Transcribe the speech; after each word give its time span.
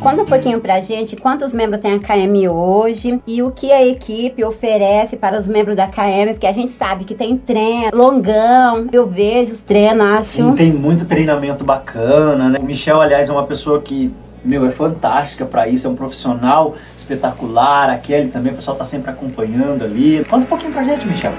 Conta 0.00 0.22
um 0.22 0.24
pouquinho 0.24 0.58
pra 0.60 0.80
gente 0.80 1.14
quantos 1.14 1.52
membros 1.52 1.82
tem 1.82 1.92
a 1.92 1.98
KM 1.98 2.48
hoje 2.48 3.20
e 3.26 3.42
o 3.42 3.50
que 3.50 3.70
a 3.70 3.86
equipe 3.86 4.42
oferece 4.42 5.14
para 5.14 5.38
os 5.38 5.46
membros 5.46 5.76
da 5.76 5.86
KM, 5.86 6.32
porque 6.32 6.46
a 6.46 6.52
gente 6.52 6.72
sabe 6.72 7.04
que 7.04 7.14
tem 7.14 7.36
treino 7.36 7.90
longão, 7.92 8.88
eu 8.90 9.06
vejo 9.06 9.52
os 9.52 9.60
treinos, 9.60 10.06
acho. 10.06 10.52
E 10.52 10.54
tem 10.54 10.72
muito 10.72 11.04
treinamento 11.04 11.64
bacana, 11.64 12.48
né? 12.48 12.58
O 12.58 12.64
Michel, 12.64 12.98
aliás, 12.98 13.28
é 13.28 13.32
uma 13.32 13.44
pessoa 13.44 13.82
que 13.82 14.10
meu, 14.42 14.64
é 14.64 14.70
fantástica 14.70 15.44
para 15.44 15.68
isso, 15.68 15.86
é 15.86 15.90
um 15.90 15.94
profissional 15.94 16.74
espetacular. 16.96 17.90
A 17.90 17.98
Kelly 17.98 18.28
também, 18.28 18.54
o 18.54 18.56
pessoal 18.56 18.74
tá 18.74 18.86
sempre 18.86 19.10
acompanhando 19.10 19.84
ali. 19.84 20.24
Conta 20.24 20.46
um 20.46 20.48
pouquinho 20.48 20.72
pra 20.72 20.82
gente, 20.82 21.06
Michel. 21.06 21.32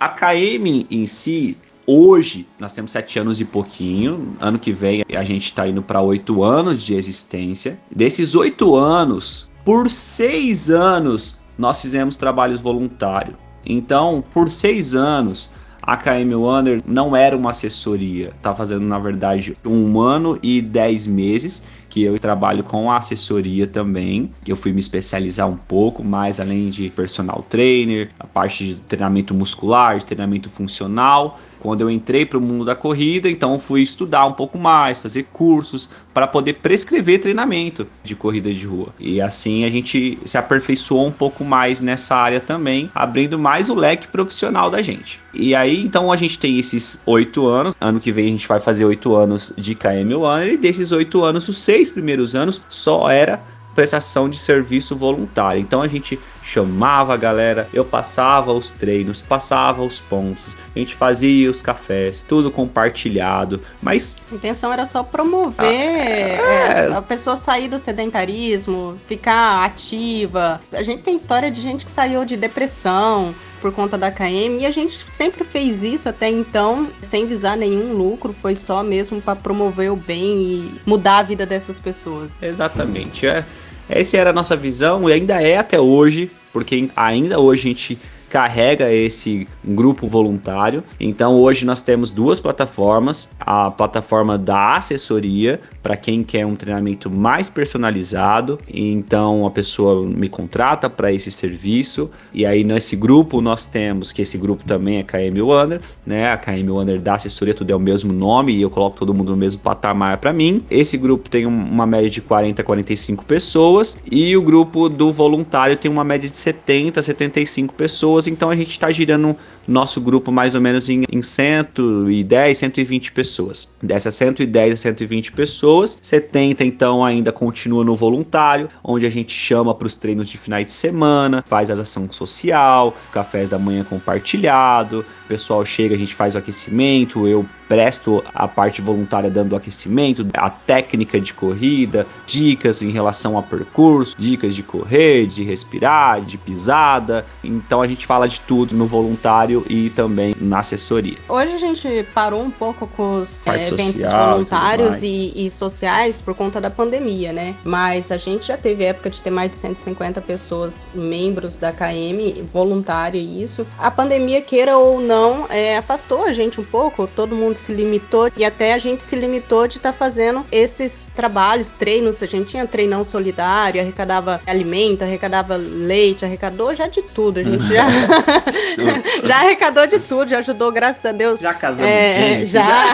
A 0.00 0.08
KM 0.08 0.86
em 0.90 1.06
si, 1.06 1.56
hoje, 1.88 2.46
nós 2.60 2.74
temos 2.74 2.90
sete 2.90 3.18
anos 3.18 3.40
e 3.40 3.46
pouquinho. 3.46 4.36
Ano 4.38 4.58
que 4.58 4.72
vem 4.74 5.02
a 5.10 5.24
gente 5.24 5.44
está 5.44 5.66
indo 5.66 5.82
para 5.82 6.02
oito 6.02 6.44
anos 6.44 6.82
de 6.82 6.94
existência. 6.94 7.80
Desses 7.90 8.34
oito 8.34 8.76
anos, 8.76 9.48
por 9.64 9.88
seis 9.88 10.70
anos, 10.70 11.40
nós 11.56 11.80
fizemos 11.80 12.16
trabalhos 12.16 12.60
voluntários. 12.60 13.36
Então, 13.64 14.22
por 14.34 14.50
seis 14.50 14.94
anos, 14.94 15.50
a 15.80 15.96
KM 15.96 16.34
Wonder 16.34 16.82
não 16.86 17.16
era 17.16 17.34
uma 17.34 17.50
assessoria, 17.50 18.32
tá 18.42 18.54
fazendo 18.54 18.84
na 18.84 18.98
verdade 18.98 19.56
um 19.64 19.98
ano 19.98 20.38
e 20.42 20.60
dez 20.60 21.06
meses 21.06 21.66
que 21.88 22.02
eu 22.02 22.18
trabalho 22.18 22.62
com 22.62 22.92
assessoria 22.92 23.66
também. 23.66 24.30
Eu 24.46 24.56
fui 24.56 24.72
me 24.72 24.80
especializar 24.80 25.48
um 25.48 25.56
pouco 25.56 26.04
mais 26.04 26.38
além 26.38 26.68
de 26.68 26.90
personal 26.90 27.44
trainer, 27.48 28.10
a 28.20 28.26
parte 28.26 28.66
de 28.66 28.74
treinamento 28.74 29.32
muscular, 29.32 29.98
de 29.98 30.04
treinamento 30.04 30.50
funcional 30.50 31.40
quando 31.60 31.80
eu 31.80 31.90
entrei 31.90 32.24
para 32.24 32.38
o 32.38 32.40
mundo 32.40 32.64
da 32.64 32.74
corrida, 32.74 33.28
então 33.28 33.58
fui 33.58 33.82
estudar 33.82 34.26
um 34.26 34.32
pouco 34.32 34.58
mais, 34.58 35.00
fazer 35.00 35.24
cursos 35.32 35.88
para 36.12 36.26
poder 36.26 36.54
prescrever 36.54 37.20
treinamento 37.20 37.86
de 38.02 38.14
corrida 38.14 38.52
de 38.52 38.66
rua. 38.66 38.88
E 38.98 39.20
assim 39.20 39.64
a 39.64 39.70
gente 39.70 40.18
se 40.24 40.36
aperfeiçoou 40.36 41.06
um 41.06 41.12
pouco 41.12 41.44
mais 41.44 41.80
nessa 41.80 42.16
área 42.16 42.40
também, 42.40 42.90
abrindo 42.94 43.38
mais 43.38 43.68
o 43.68 43.74
leque 43.74 44.08
profissional 44.08 44.70
da 44.70 44.82
gente. 44.82 45.20
E 45.32 45.54
aí 45.54 45.80
então 45.80 46.10
a 46.10 46.16
gente 46.16 46.38
tem 46.38 46.58
esses 46.58 47.02
oito 47.06 47.46
anos. 47.46 47.74
Ano 47.80 48.00
que 48.00 48.12
vem 48.12 48.26
a 48.26 48.30
gente 48.30 48.48
vai 48.48 48.60
fazer 48.60 48.84
oito 48.84 49.14
anos 49.14 49.52
de 49.56 49.74
KM 49.74 50.14
One 50.14 50.52
e 50.52 50.56
desses 50.56 50.92
oito 50.92 51.22
anos, 51.22 51.48
os 51.48 51.58
seis 51.58 51.90
primeiros 51.90 52.34
anos 52.34 52.64
só 52.68 53.10
era 53.10 53.40
prestação 53.78 54.28
de 54.28 54.36
serviço 54.36 54.96
voluntário. 54.96 55.60
Então 55.60 55.80
a 55.80 55.86
gente 55.86 56.18
chamava 56.42 57.14
a 57.14 57.16
galera, 57.16 57.68
eu 57.72 57.84
passava 57.84 58.52
os 58.52 58.70
treinos, 58.70 59.22
passava 59.22 59.84
os 59.84 60.00
pontos, 60.00 60.42
a 60.78 60.80
gente 60.80 60.94
fazia 60.94 61.50
os 61.50 61.60
cafés, 61.60 62.24
tudo 62.26 62.50
compartilhado, 62.50 63.60
mas... 63.82 64.16
A 64.30 64.34
intenção 64.34 64.72
era 64.72 64.86
só 64.86 65.02
promover 65.02 66.40
ah, 66.40 66.44
é... 66.44 66.92
a 66.94 67.02
pessoa 67.02 67.36
sair 67.36 67.68
do 67.68 67.78
sedentarismo, 67.78 68.98
ficar 69.06 69.64
ativa. 69.64 70.60
A 70.72 70.82
gente 70.82 71.02
tem 71.02 71.16
história 71.16 71.50
de 71.50 71.60
gente 71.60 71.84
que 71.84 71.90
saiu 71.90 72.24
de 72.24 72.36
depressão, 72.36 73.34
por 73.60 73.72
conta 73.72 73.98
da 73.98 74.08
KM 74.12 74.60
e 74.60 74.66
a 74.66 74.70
gente 74.70 75.04
sempre 75.10 75.42
fez 75.42 75.82
isso 75.82 76.08
até 76.08 76.30
então 76.30 76.86
sem 77.00 77.26
visar 77.26 77.56
nenhum 77.56 77.92
lucro, 77.92 78.32
foi 78.40 78.54
só 78.54 78.84
mesmo 78.84 79.20
para 79.20 79.34
promover 79.34 79.90
o 79.90 79.96
bem 79.96 80.36
e 80.36 80.72
mudar 80.86 81.18
a 81.18 81.22
vida 81.24 81.44
dessas 81.44 81.76
pessoas. 81.76 82.36
Exatamente, 82.40 83.26
é. 83.26 83.44
Essa 83.88 84.18
era 84.18 84.30
a 84.30 84.32
nossa 84.32 84.54
visão 84.54 85.08
e 85.08 85.12
ainda 85.12 85.42
é 85.42 85.56
até 85.56 85.80
hoje, 85.80 86.30
porque 86.52 86.88
ainda 86.94 87.40
hoje 87.40 87.62
a 87.62 87.68
gente 87.68 87.98
carrega 88.28 88.92
esse 88.92 89.46
grupo 89.64 90.06
voluntário. 90.06 90.82
Então 91.00 91.36
hoje 91.36 91.64
nós 91.64 91.82
temos 91.82 92.10
duas 92.10 92.38
plataformas, 92.38 93.30
a 93.40 93.70
plataforma 93.70 94.36
da 94.36 94.76
assessoria 94.76 95.60
para 95.82 95.96
quem 95.96 96.22
quer 96.22 96.44
um 96.44 96.54
treinamento 96.54 97.10
mais 97.10 97.48
personalizado. 97.48 98.58
Então 98.68 99.46
a 99.46 99.50
pessoa 99.50 100.06
me 100.06 100.28
contrata 100.28 100.88
para 100.90 101.12
esse 101.12 101.30
serviço 101.30 102.10
e 102.32 102.44
aí 102.44 102.64
nesse 102.64 102.96
grupo 102.96 103.40
nós 103.40 103.66
temos 103.66 104.12
que 104.12 104.22
esse 104.22 104.36
grupo 104.36 104.64
também 104.64 104.98
é 104.98 105.02
KM 105.02 105.40
Wonder, 105.40 105.80
né? 106.06 106.30
A 106.32 106.36
KM 106.36 106.70
Wonder 106.70 107.00
da 107.00 107.14
assessoria 107.14 107.54
tudo 107.54 107.70
é 107.70 107.76
o 107.76 107.80
mesmo 107.80 108.12
nome 108.12 108.52
e 108.52 108.62
eu 108.62 108.70
coloco 108.70 108.96
todo 108.96 109.14
mundo 109.14 109.30
no 109.30 109.36
mesmo 109.36 109.60
patamar 109.60 110.18
para 110.18 110.32
mim. 110.32 110.62
Esse 110.70 110.96
grupo 110.96 111.28
tem 111.28 111.46
uma 111.46 111.86
média 111.86 112.10
de 112.10 112.20
40 112.20 112.60
a 112.60 112.64
45 112.64 113.24
pessoas 113.24 113.98
e 114.10 114.36
o 114.36 114.42
grupo 114.42 114.88
do 114.88 115.10
voluntário 115.12 115.76
tem 115.76 115.90
uma 115.90 116.04
média 116.04 116.28
de 116.28 116.36
70 116.36 117.00
a 117.00 117.02
75 117.02 117.74
pessoas 117.74 118.17
pessoas, 118.18 118.26
então 118.26 118.50
a 118.50 118.56
gente 118.56 118.70
está 118.70 118.90
girando 118.90 119.36
nosso 119.66 120.00
grupo 120.00 120.32
mais 120.32 120.54
ou 120.54 120.60
menos 120.60 120.88
em, 120.88 121.04
em 121.10 121.22
110, 121.22 122.58
120 122.58 123.12
pessoas. 123.12 123.68
Dessas 123.82 124.14
110 124.14 124.74
a 124.74 124.76
120 124.76 125.32
pessoas, 125.32 125.98
70 126.02 126.64
então 126.64 127.04
ainda 127.04 127.30
continua 127.30 127.84
no 127.84 127.94
voluntário, 127.94 128.68
onde 128.82 129.06
a 129.06 129.10
gente 129.10 129.32
chama 129.32 129.74
para 129.74 129.86
os 129.86 129.94
treinos 129.94 130.28
de 130.28 130.36
finais 130.36 130.66
de 130.66 130.72
semana, 130.72 131.44
faz 131.46 131.70
as 131.70 131.80
ação 131.80 132.10
social, 132.10 132.96
cafés 133.12 133.48
da 133.48 133.58
manhã 133.58 133.84
compartilhado, 133.84 135.04
o 135.24 135.28
pessoal 135.28 135.64
chega, 135.64 135.94
a 135.94 135.98
gente 135.98 136.14
faz 136.14 136.34
o 136.34 136.38
aquecimento, 136.38 137.26
eu 137.26 137.46
presto 137.68 138.24
a 138.34 138.48
parte 138.48 138.80
voluntária 138.80 139.30
dando 139.30 139.54
aquecimento, 139.54 140.26
a 140.34 140.48
técnica 140.48 141.20
de 141.20 141.34
corrida, 141.34 142.06
dicas 142.26 142.80
em 142.80 142.90
relação 142.90 143.36
ao 143.36 143.42
percurso, 143.42 144.16
dicas 144.18 144.54
de 144.54 144.62
correr, 144.62 145.26
de 145.26 145.44
respirar, 145.44 146.22
de 146.22 146.38
pisada. 146.38 147.26
Então 147.44 147.82
a 147.82 147.86
gente 147.86 148.06
fala 148.08 148.26
de 148.26 148.40
tudo 148.40 148.74
no 148.74 148.86
voluntário 148.86 149.62
e 149.68 149.90
também 149.90 150.34
na 150.40 150.60
assessoria. 150.60 151.18
Hoje 151.28 151.52
a 151.52 151.58
gente 151.58 152.06
parou 152.14 152.42
um 152.42 152.50
pouco 152.50 152.86
com 152.86 153.16
os 153.16 153.46
é, 153.46 153.50
eventos 153.50 153.84
social, 153.84 154.30
voluntários 154.30 155.02
e, 155.02 155.32
e, 155.36 155.50
sociais 155.50 156.18
por 156.18 156.34
conta 156.34 156.58
da 156.58 156.70
pandemia, 156.70 157.34
né? 157.34 157.54
Mas 157.62 158.10
a 158.10 158.16
gente 158.16 158.46
já 158.46 158.56
teve 158.56 158.84
época 158.84 159.10
de 159.10 159.20
ter 159.20 159.28
mais 159.28 159.50
de 159.50 159.58
150 159.58 160.22
pessoas 160.22 160.86
membros 160.94 161.58
da 161.58 161.70
KM, 161.70 162.44
voluntário 162.50 163.20
e 163.20 163.42
isso. 163.42 163.66
A 163.78 163.90
pandemia, 163.90 164.40
queira 164.40 164.78
ou 164.78 165.02
não, 165.02 165.44
é, 165.50 165.76
afastou 165.76 166.24
a 166.24 166.32
gente 166.32 166.58
um 166.58 166.64
pouco, 166.64 167.06
todo 167.06 167.36
mundo 167.36 167.58
se 167.58 167.74
limitou 167.74 168.30
e 168.34 168.42
até 168.42 168.72
a 168.72 168.78
gente 168.78 169.02
se 169.02 169.16
limitou 169.16 169.68
de 169.68 169.76
estar 169.76 169.92
tá 169.92 169.98
fazendo 169.98 170.46
esses 170.50 171.06
trabalhos, 171.14 171.72
treinos. 171.72 172.22
A 172.22 172.26
gente 172.26 172.52
tinha 172.52 172.66
treinão 172.66 173.04
solidário, 173.04 173.82
arrecadava 173.82 174.40
alimento, 174.46 175.02
arrecadava 175.02 175.56
leite, 175.56 176.24
arrecadou 176.24 176.74
já 176.74 176.86
de 176.86 177.02
tudo. 177.02 177.40
A 177.40 177.42
gente 177.42 177.66
já, 177.68 177.86
já 179.24 179.36
arrecadou 179.36 179.86
de 179.86 179.98
tudo, 179.98 180.28
já 180.28 180.38
ajudou, 180.38 180.70
graças 180.70 181.04
a 181.04 181.12
Deus. 181.12 181.40
Já 181.40 181.54
casamos 181.54 181.90
é, 181.90 182.12
gente. 182.12 182.46
Já. 182.46 182.84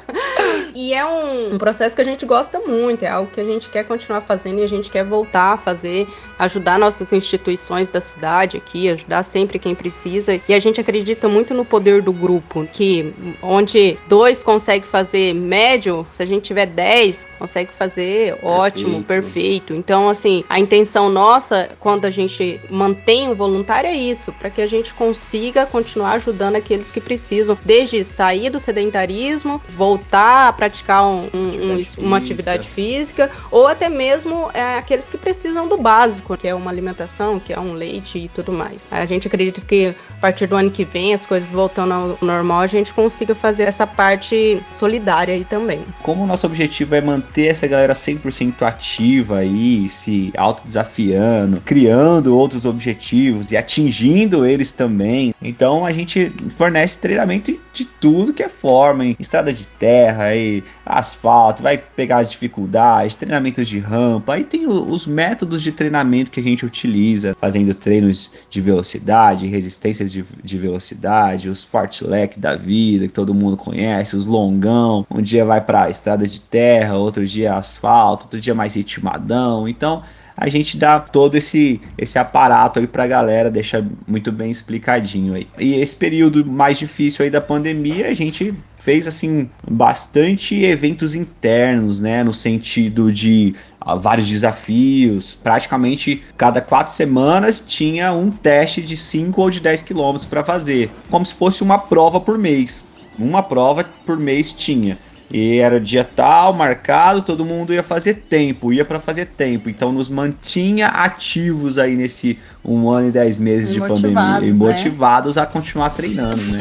e 0.74 0.92
é 0.92 1.04
um, 1.04 1.54
um 1.54 1.58
processo 1.58 1.94
que 1.94 2.02
a 2.02 2.04
gente 2.04 2.26
gosta 2.26 2.58
muito, 2.60 3.04
é 3.04 3.08
algo 3.08 3.30
que 3.30 3.40
a 3.40 3.44
gente 3.44 3.68
quer 3.68 3.84
continuar 3.84 4.20
fazendo 4.22 4.58
e 4.58 4.62
a 4.62 4.68
gente 4.68 4.90
quer 4.90 5.04
voltar 5.04 5.54
a 5.54 5.56
fazer, 5.56 6.06
ajudar 6.38 6.78
nossas 6.78 7.12
instituições 7.12 7.90
da 7.90 8.00
cidade 8.00 8.56
aqui, 8.56 8.88
ajudar 8.88 9.22
sempre 9.22 9.58
quem 9.58 9.74
precisa. 9.74 10.40
E 10.48 10.54
a 10.54 10.60
gente 10.60 10.80
acredita 10.80 11.28
muito 11.28 11.54
no 11.54 11.64
poder 11.64 12.02
do 12.02 12.12
grupo, 12.12 12.66
que 12.72 13.14
onde 13.42 13.96
dois 14.08 14.42
conseguem 14.42 14.88
fazer 14.88 15.34
médio, 15.34 16.06
se 16.12 16.22
a 16.22 16.26
gente 16.26 16.44
tiver 16.44 16.66
dez, 16.66 17.26
consegue 17.38 17.70
fazer 17.72 18.38
ótimo, 18.42 19.02
perfeito. 19.02 19.06
perfeito. 19.06 19.74
Então, 19.74 20.08
assim, 20.08 20.44
a 20.48 20.58
intenção 20.58 21.08
nossa, 21.08 21.70
quando 21.78 22.04
a 22.04 22.10
gente 22.10 22.60
mantém 22.70 23.13
o 23.28 23.34
voluntário, 23.34 23.88
é 23.88 23.94
isso, 23.94 24.32
para 24.32 24.50
que 24.50 24.60
a 24.60 24.66
gente 24.66 24.92
consiga 24.92 25.64
continuar 25.66 26.12
ajudando 26.12 26.56
aqueles 26.56 26.90
que 26.90 27.00
precisam, 27.00 27.56
desde 27.64 28.02
sair 28.04 28.50
do 28.50 28.58
sedentarismo, 28.58 29.62
voltar 29.76 30.48
a 30.48 30.52
praticar 30.52 31.06
um, 31.06 31.28
um, 31.32 31.82
uma 31.98 32.16
atividade 32.16 32.68
física, 32.68 33.30
ou 33.50 33.66
até 33.66 33.88
mesmo 33.88 34.50
é, 34.52 34.76
aqueles 34.76 35.08
que 35.08 35.16
precisam 35.16 35.68
do 35.68 35.76
básico, 35.76 36.36
que 36.36 36.48
é 36.48 36.54
uma 36.54 36.70
alimentação, 36.70 37.38
que 37.38 37.52
é 37.52 37.60
um 37.60 37.72
leite 37.72 38.18
e 38.18 38.28
tudo 38.28 38.52
mais. 38.52 38.88
A 38.90 39.06
gente 39.06 39.28
acredita 39.28 39.60
que 39.60 39.94
a 40.16 40.20
partir 40.20 40.46
do 40.46 40.56
ano 40.56 40.70
que 40.70 40.84
vem, 40.84 41.14
as 41.14 41.26
coisas 41.26 41.50
voltando 41.50 41.92
ao 41.92 42.18
normal, 42.20 42.60
a 42.60 42.66
gente 42.66 42.92
consiga 42.92 43.34
fazer 43.34 43.64
essa 43.64 43.86
parte 43.86 44.60
solidária 44.70 45.34
aí 45.34 45.44
também. 45.44 45.82
Como 46.02 46.24
o 46.24 46.26
nosso 46.26 46.46
objetivo 46.46 46.94
é 46.94 47.00
manter 47.00 47.48
essa 47.48 47.66
galera 47.66 47.92
100% 47.92 48.62
ativa 48.62 49.38
aí, 49.38 49.88
se 49.88 50.32
autodesafiando, 50.36 51.60
criando 51.64 52.36
outros 52.36 52.64
objetivos 52.64 53.03
e 53.12 53.56
atingindo 53.56 54.46
eles 54.46 54.72
também, 54.72 55.34
então 55.42 55.84
a 55.84 55.92
gente 55.92 56.32
fornece 56.56 56.98
treinamento 56.98 57.58
de 57.72 57.84
tudo 57.84 58.32
que 58.32 58.42
é 58.42 58.48
forma, 58.48 59.04
em 59.04 59.16
estrada 59.18 59.52
de 59.52 59.66
terra, 59.66 60.24
aí, 60.24 60.62
asfalto, 60.86 61.62
vai 61.62 61.76
pegar 61.76 62.18
as 62.18 62.30
dificuldades, 62.30 63.14
treinamentos 63.14 63.68
de 63.68 63.78
rampa, 63.78 64.34
aí 64.34 64.44
tem 64.44 64.66
os 64.66 65.06
métodos 65.06 65.62
de 65.62 65.72
treinamento 65.72 66.30
que 66.30 66.40
a 66.40 66.42
gente 66.42 66.64
utiliza, 66.64 67.36
fazendo 67.40 67.74
treinos 67.74 68.32
de 68.48 68.60
velocidade, 68.60 69.46
resistências 69.46 70.10
de, 70.12 70.24
de 70.42 70.58
velocidade, 70.58 71.48
os 71.48 71.62
fartlek 71.62 72.38
da 72.38 72.56
vida, 72.56 73.06
que 73.06 73.12
todo 73.12 73.34
mundo 73.34 73.56
conhece, 73.56 74.16
os 74.16 74.26
longão, 74.26 75.06
um 75.10 75.20
dia 75.20 75.44
vai 75.44 75.60
para 75.60 75.90
estrada 75.90 76.26
de 76.26 76.40
terra, 76.40 76.96
outro 76.96 77.26
dia 77.26 77.54
asfalto, 77.54 78.24
outro 78.24 78.40
dia 78.40 78.54
mais 78.54 78.74
ritmadão. 78.74 79.68
Então, 79.68 80.02
a 80.36 80.48
gente 80.48 80.76
dá 80.76 80.98
todo 80.98 81.36
esse, 81.36 81.80
esse 81.96 82.18
aparato 82.18 82.80
aí 82.80 82.86
pra 82.86 83.06
galera, 83.06 83.50
deixa 83.50 83.86
muito 84.06 84.32
bem 84.32 84.50
explicadinho 84.50 85.34
aí. 85.34 85.46
E 85.58 85.74
esse 85.74 85.94
período 85.94 86.44
mais 86.44 86.78
difícil 86.78 87.24
aí 87.24 87.30
da 87.30 87.40
pandemia, 87.40 88.08
a 88.08 88.14
gente 88.14 88.54
fez 88.76 89.06
assim 89.06 89.48
bastante 89.68 90.62
eventos 90.62 91.14
internos, 91.14 92.00
né, 92.00 92.24
no 92.24 92.34
sentido 92.34 93.12
de 93.12 93.54
uh, 93.86 93.98
vários 93.98 94.28
desafios. 94.28 95.34
Praticamente 95.34 96.22
cada 96.36 96.60
quatro 96.60 96.92
semanas 96.92 97.60
tinha 97.60 98.12
um 98.12 98.30
teste 98.30 98.82
de 98.82 98.96
5 98.96 99.40
ou 99.40 99.50
de 99.50 99.60
10 99.60 99.82
quilômetros 99.82 100.26
para 100.26 100.42
fazer, 100.42 100.90
como 101.10 101.24
se 101.24 101.34
fosse 101.34 101.62
uma 101.62 101.78
prova 101.78 102.20
por 102.20 102.36
mês. 102.36 102.88
Uma 103.16 103.42
prova 103.42 103.84
por 104.04 104.18
mês 104.18 104.52
tinha. 104.52 104.98
E 105.30 105.58
era 105.58 105.80
dia 105.80 106.04
tal, 106.04 106.52
marcado, 106.52 107.22
todo 107.22 107.44
mundo 107.44 107.72
ia 107.72 107.82
fazer 107.82 108.14
tempo, 108.28 108.72
ia 108.72 108.84
para 108.84 109.00
fazer 109.00 109.26
tempo. 109.26 109.68
Então 109.68 109.90
nos 109.90 110.08
mantinha 110.08 110.88
ativos 110.88 111.78
aí 111.78 111.96
nesse 111.96 112.38
um 112.64 112.88
ano 112.90 113.08
e 113.08 113.10
dez 113.10 113.38
meses 113.38 113.70
e 113.70 113.72
de 113.72 113.80
pandemia. 113.80 114.40
E 114.42 114.52
motivados 114.52 115.36
né? 115.36 115.42
a 115.42 115.46
continuar 115.46 115.90
treinando, 115.90 116.42
né? 116.42 116.60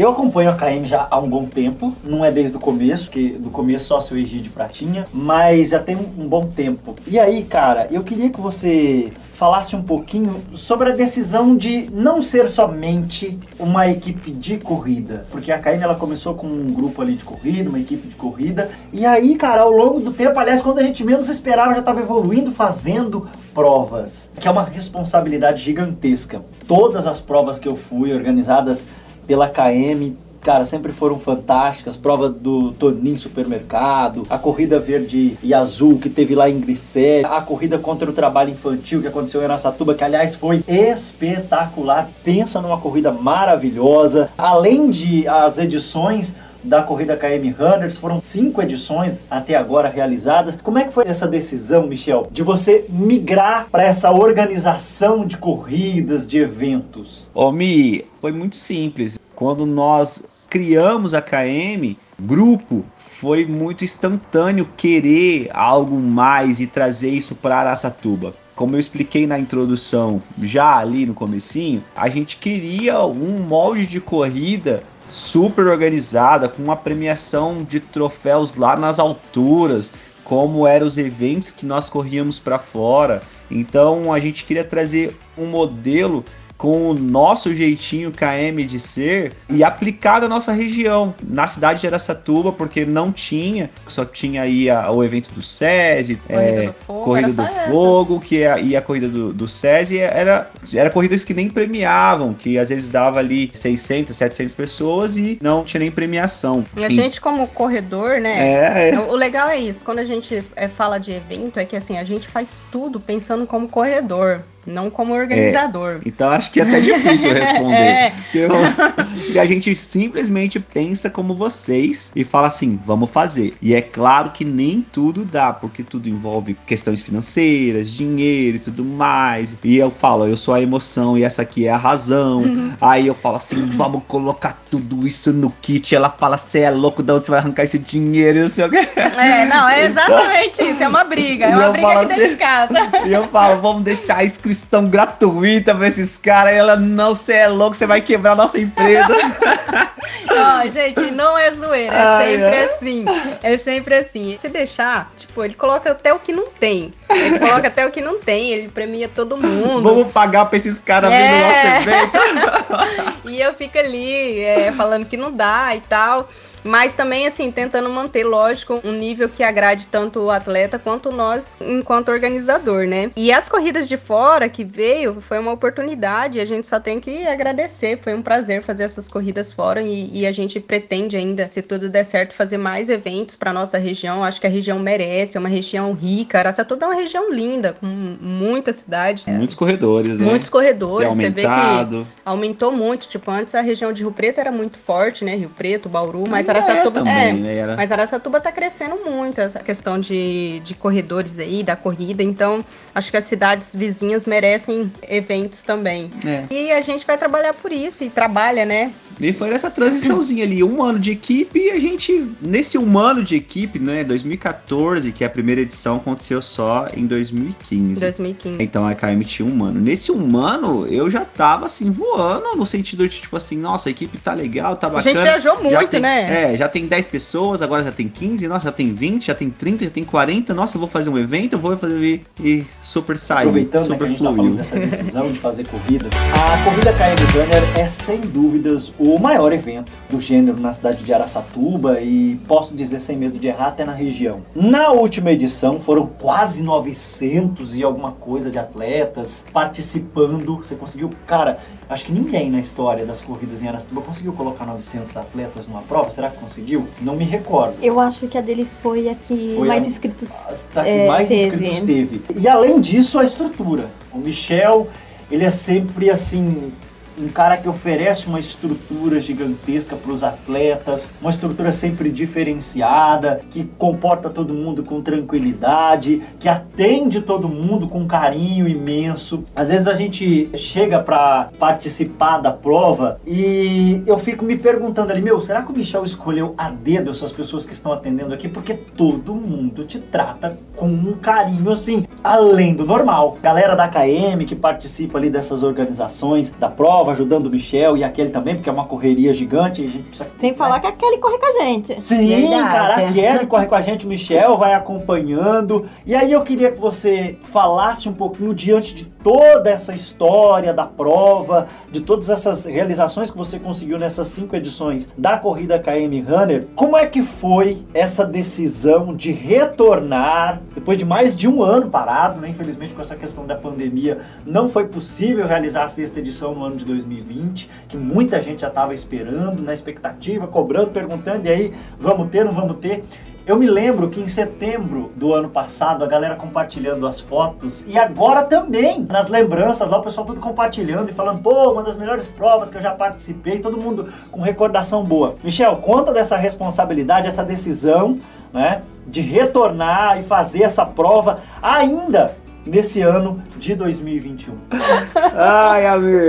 Eu 0.00 0.08
acompanho 0.08 0.50
a 0.50 0.54
KM 0.54 0.86
já 0.86 1.06
há 1.10 1.18
um 1.18 1.28
bom 1.28 1.44
tempo, 1.44 1.94
não 2.02 2.24
é 2.24 2.30
desde 2.30 2.56
o 2.56 2.60
começo, 2.60 3.10
que 3.10 3.32
do 3.32 3.50
começo 3.50 3.86
só 3.86 4.00
seu 4.00 4.16
Egídio 4.16 4.50
Pratinha, 4.50 5.04
mas 5.12 5.70
já 5.70 5.78
tem 5.78 5.94
um 5.94 6.26
bom 6.26 6.46
tempo. 6.46 6.96
E 7.06 7.18
aí, 7.18 7.42
cara, 7.42 7.86
eu 7.90 8.02
queria 8.02 8.30
que 8.30 8.40
você 8.40 9.12
falasse 9.40 9.74
um 9.74 9.82
pouquinho 9.82 10.44
sobre 10.52 10.90
a 10.90 10.94
decisão 10.94 11.56
de 11.56 11.88
não 11.90 12.20
ser 12.20 12.50
somente 12.50 13.38
uma 13.58 13.88
equipe 13.88 14.32
de 14.32 14.58
corrida, 14.58 15.24
porque 15.30 15.50
a 15.50 15.58
KM 15.58 15.82
ela 15.82 15.94
começou 15.94 16.34
com 16.34 16.46
um 16.46 16.70
grupo 16.70 17.00
ali 17.00 17.14
de 17.14 17.24
corrida, 17.24 17.70
uma 17.70 17.80
equipe 17.80 18.06
de 18.06 18.14
corrida, 18.16 18.70
e 18.92 19.06
aí, 19.06 19.36
cara, 19.36 19.62
ao 19.62 19.70
longo 19.70 19.98
do 19.98 20.12
tempo, 20.12 20.38
aliás, 20.38 20.60
quando 20.60 20.78
a 20.80 20.82
gente 20.82 21.02
menos 21.02 21.30
esperava, 21.30 21.72
já 21.72 21.80
estava 21.80 22.00
evoluindo, 22.00 22.52
fazendo 22.52 23.26
provas, 23.54 24.30
que 24.38 24.46
é 24.46 24.50
uma 24.50 24.62
responsabilidade 24.62 25.62
gigantesca. 25.62 26.42
Todas 26.68 27.06
as 27.06 27.18
provas 27.18 27.58
que 27.58 27.66
eu 27.66 27.74
fui 27.74 28.12
organizadas 28.12 28.86
pela 29.26 29.48
KM, 29.48 30.18
cara, 30.40 30.64
sempre 30.64 30.92
foram 30.92 31.18
fantásticas. 31.18 31.96
Prova 31.96 32.28
do 32.28 32.72
Tonin 32.72 33.16
Supermercado, 33.16 34.26
a 34.28 34.38
corrida 34.38 34.78
verde 34.78 35.36
e 35.42 35.52
azul 35.54 35.98
que 35.98 36.08
teve 36.08 36.34
lá 36.34 36.48
em 36.48 36.60
Grisé, 36.60 37.22
a 37.24 37.40
corrida 37.40 37.78
contra 37.78 38.08
o 38.08 38.12
trabalho 38.12 38.50
infantil 38.50 39.00
que 39.00 39.08
aconteceu 39.08 39.40
em 39.42 39.44
Aracatuba, 39.44 39.94
que 39.94 40.04
aliás 40.04 40.34
foi 40.34 40.64
espetacular. 40.66 42.08
Pensa 42.24 42.60
numa 42.60 42.78
corrida 42.78 43.12
maravilhosa. 43.12 44.30
Além 44.36 44.90
de 44.90 45.28
as 45.28 45.58
edições 45.58 46.34
da 46.62 46.82
corrida 46.82 47.16
KM 47.16 47.50
Runners. 47.50 47.96
Foram 47.96 48.20
cinco 48.20 48.62
edições 48.62 49.26
até 49.30 49.56
agora 49.56 49.88
realizadas. 49.88 50.58
Como 50.60 50.78
é 50.78 50.84
que 50.84 50.92
foi 50.92 51.04
essa 51.06 51.26
decisão, 51.26 51.86
Michel, 51.86 52.28
de 52.30 52.42
você 52.42 52.84
migrar 52.88 53.66
para 53.70 53.82
essa 53.82 54.10
organização 54.10 55.24
de 55.24 55.36
corridas, 55.36 56.26
de 56.26 56.38
eventos? 56.38 57.30
Ô, 57.34 57.50
Mi, 57.50 58.04
foi 58.20 58.32
muito 58.32 58.56
simples. 58.56 59.18
Quando 59.40 59.64
nós 59.64 60.28
criamos 60.50 61.14
a 61.14 61.22
KM, 61.22 61.96
grupo, 62.20 62.84
foi 63.18 63.46
muito 63.46 63.82
instantâneo 63.82 64.68
querer 64.76 65.48
algo 65.54 65.98
mais 65.98 66.60
e 66.60 66.66
trazer 66.66 67.08
isso 67.08 67.34
para 67.34 67.58
Araçatuba 67.58 68.34
como 68.60 68.76
eu 68.76 68.80
expliquei 68.80 69.26
na 69.26 69.38
introdução, 69.38 70.22
já 70.42 70.76
ali 70.76 71.06
no 71.06 71.14
comecinho, 71.14 71.82
a 71.96 72.10
gente 72.10 72.36
queria 72.36 73.02
um 73.06 73.38
molde 73.38 73.86
de 73.86 73.98
corrida 73.98 74.82
super 75.10 75.66
organizada, 75.66 76.46
com 76.46 76.62
uma 76.62 76.76
premiação 76.76 77.64
de 77.64 77.80
troféus 77.80 78.54
lá 78.56 78.76
nas 78.76 78.98
alturas, 78.98 79.94
como 80.22 80.66
eram 80.66 80.86
os 80.86 80.98
eventos 80.98 81.50
que 81.50 81.64
nós 81.64 81.88
corríamos 81.88 82.38
para 82.38 82.58
fora. 82.58 83.22
Então 83.50 84.12
a 84.12 84.20
gente 84.20 84.44
queria 84.44 84.62
trazer 84.62 85.16
um 85.38 85.46
modelo 85.46 86.22
com 86.60 86.90
o 86.90 86.94
nosso 86.94 87.54
jeitinho 87.54 88.12
KM 88.12 88.62
de 88.66 88.78
ser 88.78 89.32
e 89.48 89.64
aplicar 89.64 90.20
na 90.20 90.28
nossa 90.28 90.52
região, 90.52 91.14
na 91.26 91.48
cidade 91.48 91.80
de 91.80 91.86
Aracatuba, 91.86 92.52
porque 92.52 92.84
não 92.84 93.10
tinha, 93.10 93.70
só 93.88 94.04
tinha 94.04 94.42
aí 94.42 94.68
a, 94.68 94.90
o 94.90 95.02
evento 95.02 95.30
do 95.32 95.42
SESI, 95.42 96.16
Corrida 96.16 96.62
é, 96.62 96.66
do 96.66 96.72
Fogo, 96.74 97.04
Corrida 97.04 97.32
do 97.32 97.46
Fogo 97.70 98.20
que 98.20 98.42
é, 98.42 98.60
e 98.60 98.76
a 98.76 98.82
corrida 98.82 99.08
do, 99.08 99.32
do 99.32 99.48
SESI 99.48 100.00
era, 100.00 100.50
era 100.74 100.90
corridas 100.90 101.24
que 101.24 101.32
nem 101.32 101.48
premiavam, 101.48 102.34
que 102.34 102.58
às 102.58 102.68
vezes 102.68 102.90
dava 102.90 103.20
ali 103.20 103.50
600, 103.54 104.14
700 104.14 104.52
pessoas 104.52 105.16
e 105.16 105.38
não 105.40 105.64
tinha 105.64 105.78
nem 105.78 105.90
premiação. 105.90 106.62
E 106.76 106.84
a 106.84 106.90
gente 106.90 107.22
como 107.22 107.46
corredor, 107.46 108.20
né? 108.20 108.38
É, 108.38 108.90
é. 108.90 108.98
O 108.98 109.14
legal 109.14 109.48
é 109.48 109.56
isso, 109.56 109.82
quando 109.82 110.00
a 110.00 110.04
gente 110.04 110.44
é, 110.54 110.68
fala 110.68 110.98
de 110.98 111.12
evento, 111.12 111.58
é 111.58 111.64
que 111.64 111.74
assim, 111.74 111.96
a 111.96 112.04
gente 112.04 112.28
faz 112.28 112.60
tudo 112.70 113.00
pensando 113.00 113.46
como 113.46 113.66
corredor 113.66 114.42
não 114.66 114.90
como 114.90 115.14
organizador. 115.14 115.96
É, 115.96 116.00
então 116.06 116.30
acho 116.30 116.50
que 116.50 116.60
é 116.60 116.62
até 116.62 116.80
difícil 116.80 117.32
responder. 117.32 117.74
é. 117.74 118.12
Porque 118.32 119.38
a 119.38 119.44
gente 119.46 119.74
simplesmente 119.74 120.60
pensa 120.60 121.08
como 121.08 121.34
vocês 121.34 122.12
e 122.14 122.24
fala 122.24 122.48
assim, 122.48 122.78
vamos 122.84 123.10
fazer. 123.10 123.54
E 123.60 123.74
é 123.74 123.80
claro 123.80 124.30
que 124.30 124.44
nem 124.44 124.84
tudo 124.92 125.24
dá, 125.24 125.52
porque 125.52 125.82
tudo 125.82 126.08
envolve 126.08 126.56
questões 126.66 127.00
financeiras, 127.00 127.90
dinheiro 127.90 128.56
e 128.56 128.60
tudo 128.60 128.84
mais. 128.84 129.54
E 129.64 129.76
eu 129.76 129.90
falo, 129.90 130.26
eu 130.26 130.36
sou 130.36 130.54
a 130.54 130.60
emoção 130.60 131.16
e 131.16 131.24
essa 131.24 131.42
aqui 131.42 131.66
é 131.66 131.70
a 131.70 131.76
razão. 131.76 132.38
Uhum. 132.38 132.72
Aí 132.80 133.06
eu 133.06 133.14
falo 133.14 133.36
assim, 133.36 133.70
vamos 133.76 134.02
colocar 134.06 134.60
tudo 134.70 135.06
isso 135.06 135.32
no 135.32 135.50
kit. 135.62 135.94
Ela 135.94 136.10
fala, 136.10 136.36
você 136.36 136.60
é 136.60 136.70
louco, 136.70 137.02
de 137.02 137.12
onde 137.12 137.24
você 137.24 137.30
vai 137.30 137.40
arrancar 137.40 137.64
esse 137.64 137.78
dinheiro? 137.78 138.42
Não 138.42 138.50
sei 138.50 138.64
o 138.64 138.70
quê. 138.70 138.88
É, 138.96 139.46
não, 139.46 139.68
é 139.68 139.86
exatamente 139.86 140.54
então, 140.54 140.70
isso. 140.70 140.82
É 140.82 140.88
uma 140.88 141.04
briga. 141.04 141.46
É 141.46 141.56
uma 141.56 141.70
briga 141.70 142.00
aqui 142.00 142.12
assim, 142.12 142.28
de 142.28 142.36
casa. 142.36 142.74
E 143.06 143.12
eu 143.12 143.26
falo, 143.28 143.60
vamos 143.60 143.82
deixar 143.82 144.22
escrito 144.24 144.49
inscrição 144.50 144.88
gratuita 144.88 145.74
pra 145.74 145.88
esses 145.88 146.16
caras. 146.16 146.54
E 146.54 146.56
ela, 146.56 146.76
não, 146.76 147.14
você 147.14 147.34
é 147.34 147.48
louco, 147.48 147.76
você 147.76 147.86
vai 147.86 148.00
quebrar 148.00 148.32
a 148.32 148.36
nossa 148.36 148.58
empresa. 148.58 149.08
Ó, 150.30 150.68
gente, 150.68 151.10
não 151.10 151.36
é 151.36 151.50
zoeira. 151.52 151.94
É 151.94 152.00
Ai, 152.00 152.26
sempre 152.26 152.44
é. 152.44 152.64
assim. 152.64 153.04
É 153.42 153.58
sempre 153.58 153.94
assim. 153.94 154.36
Se 154.38 154.48
deixar, 154.48 155.10
tipo, 155.16 155.44
ele 155.44 155.54
coloca 155.54 155.90
até 155.90 156.12
o 156.12 156.18
que 156.18 156.32
não 156.32 156.46
tem. 156.46 156.92
Ele 157.08 157.38
coloca 157.38 157.68
até 157.68 157.86
o 157.86 157.90
que 157.90 158.00
não 158.00 158.18
tem. 158.18 158.50
Ele 158.50 158.68
premia 158.68 159.08
todo 159.08 159.36
mundo. 159.36 159.82
Vamos 159.82 160.12
pagar 160.12 160.46
pra 160.46 160.58
esses 160.58 160.78
caras 160.78 161.10
é. 161.12 161.32
no 161.32 161.46
nosso 161.46 161.88
evento. 161.88 163.18
e 163.28 163.40
eu 163.40 163.54
fico 163.54 163.78
ali 163.78 164.40
é, 164.40 164.72
falando 164.72 165.06
que 165.06 165.16
não 165.16 165.32
dá 165.32 165.74
e 165.74 165.80
tal. 165.80 166.28
Mas 166.62 166.94
também, 166.94 167.26
assim, 167.26 167.50
tentando 167.50 167.88
manter, 167.88 168.24
lógico, 168.24 168.80
um 168.84 168.92
nível 168.92 169.28
que 169.28 169.42
agrade 169.42 169.86
tanto 169.86 170.20
o 170.20 170.30
atleta 170.30 170.78
quanto 170.78 171.10
nós 171.10 171.56
enquanto 171.60 172.10
organizador, 172.10 172.86
né? 172.86 173.10
E 173.16 173.32
as 173.32 173.48
corridas 173.48 173.88
de 173.88 173.96
fora 173.96 174.48
que 174.48 174.64
veio 174.64 175.20
foi 175.20 175.38
uma 175.38 175.52
oportunidade, 175.52 176.40
a 176.40 176.44
gente 176.44 176.66
só 176.66 176.78
tem 176.78 177.00
que 177.00 177.26
agradecer. 177.26 177.98
Foi 178.02 178.14
um 178.14 178.22
prazer 178.22 178.62
fazer 178.62 178.84
essas 178.84 179.08
corridas 179.08 179.52
fora 179.52 179.82
e, 179.82 180.20
e 180.20 180.26
a 180.26 180.32
gente 180.32 180.60
pretende 180.60 181.16
ainda, 181.16 181.48
se 181.50 181.62
tudo 181.62 181.88
der 181.88 182.04
certo, 182.04 182.34
fazer 182.34 182.58
mais 182.58 182.88
eventos 182.88 183.36
para 183.36 183.52
nossa 183.52 183.78
região. 183.78 184.22
Acho 184.22 184.40
que 184.40 184.46
a 184.46 184.50
região 184.50 184.78
merece, 184.78 185.36
é 185.36 185.40
uma 185.40 185.48
região 185.48 185.92
rica. 185.92 186.38
Araçatuba 186.38 186.86
é 186.86 186.88
uma 186.88 186.94
região 186.94 187.32
linda, 187.32 187.72
com 187.72 187.86
muita 187.86 188.72
cidade. 188.72 189.24
Muitos 189.26 189.54
corredores, 189.54 190.18
né? 190.18 190.24
Muitos 190.24 190.48
corredores. 190.48 191.12
Você 191.12 191.30
vê 191.30 191.42
que 191.42 192.06
aumentou 192.24 192.72
muito. 192.72 193.08
Tipo, 193.08 193.30
antes 193.30 193.54
a 193.54 193.60
região 193.60 193.92
de 193.92 194.02
Rio 194.02 194.12
Preto 194.12 194.38
era 194.38 194.52
muito 194.52 194.78
forte, 194.78 195.24
né? 195.24 195.34
Rio 195.34 195.50
Preto, 195.50 195.88
Bauru, 195.88 196.24
mas 196.28 196.49
É, 196.58 196.90
também, 196.90 197.12
é, 197.12 197.32
né? 197.32 197.54
Era... 197.56 197.76
mas 197.76 197.92
Araçatuba 197.92 198.40
tá 198.40 198.50
crescendo 198.50 198.96
muito 199.04 199.40
essa 199.40 199.60
questão 199.60 199.98
de, 199.98 200.60
de 200.60 200.74
corredores 200.74 201.38
aí, 201.38 201.62
da 201.62 201.76
corrida, 201.76 202.22
então 202.22 202.64
acho 202.94 203.10
que 203.10 203.16
as 203.16 203.24
cidades 203.24 203.74
vizinhas 203.74 204.26
merecem 204.26 204.92
eventos 205.08 205.62
também. 205.62 206.10
É. 206.24 206.44
E 206.52 206.72
a 206.72 206.80
gente 206.80 207.06
vai 207.06 207.16
trabalhar 207.16 207.54
por 207.54 207.72
isso, 207.72 208.04
e 208.04 208.10
trabalha, 208.10 208.64
né? 208.64 208.92
E 209.20 209.32
foi 209.32 209.50
essa 209.50 209.70
transiçãozinha 209.70 210.44
ali, 210.44 210.64
um 210.64 210.82
ano 210.82 210.98
de 210.98 211.10
equipe, 211.10 211.58
e 211.58 211.70
a 211.70 211.78
gente, 211.78 212.26
nesse 212.40 212.78
um 212.78 212.98
ano 212.98 213.22
de 213.22 213.36
equipe, 213.36 213.78
né, 213.78 214.02
2014, 214.02 215.12
que 215.12 215.22
é 215.22 215.26
a 215.26 215.30
primeira 215.30 215.60
edição, 215.60 215.96
aconteceu 215.96 216.40
só 216.40 216.88
em 216.96 217.06
2015. 217.06 218.00
2015. 218.00 218.62
Então 218.62 218.86
a 218.86 218.94
KM 218.94 219.22
tinha 219.24 219.46
um 219.46 219.62
ano. 219.62 219.78
Nesse 219.78 220.10
um 220.10 220.36
ano, 220.38 220.86
eu 220.86 221.10
já 221.10 221.24
tava, 221.24 221.66
assim, 221.66 221.90
voando, 221.90 222.56
no 222.56 222.64
sentido 222.64 223.06
de, 223.06 223.20
tipo 223.20 223.36
assim, 223.36 223.58
nossa, 223.58 223.88
a 223.88 223.92
equipe 223.92 224.16
tá 224.18 224.32
legal, 224.32 224.76
tá 224.76 224.88
bacana. 224.88 224.98
A 224.98 225.02
gente 225.02 225.22
viajou 225.22 225.62
muito, 225.62 225.88
tem, 225.88 226.00
né? 226.00 226.54
É, 226.54 226.56
já 226.56 226.68
tem 226.68 226.86
10 226.86 227.06
pessoas, 227.08 227.60
agora 227.60 227.84
já 227.84 227.92
tem 227.92 228.08
15, 228.08 228.48
nossa, 228.48 228.64
já 228.64 228.72
tem 228.72 228.94
20, 228.94 229.26
já 229.26 229.34
tem 229.34 229.50
30, 229.50 229.84
já 229.84 229.90
tem 229.90 230.04
40, 230.04 230.54
nossa, 230.54 230.76
eu 230.76 230.80
vou 230.80 230.88
fazer 230.88 231.10
um 231.10 231.18
evento, 231.18 231.54
eu 231.54 231.58
vou 231.58 231.76
fazer 231.76 232.22
e 232.42 232.64
super 232.82 233.18
saiu. 233.18 233.50
Aproveitando 233.50 233.82
super 233.82 233.92
né, 233.92 233.98
que 233.98 234.04
a 234.04 234.08
gente 234.08 234.18
fluiu. 234.18 234.32
tá 234.32 234.36
falando 234.36 234.56
dessa 234.56 234.78
decisão 234.78 235.30
de 235.30 235.38
fazer 235.38 235.66
corrida, 235.68 236.08
a 236.32 236.64
corrida 236.64 236.92
KM 236.92 237.38
Runner 237.38 237.78
é 237.78 237.86
sem 237.86 238.20
dúvidas 238.20 238.92
o 238.98 239.09
o 239.14 239.18
maior 239.18 239.52
evento 239.52 239.90
do 240.08 240.20
gênero 240.20 240.60
na 240.60 240.72
cidade 240.72 241.02
de 241.02 241.12
Araçatuba 241.12 242.00
e 242.00 242.38
posso 242.46 242.76
dizer 242.76 243.00
sem 243.00 243.16
medo 243.16 243.38
de 243.38 243.48
errar 243.48 243.68
até 243.68 243.84
na 243.84 243.92
região. 243.92 244.42
Na 244.54 244.90
última 244.92 245.32
edição 245.32 245.80
foram 245.80 246.06
quase 246.06 246.62
900 246.62 247.76
e 247.76 247.82
alguma 247.82 248.12
coisa 248.12 248.50
de 248.50 248.58
atletas 248.58 249.44
participando. 249.52 250.58
Você 250.58 250.76
conseguiu, 250.76 251.10
cara, 251.26 251.58
acho 251.88 252.04
que 252.04 252.12
ninguém 252.12 252.50
na 252.50 252.60
história 252.60 253.04
das 253.04 253.20
corridas 253.20 253.62
em 253.62 253.68
Araçatuba 253.68 254.00
conseguiu 254.02 254.32
colocar 254.32 254.64
900 254.64 255.16
atletas 255.16 255.66
numa 255.66 255.82
prova. 255.82 256.10
Será 256.10 256.30
que 256.30 256.38
conseguiu? 256.38 256.86
Não 257.00 257.16
me 257.16 257.24
recordo. 257.24 257.74
Eu 257.82 257.98
acho 257.98 258.28
que 258.28 258.38
a 258.38 258.40
dele 258.40 258.66
foi 258.80 259.08
a 259.08 259.14
que 259.14 259.54
foi 259.56 259.66
mais 259.66 259.82
a, 259.82 259.86
inscritos 259.86 260.68
a, 260.74 260.80
a 260.80 260.84
que 260.84 260.90
é, 260.90 261.08
mais 261.08 261.28
teve. 261.28 261.66
inscritos 261.66 261.82
teve. 261.82 262.22
E 262.36 262.48
além 262.48 262.80
disso, 262.80 263.18
a 263.18 263.24
estrutura. 263.24 263.90
O 264.12 264.18
Michel, 264.18 264.88
ele 265.30 265.44
é 265.44 265.50
sempre 265.50 266.10
assim 266.10 266.72
um 267.20 267.28
cara 267.28 267.56
que 267.56 267.68
oferece 267.68 268.26
uma 268.26 268.40
estrutura 268.40 269.20
gigantesca 269.20 269.94
para 269.94 270.12
os 270.12 270.24
atletas, 270.24 271.12
uma 271.20 271.30
estrutura 271.30 271.72
sempre 271.72 272.10
diferenciada, 272.10 273.40
que 273.50 273.64
comporta 273.78 274.30
todo 274.30 274.54
mundo 274.54 274.82
com 274.82 275.02
tranquilidade, 275.02 276.22
que 276.38 276.48
atende 276.48 277.20
todo 277.20 277.48
mundo 277.48 277.86
com 277.86 278.06
carinho 278.06 278.66
imenso. 278.66 279.44
Às 279.54 279.70
vezes 279.70 279.86
a 279.86 279.94
gente 279.94 280.50
chega 280.56 280.98
para 281.00 281.50
participar 281.58 282.38
da 282.38 282.50
prova 282.50 283.20
e 283.26 284.02
eu 284.06 284.16
fico 284.18 284.44
me 284.44 284.56
perguntando 284.56 285.12
ali, 285.12 285.20
meu, 285.20 285.40
será 285.40 285.62
que 285.62 285.72
o 285.72 285.76
Michel 285.76 286.04
escolheu 286.04 286.54
a 286.56 286.70
dedo 286.70 287.10
essas 287.10 287.32
pessoas 287.32 287.66
que 287.66 287.72
estão 287.72 287.92
atendendo 287.92 288.32
aqui? 288.32 288.48
Porque 288.48 288.74
todo 288.74 289.34
mundo 289.34 289.84
te 289.84 289.98
trata 289.98 290.58
com 290.76 290.86
um 290.86 291.12
carinho 291.12 291.70
assim, 291.70 292.06
além 292.24 292.74
do 292.74 292.86
normal. 292.86 293.36
Galera 293.42 293.74
da 293.74 293.88
KM 293.88 294.44
que 294.46 294.56
participa 294.56 295.18
ali 295.18 295.28
dessas 295.28 295.62
organizações 295.62 296.50
da 296.58 296.68
prova, 296.68 297.09
ajudando 297.10 297.46
o 297.46 297.50
Michel 297.50 297.96
e 297.96 298.04
a 298.04 298.10
Kelly 298.10 298.30
também, 298.30 298.54
porque 298.54 298.68
é 298.68 298.72
uma 298.72 298.86
correria 298.86 299.32
gigante. 299.34 299.82
A 299.82 299.86
gente 299.86 300.04
precisa... 300.04 300.30
Sem 300.38 300.54
falar 300.54 300.80
que 300.80 300.86
a 300.86 300.92
Kelly 300.92 301.18
corre 301.18 301.38
com 301.38 301.46
a 301.46 301.64
gente. 301.64 302.04
Sim, 302.04 302.28
Verdade. 302.28 302.62
cara, 302.62 303.08
a 303.08 303.12
Kelly 303.12 303.46
corre 303.46 303.66
com 303.66 303.74
a 303.74 303.82
gente, 303.82 304.06
o 304.06 304.08
Michel 304.08 304.56
vai 304.56 304.74
acompanhando. 304.74 305.86
E 306.06 306.14
aí 306.14 306.32
eu 306.32 306.42
queria 306.42 306.70
que 306.70 306.80
você 306.80 307.38
falasse 307.42 308.08
um 308.08 308.12
pouquinho 308.12 308.54
diante 308.54 308.94
de 308.94 309.04
toda 309.22 309.70
essa 309.70 309.94
história 309.94 310.72
da 310.72 310.86
prova, 310.86 311.68
de 311.90 312.00
todas 312.00 312.30
essas 312.30 312.66
realizações 312.66 313.30
que 313.30 313.36
você 313.36 313.58
conseguiu 313.58 313.98
nessas 313.98 314.28
cinco 314.28 314.56
edições 314.56 315.08
da 315.16 315.36
corrida 315.36 315.78
KM 315.78 316.20
Runner. 316.22 316.66
Como 316.74 316.96
é 316.96 317.06
que 317.06 317.22
foi 317.22 317.84
essa 317.92 318.24
decisão 318.24 319.14
de 319.14 319.32
retornar 319.32 320.60
depois 320.74 320.96
de 320.96 321.04
mais 321.04 321.36
de 321.36 321.48
um 321.48 321.62
ano 321.62 321.90
parado, 321.90 322.40
né? 322.40 322.48
Infelizmente 322.48 322.94
com 322.94 323.00
essa 323.00 323.16
questão 323.16 323.46
da 323.46 323.56
pandemia 323.56 324.20
não 324.46 324.68
foi 324.68 324.86
possível 324.88 325.46
realizar 325.46 325.84
a 325.84 325.88
sexta 325.88 326.18
edição 326.18 326.54
no 326.54 326.64
ano 326.64 326.76
de 326.76 326.84
2020, 326.84 327.70
que 327.88 327.96
muita 327.96 328.40
gente 328.42 328.60
já 328.60 328.68
estava 328.68 328.94
esperando, 328.94 329.62
na 329.62 329.74
expectativa, 329.74 330.46
cobrando, 330.46 330.90
perguntando, 330.90 331.46
e 331.46 331.50
aí, 331.50 331.74
vamos 331.98 332.30
ter, 332.30 332.44
não 332.44 332.52
vamos 332.52 332.76
ter? 332.76 333.04
Eu 333.50 333.58
me 333.58 333.66
lembro 333.66 334.08
que 334.08 334.20
em 334.20 334.28
setembro 334.28 335.10
do 335.16 335.34
ano 335.34 335.48
passado, 335.48 336.04
a 336.04 336.06
galera 336.06 336.36
compartilhando 336.36 337.04
as 337.04 337.18
fotos, 337.18 337.84
e 337.84 337.98
agora 337.98 338.44
também, 338.44 339.00
nas 339.00 339.26
lembranças 339.26 339.90
lá, 339.90 339.98
o 339.98 340.02
pessoal 340.02 340.24
tudo 340.24 340.38
compartilhando 340.38 341.10
e 341.10 341.12
falando, 341.12 341.42
pô, 341.42 341.72
uma 341.72 341.82
das 341.82 341.96
melhores 341.96 342.28
provas 342.28 342.70
que 342.70 342.76
eu 342.76 342.80
já 342.80 342.92
participei, 342.92 343.58
todo 343.58 343.76
mundo 343.76 344.12
com 344.30 344.40
recordação 344.40 345.02
boa. 345.02 345.34
Michel, 345.42 345.78
conta 345.78 346.12
dessa 346.12 346.36
responsabilidade, 346.36 347.26
essa 347.26 347.42
decisão, 347.42 348.20
né, 348.52 348.82
de 349.04 349.20
retornar 349.20 350.20
e 350.20 350.22
fazer 350.22 350.62
essa 350.62 350.86
prova 350.86 351.40
ainda 351.60 352.36
nesse 352.66 353.00
ano 353.00 353.42
de 353.58 353.74
2021. 353.74 354.54
Ai, 355.34 355.86
amigo. 355.86 356.20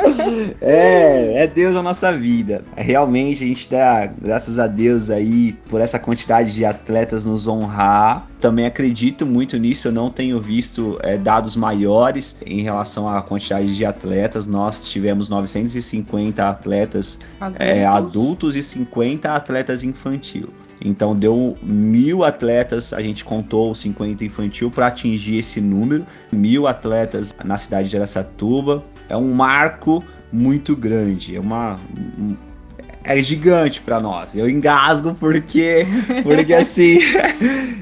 É, 0.60 1.44
é 1.44 1.46
Deus 1.46 1.76
a 1.76 1.82
nossa 1.82 2.16
vida. 2.16 2.64
Realmente 2.76 3.42
a 3.44 3.46
gente 3.46 3.70
dá 3.70 4.06
graças 4.06 4.58
a 4.58 4.66
Deus 4.66 5.10
aí 5.10 5.52
por 5.68 5.80
essa 5.80 5.98
quantidade 5.98 6.54
de 6.54 6.64
atletas 6.64 7.24
nos 7.24 7.46
honrar. 7.46 8.28
Também 8.40 8.64
acredito 8.66 9.26
muito 9.26 9.58
nisso, 9.58 9.88
eu 9.88 9.92
não 9.92 10.10
tenho 10.10 10.40
visto 10.40 10.98
é, 11.02 11.18
dados 11.18 11.56
maiores 11.56 12.40
em 12.46 12.62
relação 12.62 13.08
à 13.08 13.20
quantidade 13.22 13.76
de 13.76 13.84
atletas. 13.84 14.46
Nós 14.46 14.84
tivemos 14.84 15.28
950 15.28 16.48
atletas 16.48 17.18
adultos, 17.38 17.66
é, 17.66 17.86
adultos 17.86 18.56
e 18.56 18.62
50 18.62 19.34
atletas 19.34 19.84
infantil. 19.84 20.48
Então 20.80 21.14
deu 21.14 21.56
mil 21.62 22.24
atletas, 22.24 22.92
a 22.92 23.02
gente 23.02 23.24
contou 23.24 23.74
50 23.74 24.24
infantil 24.24 24.70
para 24.70 24.86
atingir 24.86 25.38
esse 25.38 25.60
número, 25.60 26.06
mil 26.32 26.66
atletas 26.66 27.34
na 27.44 27.58
cidade 27.58 27.88
de 27.88 27.96
Aracatuba. 27.96 28.82
É 29.08 29.16
um 29.16 29.32
marco 29.32 30.02
muito 30.32 30.74
grande, 30.74 31.36
é 31.36 31.40
uma 31.40 31.78
é 33.02 33.22
gigante 33.22 33.80
para 33.80 33.98
nós. 34.00 34.36
Eu 34.36 34.48
engasgo 34.48 35.14
porque 35.14 35.86
porque 36.22 36.54
assim 36.54 36.98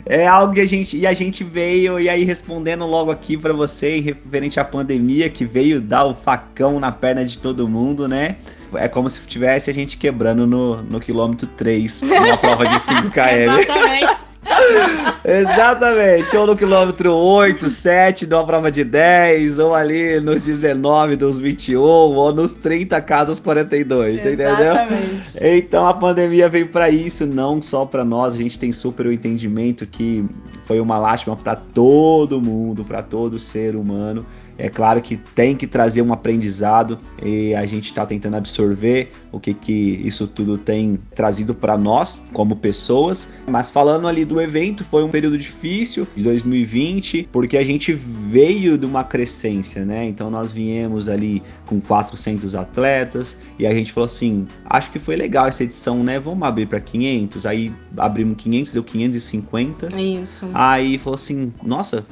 é 0.07 0.27
algo 0.27 0.55
que 0.55 0.61
a 0.61 0.67
gente 0.67 0.97
e 0.97 1.07
a 1.07 1.13
gente 1.13 1.45
veio 1.45 2.01
e 2.01 2.09
aí 2.09 2.25
respondendo 2.25 2.87
logo 2.87 3.11
aqui 3.11 3.37
para 3.37 3.53
você 3.53 4.01
referente 4.01 4.59
à 4.59 4.65
pandemia 4.65 5.29
que 5.29 5.45
veio 5.45 5.81
dar 5.81 6.05
o 6.05 6.15
facão 6.15 6.81
na 6.81 6.91
perna 6.91 7.25
de 7.25 7.39
todo 7.39 7.69
mundo, 7.69 8.09
né? 8.09 8.37
É 8.75 8.89
como 8.89 9.09
se 9.09 9.21
tivesse 9.23 9.71
a 9.71 9.75
gente 9.75 9.97
quebrando 9.97 10.47
no, 10.47 10.83
no 10.83 11.01
quilômetro 11.01 11.47
3, 11.57 12.03
numa 12.03 12.37
prova 12.37 12.67
de 12.67 12.79
5 12.81 13.11
km. 13.11 13.59
Exatamente. 13.61 14.29
Exatamente, 15.25 16.37
ou 16.37 16.47
no 16.47 16.57
quilômetro 16.57 17.13
8, 17.13 17.69
7, 17.69 18.27
numa 18.27 18.45
prova 18.45 18.71
de 18.71 18.85
10, 18.85 19.59
ou 19.59 19.75
ali 19.75 20.21
nos 20.21 20.45
19 20.45 21.17
dos 21.17 21.39
21, 21.39 21.81
ou 21.81 22.33
nos 22.33 22.57
30k 22.57 23.27
dos 23.27 23.41
42, 23.41 24.25
Exatamente. 24.25 25.39
entendeu? 25.39 25.59
Então 25.59 25.87
a 25.87 25.95
pandemia 25.95 26.49
veio 26.49 26.69
para 26.69 26.89
isso, 26.89 27.27
não 27.27 27.61
só 27.61 27.85
para 27.85 28.05
nós, 28.05 28.35
a 28.35 28.39
gente 28.39 28.59
tem 28.59 28.73
super 28.73 29.07
o 29.07 29.13
entendimento 29.13 29.87
que 29.87 30.25
foi 30.65 30.81
uma 30.81 30.99
lástima 30.99 31.37
para 31.37 31.57
todo 31.57 32.41
mundo, 32.41 32.85
para 32.85 33.03
todo 33.03 33.39
ser 33.39 33.77
humano. 33.77 34.25
É 34.59 34.69
claro 34.69 35.01
que 35.01 35.17
tem 35.17 35.57
que 35.57 35.67
trazer 35.67 36.03
um 36.03 36.13
aprendizado 36.13 36.99
e 37.23 37.55
a 37.55 37.65
gente 37.65 37.87
está 37.87 38.05
tentando 38.05 38.37
absorver 38.37 39.13
o 39.31 39.39
que, 39.39 39.55
que 39.55 40.03
isso 40.05 40.27
tudo 40.27 40.59
tem 40.59 40.99
trazido 41.15 41.55
para 41.55 41.79
nós 41.79 42.23
como 42.33 42.57
pessoas. 42.57 43.29
Mas 43.47 43.71
falando 43.71 44.09
ali 44.09 44.25
do 44.25 44.41
evento, 44.41 44.83
foi 44.83 45.05
um 45.05 45.09
período 45.09 45.39
difícil 45.39 46.09
de 46.17 46.25
2020, 46.25 47.29
porque 47.31 47.57
a 47.57 47.65
gente 47.65 47.93
veio 47.93 48.77
de 48.77 48.85
uma 48.85 49.05
crescência, 49.05 49.85
né? 49.85 50.05
Então 50.07 50.29
nós 50.29 50.51
viemos 50.51 51.09
ali 51.09 51.41
com 51.67 51.81
400 51.81 52.57
atletas 52.57 53.39
e 53.59 53.67
a 53.67 53.73
gente 53.73 53.93
falou 53.93 54.07
assim: 54.07 54.47
acho 54.65 54.91
que 54.91 54.99
foi 54.99 55.15
legal 55.15 55.47
essa 55.47 55.63
edição, 55.63 56.03
né? 56.03 56.19
Vamos 56.19 56.47
abrir 56.47 56.67
para 56.67 56.81
500. 56.81 57.47
Aí 57.47 57.73
abrimos 57.97 58.37
500, 58.39 58.73
deu 58.73 58.83
550. 58.83 60.01
Isso. 60.01 60.49
Aí 60.53 60.99
falou 60.99 61.15
assim: 61.15 61.53
nossa 61.63 62.05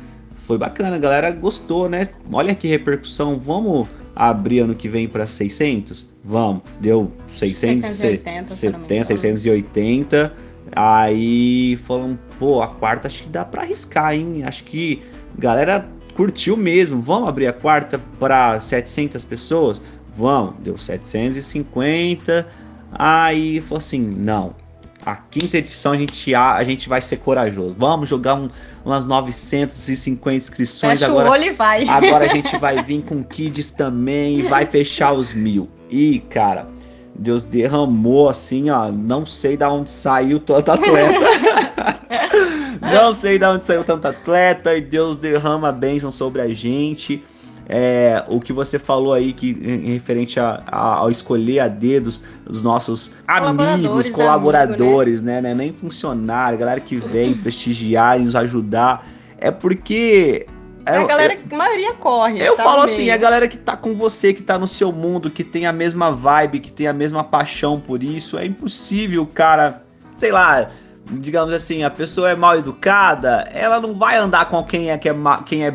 foi 0.46 0.56
bacana, 0.56 0.94
a 0.94 0.98
galera 0.98 1.30
gostou, 1.32 1.88
né? 1.88 2.08
Olha 2.32 2.54
que 2.54 2.68
repercussão, 2.68 3.36
vamos 3.38 3.88
abrir 4.14 4.60
ano 4.60 4.76
que 4.76 4.88
vem 4.88 5.08
para 5.08 5.26
600? 5.26 6.08
Vamos, 6.24 6.62
deu 6.80 7.10
670, 7.26 8.54
70, 8.54 9.04
680. 9.04 10.32
Aí 10.74 11.76
falam, 11.84 12.16
pô, 12.38 12.62
a 12.62 12.68
quarta 12.68 13.08
acho 13.08 13.24
que 13.24 13.28
dá 13.28 13.44
para 13.44 13.62
arriscar, 13.62 14.14
hein? 14.14 14.44
Acho 14.44 14.62
que 14.64 15.02
a 15.36 15.40
galera 15.40 15.88
curtiu 16.14 16.56
mesmo. 16.56 17.02
Vamos 17.02 17.28
abrir 17.28 17.48
a 17.48 17.52
quarta 17.52 17.98
para 18.20 18.60
700 18.60 19.24
pessoas? 19.24 19.82
Vamos, 20.16 20.54
deu 20.60 20.78
750. 20.78 22.46
Aí 22.92 23.60
falou 23.62 23.78
assim: 23.78 24.00
não, 24.00 24.54
a 25.06 25.14
quinta 25.14 25.58
edição 25.58 25.92
a 25.92 25.96
gente, 25.96 26.34
a, 26.34 26.56
a 26.56 26.64
gente 26.64 26.88
vai 26.88 27.00
ser 27.00 27.18
corajoso. 27.18 27.76
Vamos 27.78 28.08
jogar 28.08 28.34
um, 28.34 28.50
umas 28.84 29.06
950 29.06 30.36
inscrições. 30.36 30.98
Fecha 30.98 31.06
agora, 31.06 31.28
o 31.28 31.32
olho 31.32 31.44
e 31.44 31.52
vai. 31.52 31.88
Agora 31.88 32.24
a 32.24 32.28
gente 32.28 32.54
vai 32.58 32.82
vir 32.82 33.04
com 33.04 33.22
kids 33.22 33.70
também 33.70 34.40
e 34.40 34.42
vai 34.42 34.66
fechar 34.66 35.12
os 35.12 35.32
mil. 35.32 35.68
E, 35.88 36.18
cara, 36.28 36.66
Deus 37.14 37.44
derramou 37.44 38.28
assim, 38.28 38.68
ó. 38.68 38.90
Não 38.90 39.24
sei 39.24 39.56
da 39.56 39.70
onde 39.70 39.92
saiu 39.92 40.40
tanto 40.40 40.72
atleta. 40.72 41.20
não 42.82 43.14
sei 43.14 43.38
da 43.38 43.52
onde 43.52 43.64
saiu 43.64 43.84
tanto 43.84 44.08
atleta. 44.08 44.74
E 44.74 44.80
Deus 44.80 45.16
derrama 45.16 45.68
a 45.68 45.72
bênção 45.72 46.10
sobre 46.10 46.42
a 46.42 46.52
gente 46.52 47.22
é, 47.68 48.24
o 48.28 48.40
que 48.40 48.52
você 48.52 48.78
falou 48.78 49.12
aí 49.12 49.32
que 49.32 49.50
em 49.50 49.92
referente 49.92 50.38
a, 50.38 50.62
a, 50.66 50.94
ao 50.98 51.10
escolher 51.10 51.60
a 51.60 51.68
dedos 51.68 52.20
os 52.48 52.62
nossos 52.62 53.14
amigos, 53.26 54.08
colaboradores, 54.08 55.20
amigo, 55.20 55.26
né? 55.26 55.40
né? 55.40 55.54
Nem 55.54 55.72
funcionário, 55.72 56.58
galera 56.58 56.80
que 56.80 56.96
vem 56.96 57.34
prestigiar 57.42 58.20
e 58.20 58.24
nos 58.24 58.36
ajudar. 58.36 59.06
É 59.38 59.50
porque 59.50 60.46
é, 60.86 60.98
a 60.98 61.04
galera, 61.04 61.34
eu, 61.34 61.40
a 61.50 61.56
maioria 61.56 61.94
corre. 61.94 62.40
Eu 62.40 62.54
tá 62.54 62.62
falo 62.62 62.82
assim, 62.82 63.08
é 63.08 63.12
a 63.12 63.16
galera 63.16 63.48
que 63.48 63.58
tá 63.58 63.76
com 63.76 63.96
você, 63.96 64.32
que 64.32 64.42
tá 64.42 64.56
no 64.56 64.68
seu 64.68 64.92
mundo, 64.92 65.28
que 65.28 65.42
tem 65.42 65.66
a 65.66 65.72
mesma 65.72 66.12
vibe, 66.12 66.60
que 66.60 66.70
tem 66.70 66.86
a 66.86 66.92
mesma 66.92 67.24
paixão 67.24 67.80
por 67.80 68.04
isso. 68.04 68.38
É 68.38 68.46
impossível, 68.46 69.26
cara, 69.26 69.82
sei 70.14 70.30
lá, 70.30 70.70
digamos 71.10 71.52
assim, 71.52 71.82
a 71.82 71.90
pessoa 71.90 72.30
é 72.30 72.36
mal 72.36 72.56
educada, 72.56 73.48
ela 73.52 73.80
não 73.80 73.98
vai 73.98 74.16
andar 74.16 74.48
com 74.48 74.62
quem 74.62 74.90
é, 74.90 74.96
que 74.96 75.08
é, 75.08 75.14
quem 75.44 75.64
é 75.66 75.74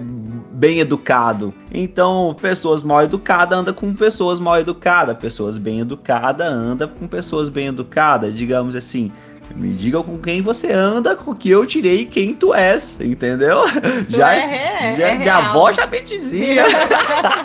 bem 0.61 0.79
educado. 0.79 1.51
Então, 1.73 2.35
pessoas 2.39 2.83
mal 2.83 3.01
educadas 3.01 3.57
andam 3.57 3.73
com 3.73 3.95
pessoas 3.95 4.39
mal 4.39 4.59
educadas, 4.59 5.17
pessoas 5.17 5.57
bem 5.57 5.79
educadas 5.79 6.47
andam 6.47 6.87
com 6.87 7.07
pessoas 7.07 7.49
bem 7.49 7.65
educadas, 7.65 8.37
digamos 8.37 8.75
assim. 8.75 9.11
Me 9.55 9.73
diga 9.73 10.01
com 10.03 10.17
quem 10.19 10.41
você 10.41 10.71
anda, 10.71 11.15
com 11.15 11.35
que 11.35 11.49
eu 11.49 11.65
tirei 11.65 12.05
quem 12.05 12.33
tu 12.35 12.53
és, 12.53 13.01
entendeu? 13.01 13.63
Isso 13.99 14.15
já, 14.15 14.33
é, 14.33 14.95
já 14.97 15.07
é 15.07 15.17
minha 15.17 15.35
real. 15.39 15.49
avó 15.49 15.71
já 15.73 15.87
me 15.87 15.99
dizia. 15.99 16.63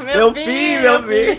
meu, 0.05 0.33
meu 0.33 0.35
filho, 0.35 0.83
meu 0.83 1.03
filho. 1.03 1.39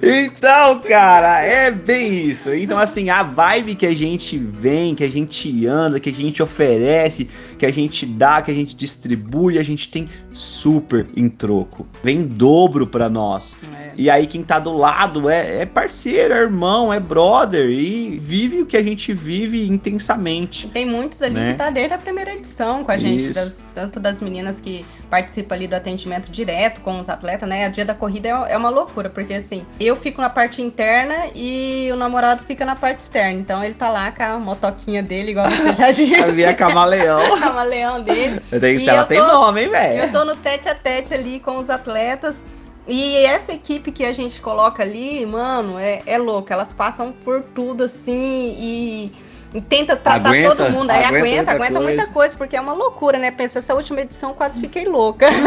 então, 0.24 0.78
cara, 0.80 1.40
é 1.42 1.70
bem 1.70 2.24
isso. 2.26 2.54
Então, 2.54 2.78
assim, 2.78 3.10
a 3.10 3.22
vibe 3.22 3.74
que 3.74 3.86
a 3.86 3.94
gente 3.94 4.38
vem, 4.38 4.94
que 4.94 5.04
a 5.04 5.10
gente 5.10 5.66
anda, 5.66 6.00
que 6.00 6.10
a 6.10 6.14
gente 6.14 6.42
oferece, 6.42 7.28
que 7.60 7.66
a 7.66 7.72
gente 7.72 8.06
dá, 8.06 8.40
que 8.40 8.50
a 8.50 8.54
gente 8.54 8.74
distribui, 8.74 9.58
a 9.58 9.62
gente 9.62 9.86
tem 9.90 10.08
super 10.32 11.06
em 11.14 11.28
troco. 11.28 11.86
Vem 12.02 12.22
dobro 12.26 12.86
pra 12.86 13.10
nós. 13.10 13.54
É. 13.78 13.90
E 13.98 14.08
aí 14.08 14.26
quem 14.26 14.42
tá 14.42 14.58
do 14.58 14.72
lado 14.74 15.28
é, 15.28 15.58
é 15.62 15.66
parceiro, 15.66 16.32
é 16.32 16.38
irmão, 16.38 16.90
é 16.90 16.98
brother 16.98 17.68
e 17.68 18.18
vive 18.18 18.62
o 18.62 18.66
que 18.66 18.78
a 18.78 18.82
gente 18.82 19.12
vive 19.12 19.68
intensamente. 19.68 20.68
Tem 20.68 20.86
muitos 20.86 21.20
ali 21.20 21.34
Né? 21.34 21.52
que 21.52 21.58
tá 21.58 21.68
desde 21.68 21.92
a 21.92 21.98
primeira 21.98 22.32
edição 22.32 22.82
com 22.82 22.90
a 22.92 22.96
gente, 22.96 23.28
das- 23.34 23.62
tanto 23.74 24.00
das 24.00 24.22
meninas 24.22 24.58
que 24.58 24.82
participam 25.10 25.54
ali 25.54 25.66
do 25.68 25.74
atendimento 25.76 26.30
direto 26.30 26.80
com 26.80 26.98
os 26.98 27.08
atletas, 27.10 27.46
né? 27.46 27.66
A 27.66 27.68
dia 27.68 27.84
da 27.84 27.94
corrida 27.94 28.28
é, 28.28 28.52
é 28.52 28.56
uma 28.56 28.70
loucura, 28.70 29.10
porque 29.10 29.34
assim, 29.34 29.66
eu 29.78 29.94
fico 29.96 30.22
na 30.22 30.30
parte 30.30 30.62
interna 30.62 31.14
e 31.34 31.90
o 31.92 31.96
namorado 31.96 32.42
fica 32.44 32.64
na 32.64 32.74
parte 32.74 33.00
externa. 33.00 33.38
Então 33.38 33.62
ele 33.62 33.74
tá 33.74 33.90
lá 33.90 34.10
com 34.12 34.22
a 34.22 34.38
motoquinha 34.38 35.02
dele, 35.02 35.32
igual 35.32 35.50
você 35.50 35.74
já 35.74 35.90
disse. 35.92 36.14
Havia 36.14 36.54
camaleão. 36.54 37.20
camaleão 37.54 38.00
dele. 38.02 38.40
E 38.52 38.88
ela 38.88 39.02
eu 39.02 39.06
tem 39.06 39.18
nome, 39.18 39.60
hein, 39.62 39.66
Eu 39.66 39.72
velho? 39.72 40.12
tô 40.12 40.24
no 40.24 40.36
tete 40.36 40.68
a 40.68 40.74
tete 40.74 41.12
ali 41.14 41.40
com 41.40 41.58
os 41.58 41.68
atletas. 41.70 42.42
E 42.88 43.16
essa 43.18 43.52
equipe 43.52 43.92
que 43.92 44.04
a 44.04 44.12
gente 44.12 44.40
coloca 44.40 44.82
ali, 44.82 45.24
mano, 45.26 45.78
é, 45.78 46.00
é 46.06 46.18
louca. 46.18 46.54
Elas 46.54 46.72
passam 46.72 47.12
por 47.24 47.42
tudo 47.54 47.84
assim 47.84 48.56
e, 48.58 49.12
e 49.54 49.60
tenta 49.60 49.94
tratar 49.96 50.30
Aguenta, 50.30 50.56
todo 50.56 50.70
mundo. 50.72 50.90
Aí 50.90 51.04
aguenta 51.04 51.18
aguenta, 51.18 51.36
muita 51.36 51.52
aguenta 51.52 51.80
muita 51.80 51.96
coisa. 51.98 52.12
coisa, 52.12 52.36
porque 52.36 52.56
é 52.56 52.60
uma 52.60 52.72
loucura, 52.72 53.18
né? 53.18 53.30
Pensa, 53.30 53.60
essa 53.60 53.74
última 53.74 54.00
edição 54.00 54.30
eu 54.30 54.34
quase 54.36 54.60
fiquei 54.60 54.86
louca. 54.86 55.28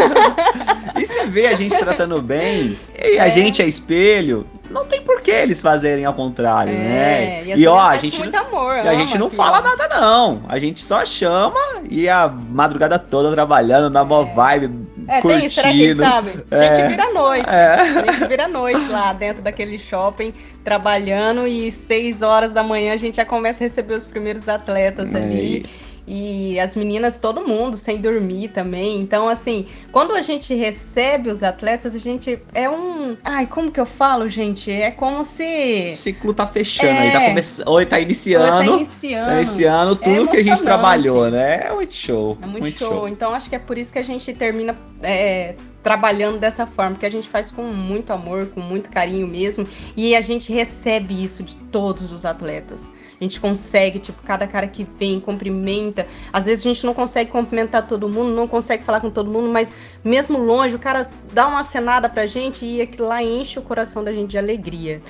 E 0.96 1.06
você 1.06 1.26
vê 1.26 1.48
a 1.48 1.56
gente 1.56 1.76
tratando 1.76 2.22
bem, 2.22 2.78
e 3.04 3.20
a 3.20 3.28
É. 3.28 3.32
gente 3.32 3.62
é 3.62 3.66
espelho, 3.66 4.46
não 4.70 4.86
tem 4.86 5.02
por 5.02 5.22
que 5.22 5.32
eles 5.32 5.60
fazerem 5.62 6.06
ao 6.06 6.14
contrário, 6.14 6.72
né? 6.72 7.40
É, 7.50 7.54
as 7.54 7.60
E 7.60 7.68
ó, 7.68 7.74
meninas 7.76 7.88
a 7.90 7.98
gente, 7.98 8.20
muito 8.20 8.36
amor. 8.36 8.76
e 8.76 8.88
a 8.88 8.94
gente 8.94 9.18
não 9.18 9.26
aquilo. 9.28 9.44
fala 9.44 9.60
nada 9.62 9.88
não, 10.00 10.44
a 10.48 10.60
gente 10.60 10.80
só 10.82 11.04
chama 11.04 11.73
e 11.90 12.08
a 12.10 12.28
madrugada 12.28 12.98
toda 13.00 13.32
trabalhando 13.32 13.90
na 13.90 14.04
mó 14.04 14.24
vibe, 14.24 14.88
É, 15.08 15.22
curtindo. 15.22 15.40
tem 15.40 15.46
isso, 15.48 15.56
será 15.62 15.72
que 15.72 15.96
sabem? 15.96 16.34
A 16.52 16.58
gente 16.58 16.82
É. 16.82 16.88
vira 16.88 17.04
a 17.04 17.14
noite. 17.14 17.50
É. 17.50 17.74
A 17.76 18.12
gente 18.12 18.28
vira 18.28 18.46
a 18.46 18.48
noite 18.48 18.88
lá 18.90 19.14
dentro 19.14 19.42
daquele 19.42 19.78
shopping, 19.78 20.34
trabalhando, 20.64 21.46
e 21.48 21.72
seis 21.72 22.22
horas 22.22 22.52
da 22.54 22.64
manhã 22.64 22.94
a 22.94 22.98
gente 22.98 23.16
já 23.18 23.26
começa 23.26 23.64
a 23.64 23.68
receber 23.68 23.96
os 23.96 24.06
primeiros 24.06 24.48
atletas 24.50 25.14
É. 25.14 25.18
ali. 25.18 25.66
E 26.06 26.60
as 26.60 26.76
meninas, 26.76 27.18
todo 27.18 27.48
mundo, 27.48 27.78
sem 27.78 27.98
dormir 28.02 28.50
também. 28.50 29.00
Então, 29.00 29.30
assim, 29.30 29.68
quando 29.92 30.14
a 30.14 30.22
gente 30.22 30.54
recebe 30.54 31.30
os 31.30 31.42
atletas, 31.44 31.96
a 31.96 32.00
gente 32.00 32.40
é 32.54 32.70
um. 32.70 33.16
Ai, 33.24 33.48
como 33.48 33.72
que 33.72 33.80
eu 33.80 33.86
falo, 33.86 34.28
gente? 34.28 34.70
É 34.70 34.92
como 34.92 35.24
se. 35.24 35.92
O 35.94 35.96
ciclo 35.96 36.34
tá 36.34 36.46
fechando 36.46 36.90
É. 36.90 37.00
aí, 37.00 37.12
tá 37.12 37.22
começando, 37.22 37.68
ou 37.70 37.80
tá 37.82 37.94
Tá 37.94 38.00
iniciando, 38.02 38.76
iniciando. 38.76 39.26
tá 39.28 39.38
iniciando 39.38 39.96
tudo 39.96 40.28
que 40.28 40.38
a 40.38 40.44
gente 40.44 40.62
trabalhou, 40.62 41.30
né? 41.30 41.68
É 41.68 41.72
muito 41.72 41.94
show. 41.94 42.38
É 42.42 42.46
muito, 42.46 42.80
show. 42.80 43.08
Então 43.08 43.34
acho 43.34 43.50
que 43.50 43.56
é 43.56 43.60
por 43.60 43.78
isso 43.78 43.94
que 43.94 44.00
a 44.00 44.04
gente 44.04 44.34
termina 44.34 44.78
é, 45.02 45.56
trabalhando 45.84 46.40
dessa 46.40 46.66
forma, 46.66 46.92
porque 46.92 47.06
a 47.06 47.12
gente 47.12 47.28
faz 47.28 47.52
com 47.52 47.64
muito 47.64 48.14
amor, 48.14 48.48
com 48.48 48.62
muito 48.62 48.90
carinho 48.90 49.28
mesmo, 49.28 49.68
e 49.96 50.16
a 50.16 50.22
gente 50.22 50.52
recebe 50.54 51.22
isso 51.22 51.44
de 51.44 51.58
todos 51.58 52.14
os 52.14 52.26
atletas. 52.26 52.90
A 53.20 53.24
gente 53.24 53.40
consegue, 53.40 54.00
tipo, 54.00 54.22
cada 54.24 54.48
cara 54.48 54.68
que 54.68 54.88
vem, 54.98 55.20
cumprimenta. 55.20 56.08
Às 56.32 56.46
vezes 56.46 56.66
a 56.66 56.70
gente 56.70 56.86
não 56.86 56.94
consegue 56.94 57.32
cumprimentar 57.32 57.86
todo 57.88 58.10
mundo, 58.10 58.34
não 58.34 58.48
consegue 58.48 58.84
falar 58.84 59.02
com 59.02 59.10
todo 59.10 59.30
mundo, 59.30 59.50
mas 59.50 59.72
mesmo 60.04 60.38
longe, 60.38 60.76
o 60.76 60.80
cara 60.80 61.10
dá 61.32 61.48
uma 61.48 61.60
acenada 61.60 62.10
pra 62.10 62.26
gente 62.26 62.66
e 62.66 62.82
aquilo 62.82 63.08
lá 63.08 63.22
enche 63.22 63.60
o 63.60 63.62
coração 63.62 64.04
da 64.04 64.12
gente 64.12 64.32
de 64.32 64.38
alegria. 64.38 65.02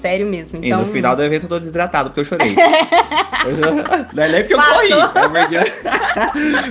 Sério 0.00 0.26
mesmo. 0.28 0.62
E 0.62 0.68
Então, 0.68 0.82
no 0.82 0.86
final 0.86 1.16
do 1.16 1.24
evento 1.24 1.44
eu 1.44 1.48
tô 1.48 1.58
desidratado, 1.58 2.10
porque 2.10 2.20
eu 2.20 2.24
chorei. 2.24 2.54
não 4.14 4.22
é 4.22 4.28
nem 4.28 4.40
porque 4.42 4.54
eu 4.54 4.62
corri, 4.62 4.92
é 4.92 5.28
porque, 5.28 5.72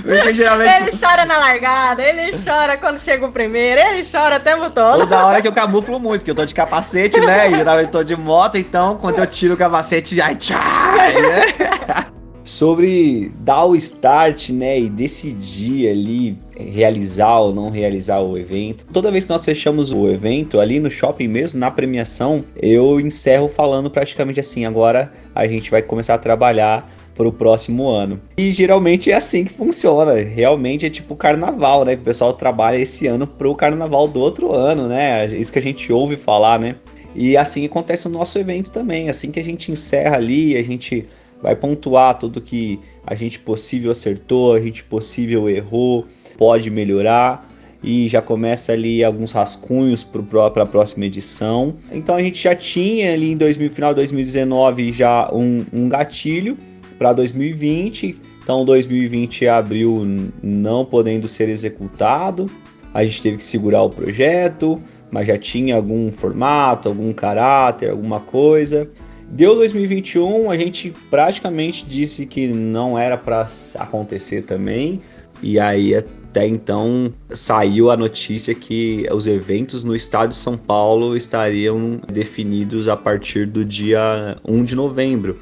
porque 0.02 0.34
geralmente... 0.34 0.82
Ele 0.82 0.98
chora 0.98 1.26
na 1.26 1.36
largada, 1.36 2.02
ele 2.02 2.32
chora 2.42 2.78
quando 2.78 2.98
chega 2.98 3.26
o 3.26 3.30
primeiro, 3.30 3.82
ele 3.82 4.02
chora 4.10 4.36
o 4.36 4.40
tempo 4.40 4.70
todo. 4.70 5.00
Ou 5.00 5.06
da 5.06 5.26
hora 5.26 5.42
que 5.42 5.48
eu 5.48 5.52
camuflo 5.52 6.00
muito, 6.00 6.24
que 6.24 6.30
eu 6.30 6.34
tô 6.34 6.46
de 6.46 6.54
capacete, 6.54 7.20
né? 7.20 7.50
E 7.50 7.56
geralmente 7.56 7.86
eu 7.86 7.92
tô 7.92 8.02
de 8.02 8.16
moto, 8.16 8.56
então 8.56 8.96
quando 8.96 9.18
eu 9.18 9.26
tiro 9.26 9.52
o 9.52 9.56
capacete, 9.58 10.16
já 10.16 10.34
tchau! 10.34 10.58
né? 10.58 12.06
Sobre 12.48 13.30
dar 13.40 13.66
o 13.66 13.76
start, 13.76 14.48
né, 14.48 14.80
e 14.80 14.88
decidir 14.88 15.90
ali 15.90 16.38
realizar 16.56 17.40
ou 17.40 17.54
não 17.54 17.68
realizar 17.68 18.20
o 18.20 18.38
evento. 18.38 18.86
Toda 18.86 19.10
vez 19.10 19.24
que 19.24 19.30
nós 19.30 19.44
fechamos 19.44 19.92
o 19.92 20.08
evento 20.08 20.58
ali 20.58 20.80
no 20.80 20.90
shopping 20.90 21.28
mesmo, 21.28 21.60
na 21.60 21.70
premiação, 21.70 22.42
eu 22.56 22.98
encerro 22.98 23.48
falando 23.48 23.90
praticamente 23.90 24.40
assim: 24.40 24.64
agora 24.64 25.12
a 25.34 25.46
gente 25.46 25.70
vai 25.70 25.82
começar 25.82 26.14
a 26.14 26.18
trabalhar 26.18 26.90
para 27.14 27.28
o 27.28 27.32
próximo 27.32 27.86
ano. 27.86 28.18
E 28.38 28.50
geralmente 28.50 29.10
é 29.10 29.14
assim 29.16 29.44
que 29.44 29.52
funciona. 29.52 30.14
Realmente 30.14 30.86
é 30.86 30.90
tipo 30.90 31.14
carnaval, 31.14 31.84
né? 31.84 31.96
Que 31.96 32.00
o 32.00 32.04
pessoal 32.06 32.32
trabalha 32.32 32.78
esse 32.78 33.06
ano 33.06 33.26
pro 33.26 33.54
carnaval 33.54 34.08
do 34.08 34.20
outro 34.20 34.52
ano, 34.52 34.88
né? 34.88 35.26
Isso 35.26 35.52
que 35.52 35.58
a 35.58 35.62
gente 35.62 35.92
ouve 35.92 36.16
falar, 36.16 36.58
né? 36.58 36.76
E 37.14 37.36
assim 37.36 37.66
acontece 37.66 38.08
no 38.08 38.18
nosso 38.18 38.38
evento 38.38 38.70
também. 38.70 39.10
Assim 39.10 39.30
que 39.30 39.38
a 39.38 39.44
gente 39.44 39.70
encerra 39.70 40.16
ali, 40.16 40.56
a 40.56 40.62
gente 40.62 41.06
vai 41.42 41.54
pontuar 41.54 42.18
tudo 42.18 42.40
que 42.40 42.80
a 43.06 43.14
gente 43.14 43.38
possível 43.38 43.90
acertou, 43.90 44.54
a 44.54 44.60
gente 44.60 44.84
possível 44.84 45.48
errou, 45.48 46.06
pode 46.36 46.70
melhorar 46.70 47.48
e 47.82 48.08
já 48.08 48.20
começa 48.20 48.72
ali 48.72 49.04
alguns 49.04 49.32
rascunhos 49.32 50.02
para 50.04 50.62
a 50.62 50.66
próxima 50.66 51.06
edição. 51.06 51.76
Então 51.92 52.16
a 52.16 52.22
gente 52.22 52.42
já 52.42 52.54
tinha 52.54 53.12
ali 53.12 53.32
em 53.32 53.36
2000, 53.36 53.70
final 53.70 53.92
de 53.92 53.96
2019 53.96 54.92
já 54.92 55.30
um, 55.32 55.64
um 55.72 55.88
gatilho 55.88 56.58
para 56.98 57.12
2020. 57.12 58.18
Então 58.42 58.64
2020 58.64 59.46
abriu 59.46 60.04
não 60.42 60.84
podendo 60.84 61.28
ser 61.28 61.48
executado. 61.48 62.50
A 62.92 63.04
gente 63.04 63.22
teve 63.22 63.36
que 63.36 63.42
segurar 63.42 63.82
o 63.82 63.90
projeto, 63.90 64.82
mas 65.10 65.26
já 65.26 65.38
tinha 65.38 65.76
algum 65.76 66.10
formato, 66.10 66.88
algum 66.88 67.12
caráter, 67.12 67.90
alguma 67.90 68.18
coisa. 68.18 68.90
Deu 69.30 69.54
2021, 69.54 70.50
a 70.50 70.56
gente 70.56 70.92
praticamente 71.10 71.84
disse 71.86 72.24
que 72.24 72.46
não 72.46 72.98
era 72.98 73.16
para 73.16 73.46
acontecer 73.78 74.42
também. 74.42 75.00
E 75.42 75.58
aí 75.60 75.94
até 75.94 76.46
então 76.46 77.12
saiu 77.30 77.90
a 77.90 77.96
notícia 77.96 78.54
que 78.54 79.06
os 79.12 79.26
eventos 79.26 79.84
no 79.84 79.94
estado 79.94 80.30
de 80.30 80.36
São 80.36 80.56
Paulo 80.56 81.16
estariam 81.16 82.00
definidos 82.10 82.88
a 82.88 82.96
partir 82.96 83.46
do 83.46 83.64
dia 83.64 84.36
1 84.44 84.64
de 84.64 84.74
novembro. 84.74 85.38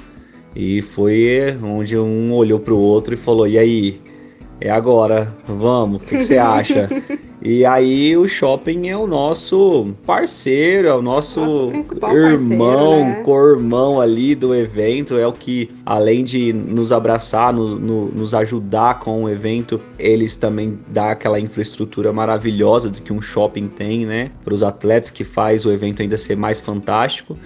E 0.55 0.83
foi 0.83 1.57
onde 1.62 1.96
um 1.96 2.33
olhou 2.35 2.59
para 2.59 2.75
o 2.75 2.79
outro 2.79 3.14
e 3.14 3.16
falou: 3.16 3.46
"E 3.46 3.59
aí, 3.59 4.01
é 4.61 4.70
agora, 4.70 5.35
vamos, 5.46 6.03
o 6.03 6.05
que, 6.05 6.16
que 6.16 6.25
você 6.25 6.38
acha?" 6.38 6.88
E 7.49 7.65
aí 7.65 8.17
o 8.17 8.27
shopping 8.27 8.89
é 8.89 8.97
o 8.97 9.07
nosso 9.07 9.95
parceiro, 10.05 10.89
é 10.89 10.93
o 10.93 11.01
nosso, 11.01 11.39
Nosso 11.41 11.71
irmão, 11.71 12.01
parceiro, 12.01 13.05
né? 13.05 13.23
co-irmão 13.25 14.01
ali 14.01 14.35
do 14.35 14.53
evento, 14.53 15.17
é 15.17 15.25
o 15.29 15.33
que, 15.33 15.71
além 15.85 16.25
de 16.25 16.53
nos 16.53 16.93
abraçar, 16.93 17.53
no- 17.53 17.77
no- 17.79 18.07
nos 18.07 18.35
ajudar 18.35 18.99
com 18.99 19.23
o 19.23 19.31
evento, 19.31 19.81
eles 19.97 20.35
também 20.35 20.77
dão 20.89 21.05
aquela 21.09 21.39
infraestrutura 21.39 22.13
maravilhosa 22.13 22.91
do 22.91 23.01
que 23.01 23.13
um 23.13 23.23
shopping 23.23 23.69
tem, 23.69 24.05
né? 24.05 24.33
Para 24.45 24.53
os 24.53 24.65
atletas 24.65 25.13
que 25.13 25.23
faz 25.23 25.65
o 25.65 25.71
evento 25.71 26.03
ainda 26.03 26.17
ser 26.17 26.37
mais 26.37 26.59
fantástico. 26.59 27.39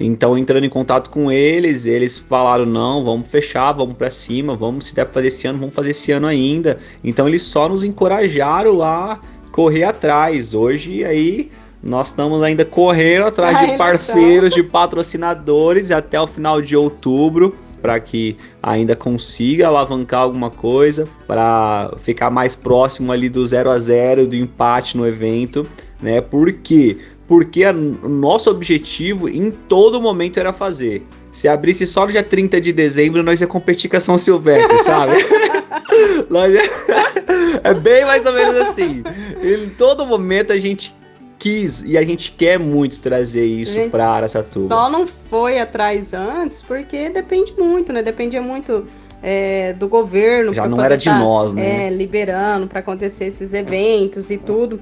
Então, 0.00 0.36
entrando 0.36 0.64
em 0.64 0.68
contato 0.68 1.08
com 1.08 1.30
eles, 1.30 1.86
eles 1.86 2.18
falaram: 2.18 2.66
não, 2.66 3.04
vamos 3.04 3.28
fechar, 3.28 3.70
vamos 3.72 3.96
para 3.96 4.10
cima, 4.10 4.56
vamos, 4.56 4.88
se 4.88 4.94
der 4.96 5.04
pra 5.04 5.14
fazer 5.14 5.28
esse 5.28 5.46
ano, 5.46 5.60
vamos 5.60 5.74
fazer 5.74 5.90
esse 5.90 6.10
ano 6.10 6.26
ainda. 6.26 6.78
Então, 7.04 7.28
eles 7.28 7.42
só 7.44 7.68
nos 7.68 7.84
encorajaram 7.84 8.82
a 8.82 9.20
correr 9.56 9.84
atrás. 9.84 10.54
Hoje, 10.54 11.02
aí, 11.04 11.50
nós 11.82 12.08
estamos 12.08 12.42
ainda 12.42 12.64
correndo 12.64 13.24
atrás 13.24 13.56
Ainda 13.56 13.72
de 13.72 13.78
parceiros, 13.78 14.52
de 14.54 14.62
patrocinadores 14.62 15.90
até 15.90 16.20
o 16.20 16.26
final 16.26 16.60
de 16.60 16.76
outubro. 16.76 17.56
Para 17.80 18.00
que 18.00 18.36
ainda 18.62 18.96
consiga 18.96 19.68
alavancar 19.68 20.20
alguma 20.22 20.50
coisa, 20.50 21.08
para 21.26 21.92
ficar 22.02 22.30
mais 22.30 22.56
próximo 22.56 23.12
ali 23.12 23.28
do 23.28 23.46
0 23.46 23.70
a 23.70 23.78
0 23.78 24.26
do 24.26 24.34
empate 24.34 24.96
no 24.96 25.06
evento, 25.06 25.66
né? 26.02 26.20
Por 26.20 26.52
quê? 26.52 26.98
porque 27.28 27.64
a- 27.64 27.72
o 27.72 28.08
nosso 28.08 28.48
objetivo 28.48 29.28
em 29.28 29.50
todo 29.50 30.00
momento 30.00 30.38
era 30.38 30.52
fazer. 30.52 31.04
Se 31.32 31.48
abrisse 31.48 31.84
só 31.84 32.06
no 32.06 32.12
dia 32.12 32.22
30 32.22 32.60
de 32.60 32.72
dezembro, 32.72 33.20
nós 33.20 33.40
ia 33.40 33.48
competir 33.48 33.90
com 33.90 33.96
a 33.96 34.00
São 34.00 34.16
Silvestre, 34.16 34.78
sabe? 34.84 35.14
Nós 36.30 36.54
ia- 36.54 36.62
É 37.62 37.74
bem 37.74 38.04
mais 38.04 38.24
ou 38.26 38.32
menos 38.32 38.56
assim. 38.56 39.02
Em 39.42 39.68
todo 39.70 40.04
momento 40.06 40.52
a 40.52 40.58
gente 40.58 40.94
quis 41.38 41.82
e 41.82 41.96
a 41.96 42.02
gente 42.02 42.32
quer 42.32 42.58
muito 42.58 42.98
trazer 42.98 43.44
isso 43.44 43.78
para 43.90 44.08
Aracatuba. 44.08 44.68
Só 44.68 44.90
não 44.90 45.06
foi 45.06 45.58
atrás 45.58 46.12
antes 46.12 46.62
porque 46.62 47.10
depende 47.10 47.54
muito, 47.58 47.92
né? 47.92 48.02
Dependia 48.02 48.42
muito 48.42 48.86
é, 49.22 49.72
do 49.72 49.88
governo. 49.88 50.52
Já 50.54 50.66
não 50.68 50.80
era 50.80 50.96
de 50.96 51.06
tá, 51.06 51.18
nós, 51.18 51.52
né? 51.52 51.86
É, 51.86 51.90
liberando 51.90 52.66
para 52.66 52.80
acontecer 52.80 53.26
esses 53.26 53.52
eventos 53.52 54.30
e 54.30 54.36
tudo. 54.36 54.80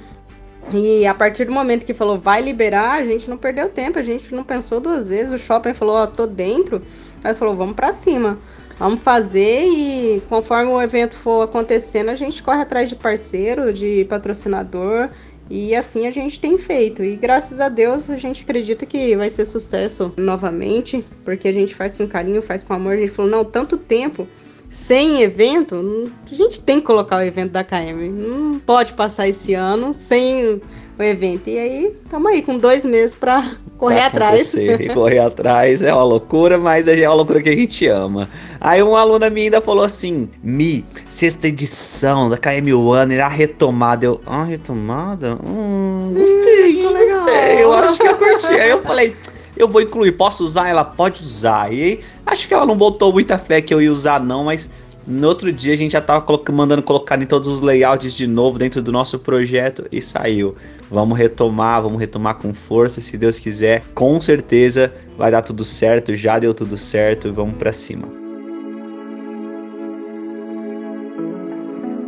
E 0.73 1.07
a 1.07 1.15
partir 1.15 1.45
do 1.45 1.53
momento 1.53 1.85
que 1.85 1.93
falou 1.93 2.19
vai 2.19 2.41
liberar, 2.41 3.01
a 3.01 3.05
gente 3.05 3.29
não 3.29 3.37
perdeu 3.37 3.69
tempo, 3.69 3.99
a 3.99 4.03
gente 4.03 4.35
não 4.35 4.45
pensou 4.45 4.81
duas 4.81 5.09
vezes. 5.09 5.33
O 5.33 5.39
shopping 5.39 5.75
falou, 5.75 5.97
ó, 5.97 6.07
tô 6.07 6.27
dentro. 6.27 6.83
Mas 7.23 7.39
falou, 7.39 7.55
vamos 7.57 7.75
para 7.75 7.93
cima. 7.93 8.39
Vamos 8.79 9.01
fazer 9.03 9.65
e 9.65 10.23
conforme 10.29 10.73
o 10.73 10.83
evento 10.83 11.15
for 11.15 11.43
acontecendo, 11.43 12.09
a 12.09 12.17
gente 12.17 12.43
corre 12.43 12.63
atrás 12.63 12.89
de 12.89 12.97
parceiro, 12.97 13.73
de 13.73 14.05
patrocinador 14.07 15.11
e 15.49 15.75
assim 15.77 16.07
a 16.07 16.11
gente 16.11 16.41
tem 16.41 16.59
feito. 16.59 17.05
E 17.05 17.17
graças 17.17 17.61
a 17.61 17.69
Deus 17.69 18.11
a 18.11 18.17
gente 18.17 18.43
acredita 18.43 18.85
que 18.85 19.17
vai 19.17 19.31
ser 19.31 19.45
sucesso 19.45 20.13
novamente, 20.17 21.05
porque 21.25 21.49
a 21.49 21.53
gente 21.53 21.75
faz 21.75 21.97
com 21.97 22.07
carinho, 22.07 22.43
faz 22.43 22.65
com 22.65 22.75
amor. 22.75 22.95
A 22.95 22.97
gente 22.97 23.13
falou, 23.13 23.31
não, 23.31 23.45
tanto 23.45 23.77
tempo 23.77 24.27
sem 24.69 25.23
evento, 25.23 26.11
a 26.31 26.35
gente 26.35 26.61
tem 26.61 26.81
que 26.81 26.87
colocar 26.87 27.19
o 27.19 27.23
evento 27.23 27.53
da 27.53 27.63
KM. 27.63 28.09
Não 28.11 28.59
pode 28.59 28.95
passar 28.95 29.29
esse 29.29 29.55
ano 29.55 29.93
sem 29.93 30.61
o 30.99 31.03
evento. 31.03 31.49
E 31.49 31.59
aí, 31.59 31.93
estamos 32.03 32.31
aí 32.31 32.43
com 32.43 32.59
dois 32.59 32.85
meses 32.85 33.17
para 33.17 33.57
correr 33.79 34.11
pra 34.11 34.29
atrás. 34.29 34.55
E 34.55 34.89
correr 34.89 35.19
atrás 35.19 35.83
é 35.83 35.93
uma 35.93 36.05
loucura, 36.05 36.59
mas 36.59 36.87
é 36.89 37.09
uma 37.09 37.15
loucura 37.15 37.43
que 37.43 37.49
a 37.49 37.57
gente 37.57 37.87
ama. 37.87 38.29
Aí 38.61 38.83
uma 38.83 39.01
aluna 39.01 39.29
minha 39.29 39.47
ainda 39.47 39.61
falou 39.61 39.85
assim: 39.85 40.29
Mi, 40.43 40.85
sexta 41.09 41.49
edição 41.49 42.31
da 42.31 42.37
KM 42.37 42.73
One 42.73 43.15
irá 43.15 43.29
retomada. 43.29 44.07
Eu, 44.07 44.21
ah, 44.27 44.45
retomada? 44.45 45.39
Hum, 45.45 46.15
gostei, 46.17 46.87
hum, 46.87 46.93
gostei. 46.93 47.63
Eu 47.63 47.73
acho 47.73 47.99
que 47.99 48.09
eu 48.09 48.17
curti. 48.17 48.53
Aí 48.53 48.71
eu 48.71 48.83
falei 48.83 49.17
eu 49.57 49.69
vou 49.69 49.81
incluir, 49.81 50.13
posso 50.13 50.43
usar? 50.43 50.69
Ela 50.69 50.85
pode 50.85 51.23
usar. 51.23 51.73
E 51.73 52.01
acho 52.27 52.49
que 52.49 52.55
ela 52.55 52.67
não 52.67 52.77
botou 52.77 53.13
muita 53.13 53.39
fé 53.39 53.61
que 53.61 53.73
eu 53.73 53.81
ia 53.81 53.91
usar, 53.91 54.21
não, 54.21 54.45
mas 54.45 54.69
no 55.07 55.29
outro 55.29 55.53
dia 55.53 55.75
a 55.75 55.77
gente 55.77 55.93
já 55.93 56.01
tava 56.01 56.25
mandando 56.53 56.83
colocar 56.83 57.21
em 57.21 57.27
todos 57.27 57.49
os 57.49 57.61
layouts 57.61 58.15
de 58.15 58.27
novo 58.27 58.59
dentro 58.59 58.81
do 58.83 58.91
nosso 58.91 59.19
projeto 59.19 59.87
e 59.93 60.01
saiu. 60.01 60.57
Vamos 60.91 61.19
retomar, 61.19 61.83
vamos 61.83 62.01
retomar 62.01 62.37
com 62.37 62.55
força, 62.55 63.01
se 63.01 63.19
Deus 63.19 63.39
quiser. 63.39 63.83
Com 63.95 64.21
certeza 64.21 64.93
vai 65.19 65.31
dar 65.31 65.43
tudo 65.43 65.65
certo, 65.65 66.15
já 66.15 66.39
deu 66.39 66.55
tudo 66.55 66.79
certo 66.79 67.29
e 67.29 67.31
vamos 67.31 67.57
para 67.57 67.73
cima. 67.73 68.09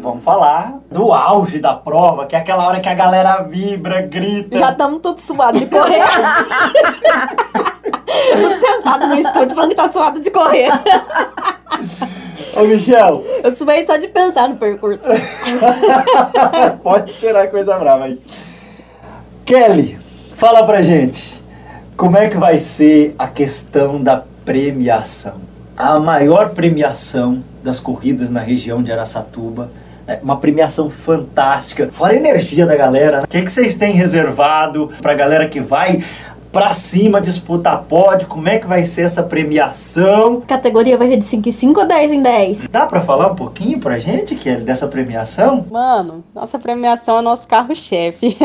Vamos 0.01 0.23
falar 0.23 0.79
do 0.91 1.13
auge 1.13 1.59
da 1.59 1.75
prova, 1.75 2.27
que 2.27 2.37
é 2.37 2.39
aquela 2.39 2.67
hora 2.67 2.81
que 2.81 2.89
a 2.89 2.95
galera 2.95 3.43
vibra, 3.43 4.03
grita. 4.03 4.57
Já 4.57 4.71
estamos 4.71 5.01
todos 5.01 5.25
suados 5.25 5.61
de 5.61 5.67
correr. 5.67 6.03
Tudo 8.37 8.59
sentado 8.59 9.07
no 9.07 9.15
estúdio 9.15 9.55
falando 9.55 9.71
que 9.71 9.77
tá 9.77 9.93
suado 9.93 10.21
de 10.21 10.31
correr. 10.31 10.71
Ô, 12.57 12.65
Michel. 12.65 13.23
Eu 13.45 13.55
suei 13.55 13.87
só 13.87 13.99
de 13.99 14.09
pensar 14.09 14.49
no 14.49 14.57
percurso. 14.57 15.03
Pode 16.83 17.11
esperar 17.11 17.49
coisa 17.51 17.79
brava 17.79 18.05
aí. 18.05 18.19
Kelly, 19.45 19.99
fala 20.35 20.65
pra 20.65 20.81
gente. 20.81 21.41
Como 21.97 22.17
é 22.17 22.29
que 22.29 22.37
vai 22.37 22.59
ser 22.59 23.15
a 23.19 23.29
questão 23.29 24.03
da 24.03 24.23
premiação? 24.45 25.35
A 25.77 26.01
maior 26.01 26.51
premiação 26.51 27.43
das 27.63 27.79
corridas 27.79 28.31
na 28.31 28.41
região 28.41 28.83
de 28.83 28.91
Araçatuba. 28.91 29.71
É 30.07 30.19
uma 30.23 30.39
premiação 30.39 30.89
fantástica. 30.89 31.91
Fora 31.93 32.15
a 32.15 32.17
energia 32.17 32.65
da 32.65 32.75
galera. 32.75 33.19
Né? 33.19 33.25
O 33.25 33.29
que, 33.29 33.37
é 33.37 33.43
que 33.43 33.53
vocês 33.53 33.77
têm 33.77 33.93
reservado 33.93 34.93
pra 35.03 35.13
galera 35.15 35.47
que 35.49 35.61
vai 35.61 36.03
pra 36.57 36.73
cima, 36.73 37.21
disputar 37.21 37.85
pódio, 37.85 38.27
como 38.29 38.49
é 38.49 38.59
que 38.59 38.67
vai 38.67 38.83
ser 38.83 39.03
essa 39.03 39.23
premiação? 39.23 40.41
A 40.43 40.47
categoria 40.47 40.97
vai 40.97 41.07
ser 41.07 41.19
de 41.19 41.25
5 41.25 41.47
em 41.51 41.53
5 41.53 41.81
ou 41.81 41.87
10 41.87 42.13
em 42.13 42.23
10? 42.23 42.69
Dá 42.69 42.87
pra 42.87 43.03
falar 43.03 43.31
um 43.31 43.35
pouquinho 43.35 43.79
pra 43.79 43.99
gente, 43.99 44.35
Kelly, 44.35 44.65
dessa 44.65 44.89
premiação? 44.89 45.67
Mano, 45.71 46.25
nossa 46.35 46.59
premiação 46.59 47.19
é 47.19 47.21
nosso 47.21 47.47
carro-chefe. 47.47 48.39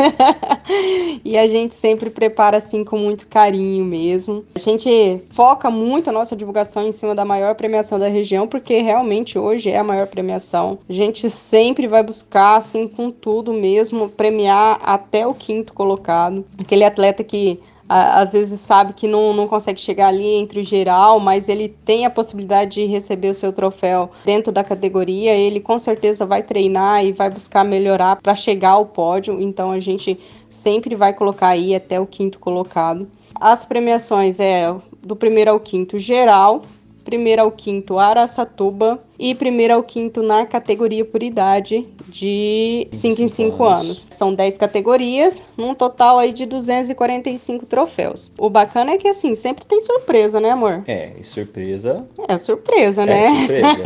e 1.24 1.38
a 1.38 1.48
gente 1.48 1.74
sempre 1.74 2.10
prepara 2.10 2.58
assim 2.58 2.84
com 2.84 2.98
muito 2.98 3.26
carinho 3.26 3.82
mesmo. 3.82 4.44
A 4.54 4.58
gente 4.58 5.22
foca 5.30 5.70
muito 5.70 6.10
a 6.10 6.12
nossa 6.12 6.36
divulgação 6.36 6.86
em 6.86 6.92
cima 6.92 7.14
da 7.14 7.24
maior 7.24 7.54
premiação 7.54 7.98
da 7.98 8.08
região, 8.08 8.46
porque 8.46 8.82
realmente 8.82 9.38
hoje 9.38 9.70
é 9.70 9.78
a 9.78 9.84
maior 9.84 10.06
premiação. 10.06 10.80
A 10.86 10.92
gente 10.92 11.30
sempre 11.30 11.86
vai 11.86 12.02
buscar, 12.02 12.56
assim, 12.56 12.86
com 12.86 13.10
tudo 13.10 13.54
mesmo, 13.54 14.10
premiar 14.10 14.78
até 14.82 15.26
o 15.26 15.32
quinto 15.32 15.72
colocado. 15.72 16.44
Aquele 16.58 16.84
atleta 16.84 17.24
que 17.24 17.58
às 17.92 18.32
vezes 18.32 18.58
sabe 18.60 18.94
que 18.94 19.06
não, 19.06 19.34
não 19.34 19.46
consegue 19.46 19.80
chegar 19.80 20.08
ali 20.08 20.26
entre 20.26 20.60
o 20.60 20.64
geral, 20.64 21.20
mas 21.20 21.48
ele 21.48 21.68
tem 21.68 22.06
a 22.06 22.10
possibilidade 22.10 22.74
de 22.74 22.86
receber 22.86 23.28
o 23.28 23.34
seu 23.34 23.52
troféu 23.52 24.10
dentro 24.24 24.50
da 24.50 24.64
categoria, 24.64 25.34
ele 25.34 25.60
com 25.60 25.78
certeza 25.78 26.24
vai 26.24 26.42
treinar 26.42 27.04
e 27.04 27.12
vai 27.12 27.28
buscar 27.28 27.64
melhorar 27.64 28.16
para 28.16 28.34
chegar 28.34 28.70
ao 28.70 28.86
pódio. 28.86 29.40
Então 29.40 29.70
a 29.70 29.78
gente 29.78 30.18
sempre 30.48 30.94
vai 30.94 31.12
colocar 31.12 31.48
aí 31.48 31.74
até 31.74 32.00
o 32.00 32.06
quinto 32.06 32.38
colocado. 32.38 33.06
As 33.38 33.66
premiações 33.66 34.40
é 34.40 34.74
do 35.02 35.14
primeiro 35.14 35.50
ao 35.50 35.60
quinto 35.60 35.98
geral, 35.98 36.62
primeiro 37.04 37.42
ao 37.42 37.50
quinto 37.50 37.98
Araçatuba 37.98 39.02
e 39.22 39.36
primeiro 39.36 39.74
ao 39.74 39.84
quinto 39.84 40.20
na 40.20 40.44
categoria 40.44 41.04
por 41.04 41.22
idade 41.22 41.86
de 42.08 42.88
5 42.90 43.22
em 43.22 43.28
5 43.28 43.64
anos. 43.64 44.08
São 44.10 44.34
10 44.34 44.58
categorias, 44.58 45.40
num 45.56 45.76
total 45.76 46.18
aí 46.18 46.32
de 46.32 46.44
245 46.44 47.64
troféus. 47.66 48.32
O 48.36 48.50
bacana 48.50 48.90
é 48.90 48.98
que 48.98 49.06
assim, 49.06 49.36
sempre 49.36 49.64
tem 49.64 49.80
surpresa, 49.80 50.40
né, 50.40 50.50
amor? 50.50 50.82
É, 50.88 51.12
e 51.20 51.24
surpresa. 51.24 52.04
É 52.26 52.36
surpresa, 52.36 53.06
né? 53.06 53.22
É 53.22 53.28
surpresa. 53.28 53.82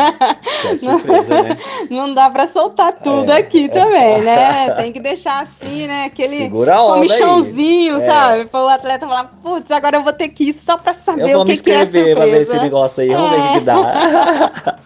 é 0.72 0.76
surpresa, 0.76 1.42
né? 1.42 1.58
Não 1.90 2.14
dá 2.14 2.30
pra 2.30 2.46
soltar 2.46 2.94
tudo 2.94 3.30
é. 3.30 3.36
aqui 3.36 3.68
também, 3.68 4.22
né? 4.22 4.70
Tem 4.80 4.90
que 4.90 5.00
deixar 5.00 5.42
assim, 5.42 5.86
né? 5.86 6.04
Aquele 6.06 6.38
Segura 6.38 6.78
comichãozinho, 6.78 7.98
é. 7.98 8.06
sabe? 8.06 8.46
Para 8.46 8.64
o 8.64 8.68
atleta 8.68 9.06
falar, 9.06 9.38
putz, 9.42 9.70
agora 9.70 9.98
eu 9.98 10.02
vou 10.02 10.14
ter 10.14 10.28
que 10.28 10.44
ir 10.44 10.54
só 10.54 10.78
pra 10.78 10.94
saber 10.94 11.36
o 11.36 11.44
que, 11.44 11.62
que 11.62 11.70
é 11.70 11.84
surpresa. 11.84 12.16
pra 12.16 12.24
ver 12.24 12.40
esse 12.40 12.58
negócio 12.58 13.02
aí, 13.02 13.10
vamos 13.10 13.30
ver 13.32 13.36
o 13.36 13.52
que 13.52 13.60
dá. 13.60 14.76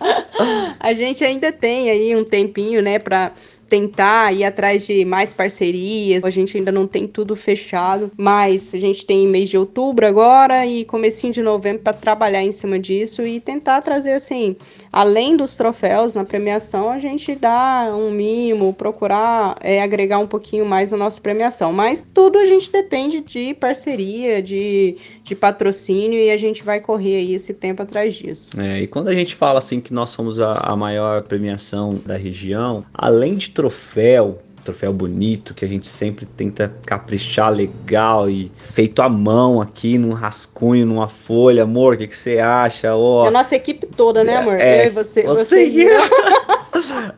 a 0.78 0.92
gente 0.92 1.24
ainda 1.24 1.52
tem 1.52 1.90
aí 1.90 2.16
um 2.16 2.24
tempinho, 2.24 2.82
né, 2.82 2.98
para 2.98 3.32
tentar 3.70 4.34
ir 4.34 4.44
atrás 4.44 4.84
de 4.84 5.04
mais 5.04 5.32
parcerias. 5.32 6.24
A 6.24 6.30
gente 6.30 6.58
ainda 6.58 6.72
não 6.72 6.86
tem 6.86 7.06
tudo 7.06 7.36
fechado, 7.36 8.10
mas 8.16 8.74
a 8.74 8.78
gente 8.78 9.06
tem 9.06 9.26
mês 9.28 9.48
de 9.48 9.56
outubro 9.56 10.04
agora 10.04 10.66
e 10.66 10.84
comecinho 10.84 11.32
de 11.32 11.40
novembro 11.40 11.82
para 11.82 11.92
trabalhar 11.92 12.42
em 12.42 12.50
cima 12.50 12.78
disso 12.78 13.24
e 13.24 13.40
tentar 13.40 13.80
trazer 13.80 14.12
assim, 14.12 14.56
além 14.92 15.36
dos 15.36 15.56
troféus 15.56 16.14
na 16.14 16.24
premiação, 16.24 16.90
a 16.90 16.98
gente 16.98 17.34
dá 17.34 17.92
um 17.94 18.10
mimo, 18.10 18.74
procurar 18.74 19.56
é, 19.60 19.82
agregar 19.82 20.18
um 20.18 20.26
pouquinho 20.26 20.64
mais 20.66 20.90
na 20.90 20.96
nossa 20.96 21.20
premiação. 21.20 21.72
Mas 21.72 22.04
tudo 22.12 22.38
a 22.38 22.44
gente 22.44 22.70
depende 22.70 23.20
de 23.20 23.54
parceria, 23.54 24.42
de, 24.42 24.96
de 25.22 25.34
patrocínio 25.34 26.18
e 26.18 26.30
a 26.30 26.36
gente 26.36 26.62
vai 26.62 26.80
correr 26.80 27.16
aí 27.16 27.34
esse 27.34 27.54
tempo 27.54 27.82
atrás 27.82 28.14
disso. 28.14 28.50
É, 28.58 28.80
e 28.80 28.86
quando 28.86 29.08
a 29.08 29.14
gente 29.14 29.34
fala 29.34 29.58
assim 29.58 29.80
que 29.80 29.92
nós 29.92 30.10
somos 30.10 30.40
a, 30.40 30.54
a 30.54 30.76
maior 30.76 31.22
premiação 31.22 32.00
da 32.04 32.16
região, 32.16 32.84
além 32.92 33.36
de 33.36 33.50
troféu, 33.50 34.40
troféu 34.64 34.92
bonito 34.92 35.54
que 35.54 35.64
a 35.64 35.68
gente 35.68 35.86
sempre 35.86 36.26
tenta 36.26 36.72
caprichar 36.86 37.50
legal 37.50 38.28
e 38.28 38.50
feito 38.58 39.02
à 39.02 39.08
mão 39.08 39.60
aqui 39.60 39.98
num 39.98 40.12
rascunho, 40.12 40.86
numa 40.86 41.08
folha. 41.08 41.62
Amor, 41.62 41.94
o 41.94 41.98
que, 41.98 42.06
que 42.06 42.16
você 42.16 42.38
acha? 42.38 42.94
Oh, 42.94 43.24
a 43.26 43.30
nossa 43.30 43.54
equipe 43.54 43.86
toda, 43.86 44.24
né, 44.24 44.36
amor? 44.36 44.60
É, 44.60 44.90
você. 44.90 45.22
Você, 45.22 45.66
você 45.66 45.88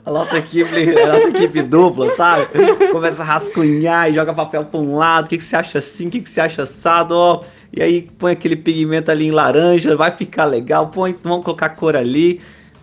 a 0.04 0.10
nossa 0.10 0.38
equipe, 0.38 0.98
a 0.98 1.06
nossa 1.06 1.28
equipe 1.28 1.62
dupla, 1.62 2.10
sabe? 2.16 2.46
Começa 2.90 3.22
a 3.22 3.26
rascunhar 3.26 4.10
e 4.10 4.14
joga 4.14 4.32
papel 4.32 4.64
para 4.64 4.80
um 4.80 4.96
lado. 4.96 5.26
O 5.26 5.28
que, 5.28 5.38
que 5.38 5.44
você 5.44 5.56
acha 5.56 5.78
assim? 5.78 6.08
O 6.08 6.10
que, 6.10 6.20
que 6.20 6.30
você 6.30 6.40
acha 6.40 6.62
assado? 6.62 7.14
Oh, 7.14 7.44
e 7.72 7.82
aí 7.82 8.02
põe 8.18 8.32
aquele 8.32 8.56
pigmento 8.56 9.10
ali 9.10 9.26
em 9.26 9.30
laranja, 9.30 9.96
vai 9.96 10.10
ficar 10.10 10.46
legal. 10.46 10.88
Põe, 10.88 11.16
vamos 11.22 11.44
colocar 11.44 11.70
cor 11.70 11.96
ali. 11.96 12.40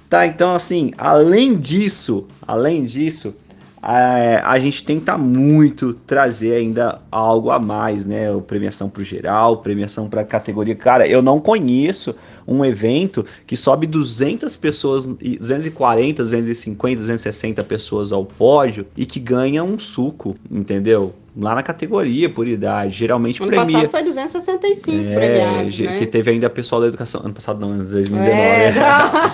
Tá, 0.09 0.25
então 0.25 0.55
assim, 0.55 0.91
além 0.97 1.55
disso, 1.55 2.25
além 2.47 2.83
disso, 2.83 3.35
a, 3.81 4.51
a 4.51 4.59
gente 4.59 4.83
tenta 4.83 5.17
muito 5.17 5.93
trazer 5.93 6.55
ainda 6.55 6.99
algo 7.09 7.49
a 7.49 7.59
mais, 7.59 8.05
né? 8.05 8.31
O 8.31 8.41
premiação 8.41 8.89
para 8.89 9.01
o 9.01 9.05
geral, 9.05 9.57
premiação 9.57 10.09
para 10.09 10.23
categoria. 10.23 10.75
Cara, 10.75 11.07
eu 11.07 11.21
não 11.21 11.39
conheço 11.39 12.15
um 12.47 12.63
evento 12.63 13.25
que 13.45 13.55
sobe 13.55 13.87
200 13.87 14.55
pessoas, 14.57 15.05
240, 15.05 16.23
250, 16.23 16.99
260 16.99 17.63
pessoas 17.63 18.11
ao 18.11 18.25
pódio 18.25 18.85
e 18.95 19.05
que 19.05 19.19
ganha 19.19 19.63
um 19.63 19.77
suco, 19.77 20.35
entendeu? 20.49 21.13
lá 21.37 21.55
na 21.55 21.63
categoria 21.63 22.29
por 22.29 22.47
idade. 22.47 22.97
Geralmente 22.97 23.41
Ano 23.41 23.51
premia. 23.51 23.73
passado 23.73 23.91
foi 23.91 24.03
265 24.03 24.97
É, 24.97 25.15
premiados, 25.15 25.79
né? 25.79 25.97
que 25.97 26.05
teve 26.05 26.31
ainda 26.31 26.49
pessoal 26.49 26.81
da 26.81 26.87
educação. 26.87 27.21
Ano 27.23 27.33
passado 27.33 27.59
não, 27.59 27.69
ano 27.69 27.85
2019. 27.85 28.29
É. 28.29 28.71
né? 28.71 28.81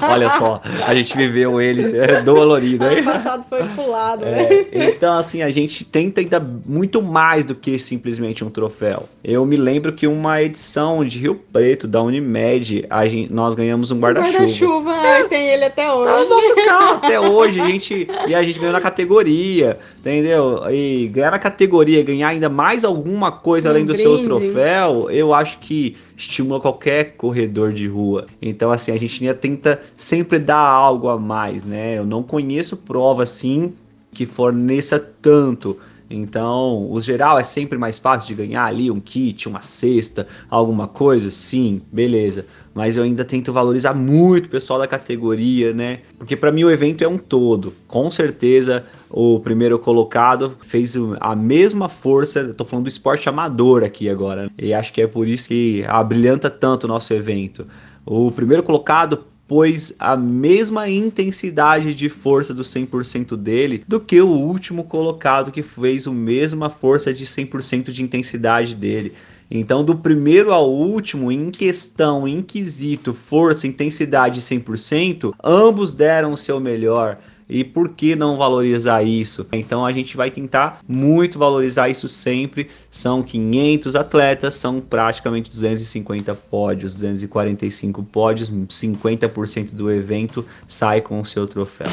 Olha 0.10 0.30
só, 0.30 0.62
a 0.86 0.94
gente 0.94 1.16
viveu 1.18 1.62
ele 1.62 1.98
é, 1.98 2.22
dolorido. 2.22 2.86
Ano 2.86 3.04
passado 3.04 3.46
foi 3.50 3.64
pulado, 3.70 4.26
né? 4.26 4.44
É, 4.72 4.90
então, 4.96 5.18
assim, 5.18 5.42
a 5.42 5.52
gente 5.52 5.84
tenta 5.84 6.22
ainda 6.22 6.40
muito 6.40 7.02
mais 7.02 7.46
do 7.46 7.56
que 7.56 7.78
simplesmente 7.80 8.44
um 8.44 8.50
troféu. 8.50 9.08
Eu 9.24 9.46
me 9.46 9.56
lembro 9.56 9.94
que 9.94 10.08
uma 10.08 10.42
edição 10.42 11.04
de 11.04 11.20
Rio 11.20 11.36
Preto, 11.52 11.88
da 11.88 12.02
Unimed, 12.02 12.86
a 12.90 13.05
gente, 13.08 13.32
nós 13.32 13.56
ganhamos 13.56 13.92
um 13.92 14.00
guarda-chuva. 14.00 14.38
Guarda-chuva, 14.38 15.30
tem 15.30 15.48
ele 15.50 15.66
até 15.66 15.92
hoje. 15.92 16.12
Tá 16.12 16.24
no 16.24 16.30
nosso 16.30 16.56
carro 16.56 16.94
até 17.04 17.20
hoje, 17.20 17.60
a 17.60 17.66
gente, 17.66 18.08
e 18.28 18.36
a 18.36 18.44
gente 18.44 18.60
ganhou 18.60 18.74
na 18.74 18.82
categoria, 18.82 19.80
entendeu? 19.98 20.62
E 20.72 21.08
ganhar 21.08 21.32
na 21.32 21.40
categoria, 21.40 22.04
ganhar 22.04 22.30
ainda 22.30 22.50
mais 22.50 22.84
alguma 22.86 23.32
coisa 23.32 23.70
Um 23.70 23.72
além 23.72 23.86
do 23.86 23.96
seu 23.96 24.14
brinde. 24.14 24.28
troféu, 24.28 25.10
eu 25.10 25.34
acho 25.34 25.60
que 25.60 25.98
estimula 26.18 26.60
qualquer 26.60 27.16
corredor 27.16 27.74
de 27.74 27.88
rua. 27.88 28.28
Então, 28.42 28.72
assim, 28.72 28.92
a 28.92 28.98
gente 28.98 29.34
tenta 29.36 29.82
sempre 29.98 30.40
dar 30.40 30.58
algo 30.58 31.10
a 31.10 31.18
mais, 31.18 31.64
né? 31.64 31.98
Eu 31.98 32.06
não 32.06 32.24
conheço 32.24 32.78
prova 32.78 33.24
assim 33.24 33.74
que 34.14 34.26
forneça 34.26 35.00
tanto. 35.22 35.78
Então, 36.10 36.92
o 36.92 37.02
geral 37.02 37.38
é 37.38 37.44
sempre 37.44 37.78
mais 37.78 37.98
fácil 37.98 38.28
de 38.28 38.36
ganhar 38.36 38.66
ali 38.66 38.92
um 38.92 39.00
kit, 39.00 39.50
uma 39.50 39.62
cesta, 39.62 40.28
alguma 40.50 40.88
coisa? 40.88 41.32
Sim, 41.32 41.82
beleza. 41.92 42.46
Mas 42.76 42.98
eu 42.98 43.04
ainda 43.06 43.24
tento 43.24 43.54
valorizar 43.54 43.94
muito 43.94 44.48
o 44.48 44.50
pessoal 44.50 44.78
da 44.78 44.86
categoria, 44.86 45.74
né? 45.74 46.00
Porque 46.18 46.36
para 46.36 46.52
mim 46.52 46.66
o 46.66 46.70
evento 46.70 47.06
é 47.06 47.08
um 47.08 47.18
todo. 47.18 47.74
Com 47.88 48.12
certeza 48.12 48.86
o 49.10 49.40
primeiro 49.40 49.80
colocado 49.80 50.58
fez 50.62 50.94
a 51.22 51.34
mesma 51.38 51.88
força. 51.88 52.54
Tô 52.54 52.66
falando 52.66 52.84
do 52.84 52.90
esporte 52.90 53.30
amador 53.30 53.82
aqui 53.82 54.10
agora. 54.10 54.52
E 54.58 54.74
acho 54.74 54.92
que 54.92 55.02
é 55.02 55.08
por 55.08 55.26
isso 55.26 55.48
que 55.48 55.86
abrilhanta 55.88 56.50
tanto 56.50 56.84
o 56.84 56.88
nosso 56.90 57.14
evento. 57.14 57.66
O 58.06 58.30
primeiro 58.30 58.62
colocado 58.62 59.24
pôs 59.48 59.96
a 59.98 60.18
mesma 60.18 60.90
intensidade 60.90 61.94
de 61.94 62.10
força 62.10 62.54
do 62.54 62.64
100% 62.64 63.38
dele 63.38 63.84
do 63.88 64.00
que 64.00 64.20
o 64.20 64.28
último 64.28 64.84
colocado 64.84 65.52
que 65.52 65.64
fez 65.64 66.08
a 66.08 66.12
mesma 66.12 66.70
força 66.70 67.14
de 67.14 67.26
100% 67.26 67.92
de 67.92 68.04
intensidade 68.04 68.76
dele. 68.76 69.14
Então, 69.58 69.84
do 69.84 69.96
primeiro 69.96 70.52
ao 70.52 70.72
último, 70.72 71.32
em 71.32 71.50
questão, 71.50 72.28
em 72.28 72.42
quesito, 72.42 73.14
força, 73.14 73.68
intensidade 73.68 74.40
e 74.40 74.44
100%, 74.44 75.34
ambos 75.44 75.96
deram 75.96 76.34
o 76.34 76.38
seu 76.38 76.60
melhor. 76.60 77.18
E 77.48 77.64
por 77.64 77.90
que 77.90 78.16
não 78.16 78.38
valorizar 78.38 79.04
isso? 79.04 79.48
Então 79.54 79.86
a 79.86 79.92
gente 79.92 80.18
vai 80.18 80.32
tentar 80.32 80.80
muito 80.88 81.38
valorizar 81.38 81.90
isso 81.90 82.08
sempre. 82.08 82.70
São 82.90 83.22
500 83.22 83.96
atletas, 83.96 84.56
são 84.56 84.82
praticamente 84.82 85.50
250 85.50 86.34
pódios, 86.34 86.96
245 86.96 88.04
pódios, 88.04 88.50
50% 88.50 89.76
do 89.76 89.92
evento 89.92 90.44
sai 90.68 91.02
com 91.02 91.22
o 91.22 91.26
seu 91.26 91.46
troféu. 91.46 91.88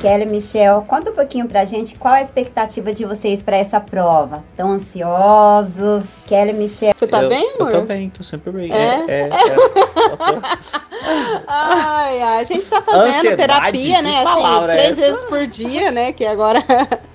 Kelly 0.00 0.22
e 0.22 0.26
Michel, 0.26 0.84
conta 0.86 1.10
um 1.10 1.14
pouquinho 1.14 1.48
pra 1.48 1.64
gente 1.64 1.96
qual 1.96 2.14
é 2.14 2.20
a 2.20 2.22
expectativa 2.22 2.92
de 2.92 3.04
vocês 3.04 3.42
pra 3.42 3.56
essa 3.56 3.80
prova. 3.80 4.44
Estão 4.50 4.70
ansiosos? 4.70 6.04
Kelly 6.26 6.50
e 6.50 6.54
Michel, 6.54 6.92
Você 6.94 7.06
tá 7.06 7.22
eu, 7.24 7.28
bem, 7.28 7.52
amor? 7.58 7.72
Eu 7.72 7.80
tô 7.80 7.86
bem, 7.86 8.08
tô 8.08 8.22
sempre 8.22 8.52
bem. 8.52 8.72
É? 8.72 9.04
é, 9.08 9.20
é. 9.22 9.28
Tô- 9.28 10.68
Ai, 11.48 12.20
ai, 12.22 12.40
a 12.40 12.44
gente 12.44 12.66
tá 12.66 12.80
fazendo 12.82 13.06
Ansiedade, 13.16 13.36
terapia, 13.36 14.02
né? 14.02 14.22
palavra 14.24 14.74
é 14.74 14.86
Assim, 14.86 14.94
três 14.94 14.98
essa? 14.98 15.12
vezes 15.12 15.24
por 15.28 15.46
dia, 15.46 15.90
né? 15.90 16.12
Que 16.12 16.26
agora. 16.26 16.62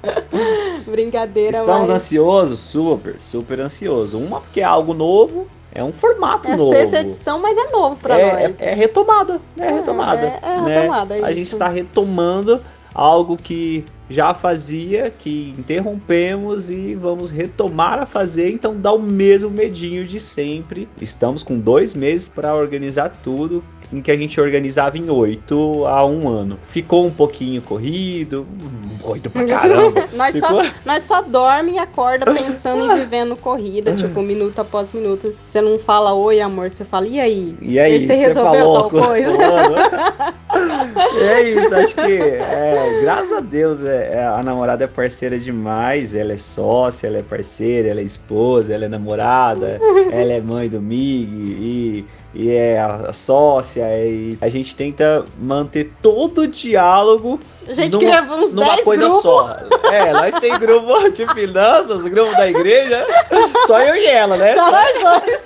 Brincadeira, 0.85 1.59
Estamos 1.59 1.87
mas. 1.87 1.89
ansiosos? 1.89 2.59
Super, 2.59 3.15
super 3.19 3.59
ansioso. 3.61 4.17
Uma 4.19 4.41
porque 4.41 4.61
é 4.61 4.63
algo 4.63 4.93
novo, 4.93 5.47
é 5.73 5.83
um 5.83 5.91
formato 5.91 6.47
É 6.47 6.53
a 6.53 6.57
novo. 6.57 6.71
sexta 6.71 6.99
edição, 7.01 7.39
mas 7.41 7.57
é 7.57 7.71
novo 7.71 7.95
pra 7.97 8.19
é, 8.19 8.47
nós. 8.47 8.59
é- 8.59 8.71
é 8.71 8.73
retomada, 8.73 9.41
é, 9.57 9.69
retomada. 9.71 10.21
é- 10.25 10.39
é 10.43 10.61
né? 10.61 10.79
retomada, 10.79 11.17
é 11.17 11.23
A 11.23 11.33
gente 11.33 11.51
está 11.51 11.67
retomando 11.67 12.61
algo 12.93 13.35
que 13.35 13.83
já 14.09 14.33
fazia, 14.33 15.09
que 15.09 15.53
interrompemos 15.57 16.69
e 16.69 16.95
vamos 16.95 17.31
retomar 17.31 17.99
a 17.99 18.05
fazer, 18.05 18.51
então 18.51 18.75
dá 18.75 18.91
o 18.91 19.01
mesmo 19.01 19.49
medinho 19.49 20.05
de 20.05 20.19
sempre. 20.19 20.87
Estamos 21.01 21.43
com 21.43 21.57
dois 21.57 21.93
meses 21.93 22.29
para 22.29 22.53
organizar 22.53 23.09
tudo, 23.23 23.63
em 23.93 24.01
que 24.01 24.11
a 24.11 24.17
gente 24.17 24.41
organizava 24.41 24.97
em 24.97 25.09
oito 25.09 25.85
a 25.85 26.03
um 26.05 26.27
ano. 26.27 26.57
Ficou 26.67 27.05
um 27.05 27.11
pouquinho 27.11 27.61
corrido, 27.61 28.47
corrido 29.01 29.29
pra 29.29 29.45
caramba. 29.45 30.07
Nós 30.13 30.37
só, 30.39 30.47
Ficou... 30.47 30.81
nós 30.85 31.03
só 31.03 31.21
dorme 31.21 31.73
e 31.73 31.77
acorda 31.77 32.33
pensando 32.33 32.85
em 32.85 32.95
vivendo 32.97 33.35
corrida, 33.35 33.93
tipo, 33.95 34.21
minuto 34.21 34.59
após 34.59 34.91
minuto. 34.91 35.33
Você 35.45 35.61
não 35.61 35.77
fala 35.77 36.13
oi, 36.13 36.41
amor, 36.41 36.69
você 36.69 36.83
fala, 36.83 37.07
e 37.07 37.19
aí? 37.19 37.55
E 37.61 37.79
aí, 37.79 38.07
você 38.07 38.13
resolveu 38.13 38.61
falou 38.61 38.89
tal 38.89 38.89
coisa? 38.89 39.37
é 41.21 41.49
isso, 41.49 41.75
acho 41.75 41.95
que, 41.95 42.01
é, 42.01 42.99
graças 43.01 43.33
a 43.33 43.39
Deus, 43.39 43.83
é, 43.83 44.02
é, 44.03 44.25
a 44.25 44.41
namorada 44.43 44.83
é 44.83 44.87
parceira 44.87 45.37
demais. 45.39 46.13
Ela 46.15 46.33
é 46.33 46.37
sócia, 46.37 47.07
ela 47.07 47.17
é 47.17 47.23
parceira, 47.23 47.89
ela 47.89 47.99
é 47.99 48.03
esposa, 48.03 48.73
ela 48.73 48.85
é 48.85 48.87
namorada, 48.87 49.79
ela 50.11 50.33
é 50.33 50.39
mãe 50.41 50.67
do 50.69 50.81
Mig 50.81 51.27
e, 51.29 52.05
e 52.33 52.51
é 52.51 52.79
a, 52.79 53.11
sócia. 53.13 53.83
E 54.05 54.37
a 54.41 54.49
gente 54.49 54.75
tenta 54.75 55.25
manter 55.39 55.91
todo 56.01 56.41
o 56.41 56.47
diálogo 56.47 57.39
A 57.67 57.73
gente 57.73 57.97
numa- 57.97 58.21
uns 58.35 58.53
numa 58.53 58.75
10 58.75 58.81
coisa 58.85 59.03
grupos. 59.05 59.21
só. 59.21 59.57
É, 59.91 60.11
nós 60.13 60.35
tem 60.39 60.57
grupo 60.59 61.09
de 61.11 61.27
finanças, 61.33 62.01
grupo 62.07 62.35
da 62.35 62.49
igreja, 62.49 63.05
só 63.67 63.79
eu 63.81 63.95
e 63.95 64.05
ela, 64.07 64.35
né? 64.37 64.55
Só 64.55 64.71
nós 64.71 64.91
dois. 65.25 65.41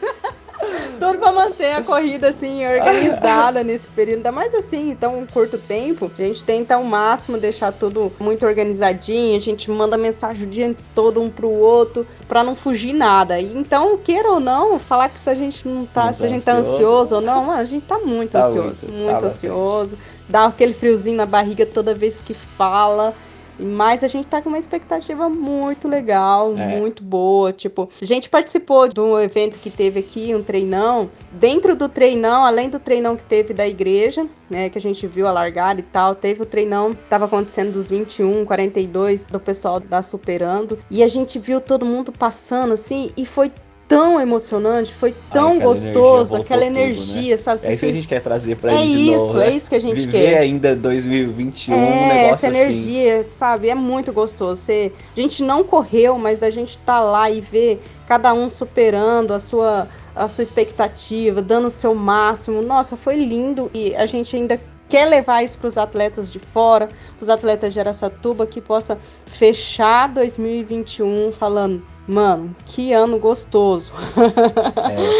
Tudo 0.99 1.17
pra 1.19 1.31
manter 1.31 1.73
a 1.73 1.81
corrida 1.83 2.29
assim, 2.29 2.65
organizada 2.65 3.63
nesse 3.65 3.87
período. 3.89 4.17
Ainda 4.17 4.31
mais 4.31 4.53
assim, 4.53 4.95
tão 4.99 5.25
curto 5.25 5.57
tempo. 5.57 6.11
A 6.17 6.21
gente 6.21 6.43
tenta 6.43 6.75
ao 6.75 6.83
máximo 6.83 7.37
deixar 7.37 7.71
tudo 7.71 8.11
muito 8.19 8.45
organizadinho. 8.45 9.35
A 9.37 9.39
gente 9.41 9.69
manda 9.69 9.97
mensagem 9.97 10.47
o 10.47 10.49
dia 10.49 10.75
todo 10.95 11.21
um 11.21 11.29
pro 11.29 11.49
outro 11.49 12.05
pra 12.27 12.43
não 12.43 12.55
fugir 12.55 12.93
nada. 12.93 13.39
E 13.39 13.57
então, 13.57 13.97
queira 13.97 14.31
ou 14.31 14.39
não, 14.39 14.77
falar 14.79 15.09
que 15.09 15.19
se 15.19 15.29
a 15.29 15.35
gente 15.35 15.67
não 15.67 15.85
tá, 15.85 16.05
Não 16.05 16.13
se 16.13 16.19
tá 16.19 16.25
a 16.25 16.29
gente 16.29 16.43
tá 16.45 16.53
ansioso. 16.53 16.73
ansioso 16.75 17.15
ou 17.15 17.21
não, 17.21 17.45
mano, 17.45 17.59
a 17.61 17.65
gente 17.65 17.85
tá 17.85 17.99
muito 17.99 18.31
Tá 18.31 18.45
ansioso. 18.47 18.85
muito, 18.87 18.93
Muito, 18.93 19.05
tá 19.07 19.13
bastante. 19.21 19.47
ansioso. 19.47 19.97
Dá 20.29 20.45
aquele 20.45 20.73
friozinho 20.73 21.15
na 21.17 21.25
barriga 21.25 21.65
toda 21.65 21.93
vez 21.93 22.21
que 22.21 22.33
fala. 22.33 23.13
Mas 23.59 24.03
a 24.03 24.07
gente 24.07 24.27
tá 24.27 24.41
com 24.41 24.49
uma 24.49 24.57
expectativa 24.57 25.29
muito 25.29 25.87
legal, 25.87 26.53
É. 26.57 26.77
muito 26.77 27.03
boa. 27.03 27.51
Tipo, 27.51 27.89
a 28.01 28.05
gente 28.05 28.29
participou 28.29 28.87
de 28.87 28.99
um 28.99 29.19
evento 29.19 29.59
que 29.59 29.69
teve 29.69 29.99
aqui, 29.99 30.33
um 30.35 30.43
treinão. 30.43 31.09
Dentro 31.31 31.75
do 31.75 31.89
treinão, 31.89 32.45
além 32.45 32.69
do 32.69 32.79
treinão 32.79 33.15
que 33.15 33.23
teve 33.23 33.53
da 33.53 33.67
igreja, 33.67 34.25
né, 34.49 34.69
que 34.69 34.77
a 34.77 34.81
gente 34.81 35.05
viu 35.07 35.27
a 35.27 35.31
largada 35.31 35.79
e 35.79 35.83
tal, 35.83 36.15
teve 36.15 36.41
o 36.41 36.45
treinão 36.45 36.93
que 36.93 37.03
tava 37.09 37.25
acontecendo 37.25 37.71
dos 37.71 37.89
21, 37.89 38.45
42 38.45 39.25
do 39.25 39.39
pessoal 39.39 39.79
da 39.79 40.01
Superando. 40.01 40.79
E 40.89 41.03
a 41.03 41.07
gente 41.07 41.39
viu 41.39 41.59
todo 41.59 41.85
mundo 41.85 42.11
passando 42.11 42.73
assim 42.73 43.11
e 43.17 43.25
foi 43.25 43.51
tão 43.87 44.19
emocionante, 44.19 44.93
foi 44.93 45.15
tão 45.31 45.55
energia 45.55 45.93
gostoso, 45.93 46.29
voltou 46.31 46.41
aquela 46.41 46.65
tudo, 46.65 46.73
né? 46.73 46.81
energia, 46.81 47.37
sabe? 47.37 47.61
É 47.63 47.73
isso 47.73 47.85
que 47.85 47.91
a 47.91 47.93
gente 47.93 48.07
quer 48.07 48.21
trazer 48.21 48.55
pra 48.57 48.73
é 48.73 48.81
de 48.81 49.11
isso, 49.11 49.11
novo, 49.11 49.37
né? 49.37 49.47
é 49.47 49.51
isso 49.51 49.69
que 49.69 49.75
a 49.75 49.79
gente 49.79 49.95
Viver 49.95 50.11
quer. 50.11 50.37
ainda 50.39 50.75
2021, 50.75 51.75
um 51.75 51.77
É, 51.77 52.07
negócio 52.07 52.47
essa 52.47 52.49
assim. 52.49 52.59
energia, 52.59 53.27
sabe? 53.31 53.69
É 53.69 53.75
muito 53.75 54.11
gostoso. 54.11 54.61
Você, 54.61 54.91
a 55.15 55.19
gente 55.19 55.41
não 55.43 55.63
correu, 55.63 56.17
mas 56.17 56.39
da 56.39 56.49
gente 56.49 56.77
tá 56.79 56.99
lá 56.99 57.29
e 57.31 57.39
ver 57.39 57.81
cada 58.07 58.33
um 58.33 58.51
superando 58.51 59.33
a 59.33 59.39
sua, 59.39 59.87
a 60.15 60.27
sua 60.27 60.41
expectativa, 60.43 61.41
dando 61.41 61.67
o 61.67 61.71
seu 61.71 61.95
máximo. 61.95 62.61
Nossa, 62.61 62.95
foi 62.97 63.15
lindo 63.15 63.71
e 63.73 63.95
a 63.95 64.05
gente 64.05 64.35
ainda 64.35 64.59
quer 64.89 65.05
levar 65.05 65.43
isso 65.43 65.57
para 65.57 65.67
os 65.67 65.77
atletas 65.77 66.29
de 66.31 66.39
fora, 66.39 66.87
os 67.19 67.29
atletas 67.29 67.73
de 67.73 67.79
Aracatuba, 67.79 68.45
que 68.47 68.61
possa 68.61 68.97
fechar 69.25 70.07
2021 70.07 71.31
falando, 71.33 71.81
mano, 72.07 72.55
que 72.65 72.93
ano 72.93 73.19
gostoso. 73.19 73.91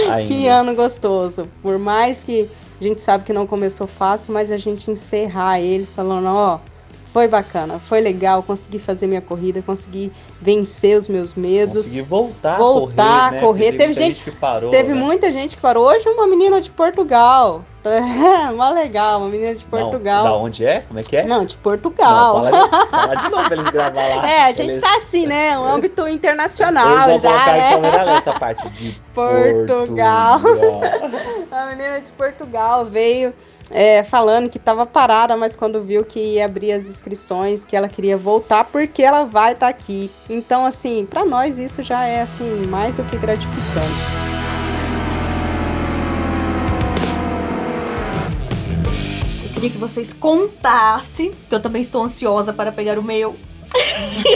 É. 0.10 0.24
Que 0.26 0.48
ano 0.48 0.74
gostoso. 0.76 1.48
Por 1.62 1.78
mais 1.78 2.20
que 2.24 2.50
a 2.80 2.84
gente 2.84 3.02
sabe 3.02 3.24
que 3.24 3.34
não 3.34 3.46
começou 3.46 3.88
fácil, 3.88 4.34
mas 4.34 4.52
a 4.52 4.58
gente 4.58 4.90
encerrar 4.90 5.60
ele 5.60 5.86
falando, 5.86 6.28
ó, 6.28 6.60
foi 7.14 7.28
bacana, 7.28 7.80
foi 7.80 8.00
legal, 8.00 8.44
consegui 8.44 8.78
fazer 8.80 9.08
minha 9.08 9.22
corrida, 9.22 9.62
consegui 9.66 10.12
vencer 10.42 10.98
os 10.98 11.08
meus 11.08 11.34
medos. 11.34 11.84
Consegui 11.84 12.02
voltar, 12.02 12.58
Voltar 12.58 13.28
a 13.28 13.30
correr, 13.30 13.32
né? 13.32 13.42
correr. 13.42 13.72
Teve 13.72 13.86
muita 13.88 14.02
gente- 14.02 14.24
que 14.24 14.32
parou, 14.32 14.70
Teve 14.72 14.94
né? 14.94 15.00
muita 15.00 15.32
gente 15.32 15.56
que 15.56 15.62
parou. 15.62 15.86
Hoje 15.88 16.08
uma 16.08 16.28
menina 16.28 16.62
de 16.62 16.70
Portugal. 16.70 17.64
Mó 18.56 18.70
legal, 18.72 19.20
uma 19.20 19.30
menina 19.30 19.56
de 19.56 19.66
Portugal. 19.66 20.24
Não, 20.24 20.32
da 20.32 20.38
onde 20.38 20.66
é? 20.66 20.82
Como 20.82 21.00
é 21.00 21.04
que 21.04 21.18
é? 21.18 21.24
Não, 21.24 21.46
de 21.46 21.58
Portugal. 21.58 22.42
Não, 22.42 22.52
fala, 22.52 22.88
fala 22.88 23.16
de 23.16 23.30
novo 23.30 23.44
pra 23.46 23.56
eles 23.56 23.70
gravar 23.70 24.08
lá. 24.08 24.30
É, 24.30 24.44
a 24.44 24.48
gente 24.50 24.72
eles, 24.72 24.82
tá 24.82 24.98
assim, 24.98 25.26
né? 25.26 25.58
Um 25.58 25.66
âmbito 25.68 26.02
eles 26.04 26.16
internacional 26.16 27.08
vão 27.08 27.20
já, 27.20 27.30
colocar 27.30 27.58
em 27.58 27.62
né? 27.62 27.70
câmera 27.72 28.04
lenta 28.04 28.18
essa 28.18 28.40
parte 28.40 28.70
de 28.70 29.02
Portugal. 29.14 30.40
Portugal. 30.40 30.82
A 31.52 31.66
menina 31.68 32.00
de 32.00 32.12
Portugal 32.12 32.86
veio 32.86 33.34
é, 33.70 34.04
falando 34.04 34.50
que 34.50 34.58
estava 34.58 34.86
parada, 34.86 35.36
mas 35.36 35.56
quando 35.56 35.82
viu 35.82 36.04
que 36.04 36.20
ia 36.20 36.46
abrir 36.46 36.72
as 36.72 36.86
inscrições, 36.86 37.64
que 37.64 37.76
ela 37.76 37.88
queria 37.88 38.18
voltar 38.18 38.64
porque 38.66 39.04
ela 39.04 39.24
vai 39.24 39.54
estar 39.54 39.68
aqui. 39.68 40.12
Então, 40.30 40.66
assim, 40.66 41.06
para 41.06 41.26
nós 41.26 41.60
isso 41.60 41.84
já 41.84 42.06
é 42.06 42.22
assim 42.22 42.66
mais 42.68 42.98
do 42.98 43.04
que 43.04 43.18
gratificante. 43.18 44.27
Queria 49.58 49.70
que 49.72 49.78
vocês 49.78 50.14
contassem, 50.14 51.32
que 51.50 51.56
eu 51.56 51.60
também 51.60 51.82
estou 51.82 52.04
ansiosa 52.04 52.54
para 52.54 52.72
pegar 52.72 53.00
o 53.00 53.04
meu. 53.04 53.36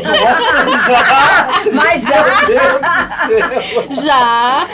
Nossa, 0.04 0.66
já! 0.90 1.72
Mas 1.72 2.02
já. 2.02 2.24
Meu 2.24 2.48
Deus 2.48 2.82
do 2.82 3.96
céu! 3.96 4.04
Já! 4.04 4.68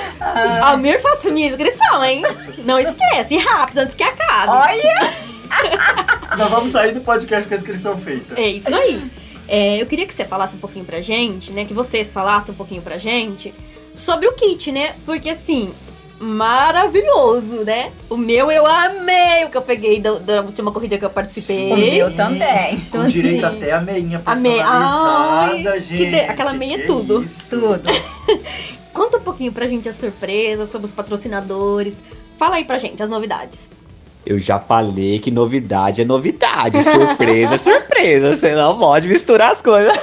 Almir, 0.63 1.01
faça 1.01 1.29
minha 1.31 1.49
inscrição, 1.49 2.03
hein? 2.03 2.23
Não 2.59 2.79
esquece, 2.79 3.35
e 3.35 3.37
rápido, 3.37 3.79
antes 3.79 3.93
que 3.93 4.03
acabe. 4.03 4.53
Olha! 4.53 4.95
Nós 6.37 6.49
vamos 6.49 6.71
sair 6.71 6.93
do 6.93 7.01
podcast 7.01 7.45
com 7.45 7.53
a 7.53 7.57
inscrição 7.57 7.97
feita. 7.97 8.39
É 8.39 8.47
isso 8.47 8.73
aí. 8.73 9.03
É, 9.49 9.81
eu 9.81 9.85
queria 9.85 10.07
que 10.07 10.13
você 10.13 10.23
falasse 10.23 10.55
um 10.55 10.59
pouquinho 10.59 10.85
pra 10.85 11.01
gente, 11.01 11.51
né? 11.51 11.65
Que 11.65 11.73
vocês 11.73 12.13
falassem 12.13 12.53
um 12.53 12.57
pouquinho 12.57 12.81
pra 12.81 12.97
gente 12.97 13.53
sobre 13.95 14.27
o 14.27 14.31
kit, 14.31 14.71
né? 14.71 14.95
Porque 15.05 15.29
assim, 15.29 15.73
maravilhoso, 16.19 17.63
né? 17.63 17.91
O 18.09 18.17
meu 18.17 18.49
eu 18.51 18.65
amei 18.65 19.45
o 19.45 19.49
que 19.49 19.57
eu 19.57 19.61
peguei 19.61 19.99
da, 19.99 20.13
da 20.13 20.41
última 20.41 20.71
corrida 20.71 20.97
que 20.97 21.05
eu 21.05 21.09
participei. 21.09 21.71
O 21.71 21.77
meu 21.77 22.15
também. 22.15 22.75
Então, 22.75 23.01
Com 23.03 23.07
direito 23.07 23.45
assim, 23.45 23.57
até 23.57 23.71
a 23.73 23.81
meinha 23.81 24.21
a 24.25 24.35
meia- 24.35 24.63
personalizada, 24.63 25.71
Ai, 25.71 25.79
gente. 25.79 26.05
de- 26.05 26.19
aquela 26.19 26.53
meia 26.53 26.75
é 26.75 26.85
tudo. 26.85 27.23
isso. 27.23 27.59
Tudo. 27.59 27.89
Conta 28.93 29.17
um 29.17 29.21
pouquinho 29.21 29.51
pra 29.51 29.67
gente 29.67 29.87
as 29.87 29.95
surpresas, 29.95 30.69
sobre 30.69 30.85
os 30.85 30.91
patrocinadores. 30.91 32.01
Fala 32.37 32.55
aí 32.55 32.63
pra 32.65 32.77
gente 32.77 33.01
as 33.01 33.09
novidades. 33.09 33.69
Eu 34.29 34.37
já 34.37 34.59
falei 34.59 35.19
que 35.19 35.31
novidade 35.31 36.01
é 36.01 36.05
novidade, 36.05 36.83
surpresa 36.83 37.55
é 37.55 37.57
surpresa, 37.57 38.35
você 38.35 38.53
não 38.53 38.77
pode 38.77 39.07
misturar 39.07 39.53
as 39.53 39.61
coisas. 39.61 39.97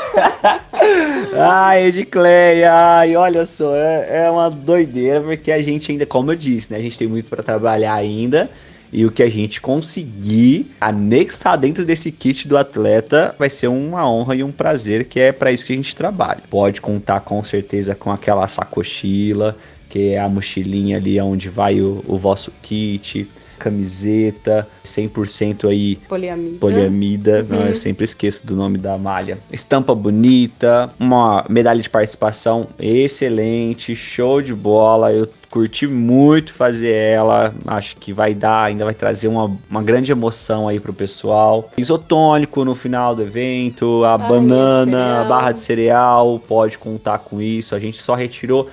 ai, 1.36 1.88
Edcleia, 1.88 2.72
ai, 2.72 3.16
olha 3.16 3.44
só, 3.44 3.76
é, 3.76 4.24
é 4.24 4.30
uma 4.30 4.48
doideira, 4.48 5.20
porque 5.20 5.52
a 5.52 5.60
gente 5.62 5.92
ainda, 5.92 6.06
como 6.06 6.32
eu 6.32 6.36
disse, 6.36 6.72
né, 6.72 6.78
a 6.78 6.80
gente 6.80 6.96
tem 6.96 7.06
muito 7.06 7.28
para 7.28 7.42
trabalhar 7.42 7.92
ainda, 7.92 8.48
e 8.90 9.04
o 9.04 9.10
que 9.10 9.22
a 9.22 9.28
gente 9.28 9.60
conseguir 9.60 10.70
anexar 10.80 11.58
dentro 11.58 11.84
desse 11.84 12.10
kit 12.10 12.48
do 12.48 12.56
atleta 12.56 13.34
vai 13.38 13.50
ser 13.50 13.68
uma 13.68 14.08
honra 14.10 14.36
e 14.36 14.42
um 14.42 14.50
prazer, 14.50 15.04
que 15.04 15.20
é 15.20 15.32
para 15.32 15.52
isso 15.52 15.66
que 15.66 15.74
a 15.74 15.76
gente 15.76 15.94
trabalha. 15.94 16.40
Pode 16.48 16.80
contar 16.80 17.20
com 17.20 17.44
certeza 17.44 17.94
com 17.94 18.10
aquela 18.10 18.48
sacochila, 18.48 19.54
que 19.90 20.14
é 20.14 20.18
a 20.18 20.30
mochilinha 20.30 20.96
ali 20.96 21.20
onde 21.20 21.50
vai 21.50 21.82
o, 21.82 22.02
o 22.06 22.16
vosso 22.16 22.50
kit, 22.62 23.28
camiseta, 23.58 24.66
100% 24.84 25.68
aí 25.68 25.96
Poliamida. 26.08 26.58
poliamida, 26.58 27.46
Uhum. 27.48 27.58
né? 27.60 27.70
eu 27.70 27.74
sempre 27.74 28.04
esqueço 28.04 28.46
do 28.46 28.54
nome 28.56 28.78
da 28.78 28.96
malha. 28.98 29.38
Estampa 29.52 29.94
bonita, 29.94 30.90
uma 30.98 31.44
medalha 31.48 31.80
de 31.80 31.90
participação 31.90 32.66
excelente, 32.78 33.94
show 33.94 34.40
de 34.42 34.54
bola. 34.54 35.12
Eu 35.12 35.28
curti 35.50 35.86
muito 35.86 36.52
fazer 36.52 36.92
ela, 36.92 37.54
acho 37.66 37.96
que 37.98 38.12
vai 38.12 38.34
dar, 38.34 38.64
ainda 38.64 38.84
vai 38.84 38.94
trazer 38.94 39.28
uma, 39.28 39.56
uma 39.70 39.82
grande 39.82 40.10
emoção 40.10 40.66
aí 40.66 40.80
pro 40.80 40.92
pessoal. 40.92 41.70
Isotônico 41.78 42.64
no 42.64 42.74
final 42.74 43.14
do 43.14 43.22
evento, 43.22 44.02
a 44.04 44.18
banana, 44.18 45.20
a 45.20 45.24
barra 45.24 45.52
de 45.52 45.60
cereal, 45.60 46.40
pode 46.40 46.76
contar 46.78 47.18
com 47.20 47.40
isso. 47.40 47.74
A 47.74 47.78
gente 47.78 48.02
só 48.02 48.14
retirou 48.14 48.68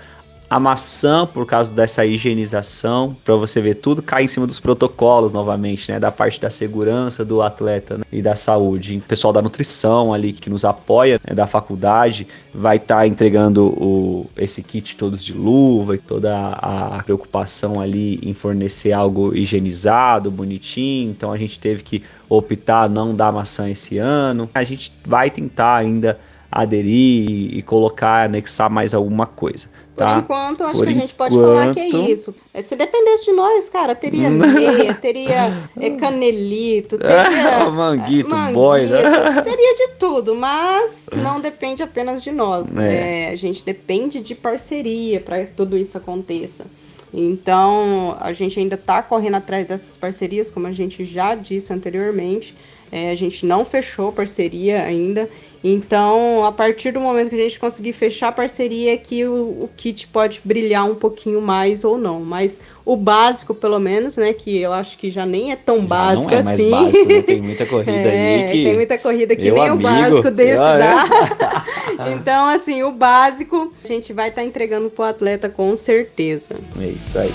a 0.51 0.59
maçã 0.59 1.25
por 1.25 1.45
causa 1.45 1.71
dessa 1.71 2.05
higienização, 2.05 3.15
para 3.23 3.35
você 3.35 3.61
ver 3.61 3.75
tudo 3.75 4.01
cai 4.03 4.25
em 4.25 4.27
cima 4.27 4.45
dos 4.45 4.59
protocolos 4.59 5.31
novamente, 5.31 5.89
né, 5.89 5.97
da 5.97 6.11
parte 6.11 6.41
da 6.41 6.49
segurança 6.49 7.23
do 7.23 7.41
atleta 7.41 7.97
né, 7.97 8.03
e 8.11 8.21
da 8.21 8.35
saúde. 8.35 8.97
O 8.97 9.01
pessoal 9.01 9.31
da 9.31 9.41
nutrição 9.41 10.13
ali 10.13 10.33
que 10.33 10.49
nos 10.49 10.65
apoia 10.65 11.21
né, 11.25 11.33
da 11.33 11.47
faculdade 11.47 12.27
vai 12.53 12.75
estar 12.75 13.07
entregando 13.07 13.67
o, 13.67 14.29
esse 14.35 14.61
kit 14.61 14.97
todos 14.97 15.23
de 15.23 15.31
luva 15.31 15.95
e 15.95 15.97
toda 15.97 16.37
a, 16.37 17.01
preocupação 17.01 17.79
ali 17.79 18.19
em 18.21 18.33
fornecer 18.33 18.91
algo 18.91 19.33
higienizado, 19.33 20.29
bonitinho. 20.29 21.11
Então 21.11 21.31
a 21.31 21.37
gente 21.37 21.57
teve 21.59 21.81
que 21.81 22.03
optar 22.27 22.89
não 22.89 23.15
dar 23.15 23.31
maçã 23.31 23.69
esse 23.69 23.97
ano. 23.97 24.49
A 24.53 24.65
gente 24.65 24.91
vai 25.05 25.29
tentar 25.29 25.77
ainda 25.77 26.19
aderir 26.51 27.55
e 27.55 27.61
colocar, 27.61 28.25
anexar 28.25 28.69
mais 28.69 28.93
alguma 28.93 29.25
coisa. 29.25 29.69
Por 29.95 30.05
Tá? 30.05 30.19
enquanto, 30.19 30.63
acho 30.63 30.77
Por 30.77 30.85
que 30.87 30.91
a 30.93 30.95
gente 30.95 31.13
pode 31.13 31.35
falar 31.35 31.73
que 31.73 31.79
é 31.81 31.87
enquanto- 31.89 32.09
isso. 32.09 32.35
É, 32.53 32.61
Se 32.61 32.75
dependesse 32.77 33.25
de 33.25 33.31
nós, 33.33 33.69
cara, 33.69 33.93
teria 33.93 34.29
meia, 34.29 34.93
teria 34.93 35.51
é, 35.79 35.89
canelito, 35.99 36.97
teria. 36.97 37.69
manguito, 37.69 38.29
manguito, 38.29 38.53
boy, 38.53 38.85
né? 38.85 39.01
Teria 39.43 39.75
de 39.75 39.93
tudo, 39.99 40.33
mas 40.33 41.05
não 41.17 41.39
depende 41.41 41.83
apenas 41.83 42.23
de 42.23 42.31
nós. 42.31 42.75
É. 42.77 43.25
É, 43.25 43.29
a 43.31 43.35
gente 43.35 43.65
depende 43.65 44.21
de 44.21 44.33
parceria 44.33 45.19
para 45.19 45.39
que 45.45 45.53
tudo 45.53 45.77
isso 45.77 45.97
aconteça. 45.97 46.65
Então, 47.13 48.15
a 48.19 48.31
gente 48.31 48.57
ainda 48.59 48.75
está 48.75 49.01
correndo 49.03 49.35
atrás 49.35 49.67
dessas 49.67 49.97
parcerias, 49.97 50.49
como 50.49 50.67
a 50.67 50.71
gente 50.71 51.03
já 51.05 51.35
disse 51.35 51.73
anteriormente. 51.73 52.55
É, 52.91 53.09
a 53.09 53.15
gente 53.15 53.45
não 53.45 53.63
fechou 53.63 54.11
parceria 54.11 54.83
ainda. 54.83 55.29
Então, 55.63 56.43
a 56.43 56.51
partir 56.51 56.91
do 56.91 56.99
momento 56.99 57.29
que 57.29 57.35
a 57.35 57.43
gente 57.43 57.59
conseguir 57.59 57.93
fechar 57.93 58.29
a 58.29 58.31
parceria, 58.31 58.93
é 58.93 58.97
que 58.97 59.23
o, 59.25 59.33
o 59.63 59.69
kit 59.77 60.07
pode 60.07 60.41
brilhar 60.43 60.89
um 60.89 60.95
pouquinho 60.95 61.39
mais 61.39 61.83
ou 61.83 61.97
não. 61.99 62.19
Mas 62.21 62.57
o 62.83 62.97
básico, 62.97 63.53
pelo 63.53 63.79
menos, 63.79 64.17
né? 64.17 64.33
Que 64.33 64.57
eu 64.59 64.73
acho 64.73 64.97
que 64.97 65.11
já 65.11 65.23
nem 65.25 65.51
é 65.51 65.55
tão 65.55 65.77
Já 65.77 65.83
básico 65.83 66.31
não 66.31 66.37
é 66.39 66.43
mais 66.43 66.59
assim. 66.59 66.71
básico, 66.71 67.07
né? 67.07 67.21
Tem 67.21 67.41
muita 67.41 67.65
corrida 67.67 67.91
É, 67.91 68.35
aí 68.47 68.51
que. 68.51 68.63
tem 68.63 68.75
muita 68.75 68.97
corrida 68.97 69.35
que 69.35 69.41
Meu 69.43 69.53
nem 69.53 69.67
amigo, 69.69 69.87
o 69.87 69.91
básico 69.91 70.31
desse 70.31 70.51
eu- 70.51 70.57
dá. 70.57 71.65
então, 72.19 72.45
assim, 72.47 72.83
o 72.83 72.91
básico 72.91 73.71
a 73.83 73.87
gente 73.87 74.11
vai 74.11 74.29
estar 74.29 74.43
entregando 74.43 74.89
pro 74.89 75.03
atleta 75.05 75.47
com 75.47 75.75
certeza. 75.75 76.55
É 76.81 76.87
isso 76.87 77.17
aí. 77.19 77.31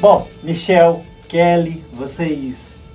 Bom, 0.00 0.28
Michel, 0.44 1.02
Kelly, 1.28 1.84
vocês, 1.92 2.88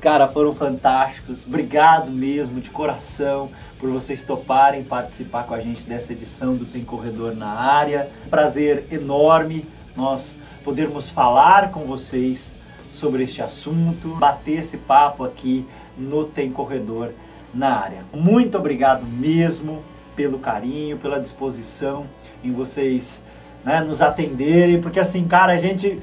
cara, 0.00 0.26
foram 0.26 0.54
fantásticos. 0.54 1.46
Obrigado 1.46 2.10
mesmo, 2.10 2.62
de 2.62 2.70
coração, 2.70 3.50
por 3.78 3.90
vocês 3.90 4.24
toparem 4.24 4.82
participar 4.82 5.44
com 5.44 5.52
a 5.52 5.60
gente 5.60 5.84
dessa 5.84 6.14
edição 6.14 6.56
do 6.56 6.64
Tem 6.64 6.82
Corredor 6.82 7.36
na 7.36 7.50
Área. 7.50 8.08
Prazer 8.30 8.86
enorme 8.90 9.66
nós 9.94 10.38
podermos 10.64 11.10
falar 11.10 11.72
com 11.72 11.80
vocês 11.80 12.56
sobre 12.88 13.24
este 13.24 13.42
assunto, 13.42 14.08
bater 14.14 14.60
esse 14.60 14.78
papo 14.78 15.24
aqui 15.24 15.66
no 15.98 16.24
Tem 16.24 16.50
Corredor 16.50 17.10
na 17.52 17.78
Área. 17.78 18.02
Muito 18.14 18.56
obrigado 18.56 19.04
mesmo 19.04 19.84
pelo 20.16 20.38
carinho, 20.38 20.96
pela 20.96 21.20
disposição 21.20 22.06
em 22.42 22.50
vocês 22.50 23.22
né, 23.62 23.80
nos 23.82 24.00
atenderem, 24.00 24.80
porque 24.80 24.98
assim, 24.98 25.26
cara, 25.26 25.52
a 25.52 25.56
gente 25.58 26.00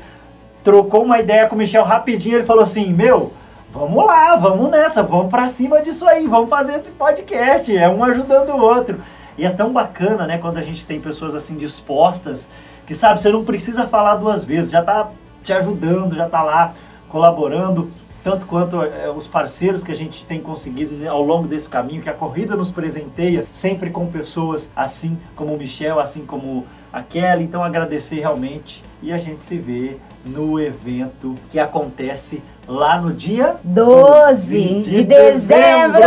trocou 0.67 1.05
uma 1.05 1.17
ideia 1.17 1.47
com 1.47 1.55
o 1.55 1.57
Michel 1.57 1.85
rapidinho, 1.85 2.35
ele 2.35 2.43
falou 2.43 2.61
assim, 2.61 2.91
meu, 2.91 3.31
vamos 3.71 4.05
lá, 4.05 4.35
vamos 4.35 4.69
nessa, 4.69 5.01
vamos 5.01 5.27
pra 5.27 5.47
cima 5.47 5.81
disso 5.81 6.05
aí, 6.05 6.27
vamos 6.27 6.49
fazer 6.49 6.73
esse 6.73 6.91
podcast, 6.91 7.73
é 7.73 7.87
um 7.87 8.03
ajudando 8.03 8.49
o 8.49 8.59
outro. 8.59 8.99
E 9.37 9.45
é 9.45 9.49
tão 9.49 9.71
bacana, 9.71 10.27
né, 10.27 10.37
quando 10.37 10.57
a 10.57 10.61
gente 10.61 10.85
tem 10.85 10.99
pessoas 10.99 11.33
assim 11.35 11.55
dispostas, 11.55 12.49
que 12.85 12.93
sabe, 12.93 13.21
você 13.21 13.31
não 13.31 13.45
precisa 13.45 13.87
falar 13.87 14.15
duas 14.15 14.43
vezes, 14.43 14.69
já 14.69 14.83
tá 14.83 15.09
te 15.41 15.53
ajudando, 15.53 16.17
já 16.17 16.27
tá 16.27 16.43
lá 16.43 16.73
colaborando, 17.07 17.89
tanto 18.21 18.45
quanto 18.45 18.83
é, 18.83 19.09
os 19.09 19.25
parceiros 19.25 19.85
que 19.85 19.91
a 19.93 19.95
gente 19.95 20.25
tem 20.25 20.41
conseguido 20.41 20.95
né, 20.95 21.07
ao 21.07 21.21
longo 21.21 21.47
desse 21.47 21.69
caminho, 21.69 22.01
que 22.01 22.09
a 22.09 22.13
corrida 22.13 22.57
nos 22.57 22.69
presenteia, 22.69 23.45
sempre 23.53 23.89
com 23.89 24.07
pessoas 24.07 24.69
assim 24.75 25.17
como 25.33 25.53
o 25.53 25.57
Michel, 25.57 25.97
assim 25.97 26.25
como 26.25 26.65
a 26.91 27.01
Kelly. 27.01 27.45
Então 27.45 27.63
agradecer 27.63 28.19
realmente 28.19 28.83
e 29.01 29.13
a 29.13 29.17
gente 29.17 29.45
se 29.45 29.57
vê 29.57 29.95
no 30.27 30.59
evento 30.59 31.35
que 31.49 31.59
acontece 31.59 32.43
lá 32.67 32.99
no 32.99 33.13
dia 33.13 33.55
12 33.63 34.79
de 34.79 35.03
dezembro. 35.03 36.01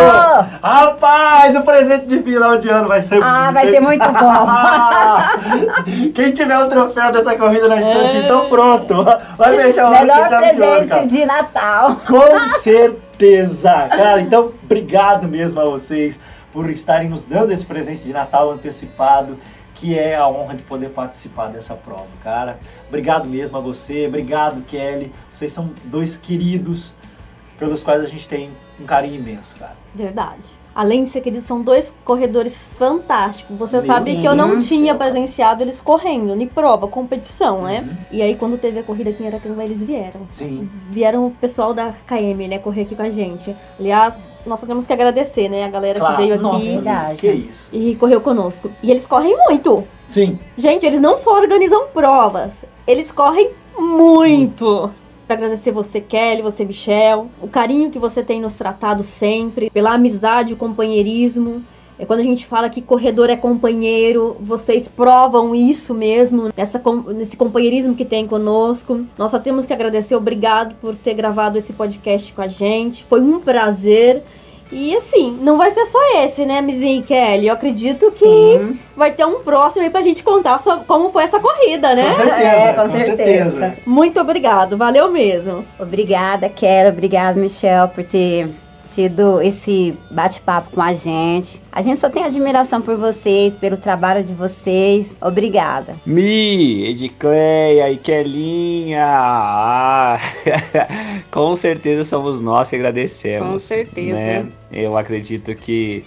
Rapaz, 0.63 1.57
o 1.57 1.63
presente 1.63 2.07
de 2.07 2.23
final 2.23 2.59
de 2.59 2.69
ano 2.69 2.87
vai 2.87 3.01
ser 3.01 3.23
Ah, 3.23 3.51
vai 3.51 3.71
ser 3.71 3.81
muito 3.81 4.07
bom. 4.07 4.47
Quem 6.15 6.33
tiver 6.33 6.59
o 6.59 6.69
troféu 6.69 7.11
dessa 7.11 7.35
corrida 7.35 7.69
na 7.69 7.79
estante, 7.79 8.19
então 8.19 8.49
pronto. 8.49 9.05
Vai 9.37 9.57
fechar 9.57 9.89
o 9.89 9.91
Melhor 9.91 10.29
chave 10.29 10.51
de 10.51 10.57
presente 10.57 11.09
de 11.09 11.25
Natal. 11.25 11.97
Com 12.07 12.51
certeza, 12.59 13.89
cara. 13.89 14.21
Então, 14.21 14.53
obrigado 14.63 15.27
mesmo 15.27 15.59
a 15.61 15.65
vocês 15.65 16.21
por 16.53 16.69
estarem 16.69 17.09
nos 17.09 17.25
dando 17.25 17.53
esse 17.53 17.65
presente 17.65 18.03
de 18.03 18.13
Natal 18.13 18.51
antecipado, 18.51 19.39
que 19.81 19.99
é 19.99 20.15
a 20.15 20.29
honra 20.29 20.55
de 20.55 20.63
poder 20.63 20.91
participar 20.91 21.49
dessa 21.49 21.75
prova, 21.75 22.11
cara. 22.23 22.61
Obrigado 22.87 23.27
mesmo 23.27 23.57
a 23.57 23.61
você, 23.61 24.07
obrigado 24.07 24.63
Kelly. 24.67 25.11
Vocês 25.33 25.51
são 25.51 25.73
dois 25.85 26.19
queridos 26.19 26.95
pelos 27.59 27.83
quais 27.83 28.03
a 28.03 28.07
gente 28.07 28.29
tem 28.29 28.51
um 28.79 28.85
carinho 28.85 29.15
imenso, 29.15 29.57
cara. 29.57 29.77
Verdade. 29.95 30.60
Além 30.75 31.05
de 31.05 31.11
ser 31.11 31.21
queridos, 31.21 31.47
são 31.47 31.61
dois 31.63 31.93
corredores 32.05 32.57
fantásticos. 32.79 33.57
Você 33.59 33.79
Meu 33.79 33.87
sabe 33.87 34.17
que 34.17 34.25
eu 34.25 34.35
não 34.35 34.51
Deus 34.51 34.69
tinha 34.69 34.93
céu, 34.93 34.99
presenciado 34.99 35.63
eles 35.63 35.81
correndo, 35.81 36.35
em 36.41 36.47
prova, 36.47 36.87
competição, 36.87 37.63
né? 37.63 37.81
Uhum. 37.87 37.97
E 38.13 38.23
aí, 38.23 38.37
quando 38.37 38.57
teve 38.57 38.79
a 38.79 38.83
corrida 38.83 39.11
aqui 39.11 39.23
em 39.23 39.27
Aracanguá, 39.27 39.65
eles 39.65 39.83
vieram. 39.83 40.21
Sim. 40.31 40.69
Vieram 40.91 41.27
o 41.27 41.31
pessoal 41.33 41.75
da 41.75 41.93
KM, 42.07 42.49
né, 42.49 42.59
correr 42.59 42.83
aqui 42.83 42.95
com 42.95 43.03
a 43.03 43.11
gente. 43.11 43.55
Aliás, 43.79 44.17
nós 44.47 44.61
só 44.61 44.67
temos 44.67 44.87
que 44.87 44.93
agradecer, 44.93 45.49
né, 45.49 45.65
a 45.65 45.69
galera 45.69 45.99
Claro. 45.99 46.17
que 46.17 46.23
veio 46.23 46.35
aqui 46.35 46.43
Nossa, 46.43 46.73
Verdade. 46.73 47.19
que 47.21 47.31
isso. 47.31 47.69
e 47.75 47.95
correu 47.97 48.21
conosco. 48.21 48.71
E 48.83 48.91
eles 48.91 49.07
correm 49.07 49.37
muito. 49.49 49.85
Sim. 50.09 50.39
Gente, 50.57 50.87
eles 50.87 51.01
não 51.01 51.17
só 51.17 51.35
organizam 51.35 51.89
provas, 51.93 52.53
eles 52.87 53.13
correm 53.13 53.51
muito. 53.79 54.91
Pra 55.31 55.37
agradecer 55.37 55.71
você, 55.71 56.01
Kelly, 56.01 56.43
você, 56.43 56.65
Michel, 56.65 57.29
o 57.41 57.47
carinho 57.47 57.89
que 57.89 58.01
você 58.01 58.21
tem 58.21 58.41
nos 58.41 58.57
tratado 58.57 59.05
sempre, 59.05 59.71
pela 59.71 59.93
amizade, 59.93 60.55
o 60.55 60.57
companheirismo. 60.57 61.63
É 61.97 62.05
quando 62.05 62.19
a 62.19 62.25
gente 62.25 62.45
fala 62.45 62.69
que 62.69 62.83
corredor 62.83 63.31
é 63.31 63.37
companheiro, 63.37 64.37
vocês 64.41 64.89
provam 64.89 65.55
isso 65.55 65.95
mesmo, 65.95 66.51
nessa, 66.57 66.83
nesse 67.15 67.37
companheirismo 67.37 67.95
que 67.95 68.05
tem 68.05 68.27
conosco. 68.27 69.07
Nós 69.17 69.31
só 69.31 69.39
temos 69.39 69.67
que 69.67 69.73
agradecer, 69.73 70.17
obrigado 70.17 70.75
por 70.81 70.97
ter 70.97 71.15
gravado 71.15 71.57
esse 71.57 71.75
podcast 71.75 72.33
com 72.33 72.43
a 72.43 72.49
gente. 72.49 73.05
Foi 73.05 73.21
um 73.21 73.39
prazer. 73.39 74.25
E 74.73 74.97
assim, 74.97 75.37
não 75.41 75.59
vai 75.59 75.71
ser 75.73 75.85
só 75.87 75.99
esse, 76.19 76.47
né, 76.47 76.61
Mizinho 76.61 77.01
e 77.01 77.03
Kelly? 77.03 77.49
Eu 77.49 77.55
acredito 77.55 78.11
que 78.13 78.25
Sim. 78.25 78.79
vai 78.97 79.11
ter 79.11 79.25
um 79.25 79.41
próximo 79.41 79.83
aí 79.83 79.91
pra 79.91 80.01
gente 80.01 80.23
contar 80.23 80.59
sobre 80.59 80.85
como 80.87 81.11
foi 81.11 81.25
essa 81.25 81.41
corrida, 81.41 81.95
né? 81.95 82.09
Com 82.11 82.17
certeza, 82.17 82.37
É, 82.41 82.73
com 82.73 82.83
com 82.83 82.91
certeza. 82.91 83.51
certeza. 83.51 83.77
Muito 83.85 84.21
obrigado, 84.21 84.77
valeu 84.77 85.11
mesmo. 85.11 85.65
Obrigada, 85.79 86.49
Kelly. 86.49 86.89
Obrigada, 86.91 87.41
Michel, 87.41 87.89
por 87.89 88.05
ter 88.05 88.49
tido 88.95 89.41
esse 89.41 89.97
bate-papo 90.11 90.71
com 90.71 90.81
a 90.83 90.93
gente. 90.93 91.61
A 91.71 91.83
gente 91.83 91.99
só 91.99 92.09
tem 92.09 92.25
admiração 92.25 92.83
por 92.83 92.97
vocês, 92.97 93.57
pelo 93.57 93.77
trabalho 93.77 94.23
de 94.23 94.35
vocês. 94.35 95.17
Obrigada. 95.21 95.95
Mi, 96.05 96.87
Edicleia 96.89 97.91
e 97.91 97.97
Kelinha. 97.97 99.07
Ah, 99.07 100.19
com 101.31 101.55
certeza 101.57 102.05
somos 102.05 102.41
nós 102.41 102.71
que 102.71 102.77
agradecemos. 102.77 103.49
Com 103.49 103.59
certeza. 103.59 104.17
né? 104.17 104.47
Eu 104.73 104.97
acredito 104.97 105.55
que, 105.55 106.05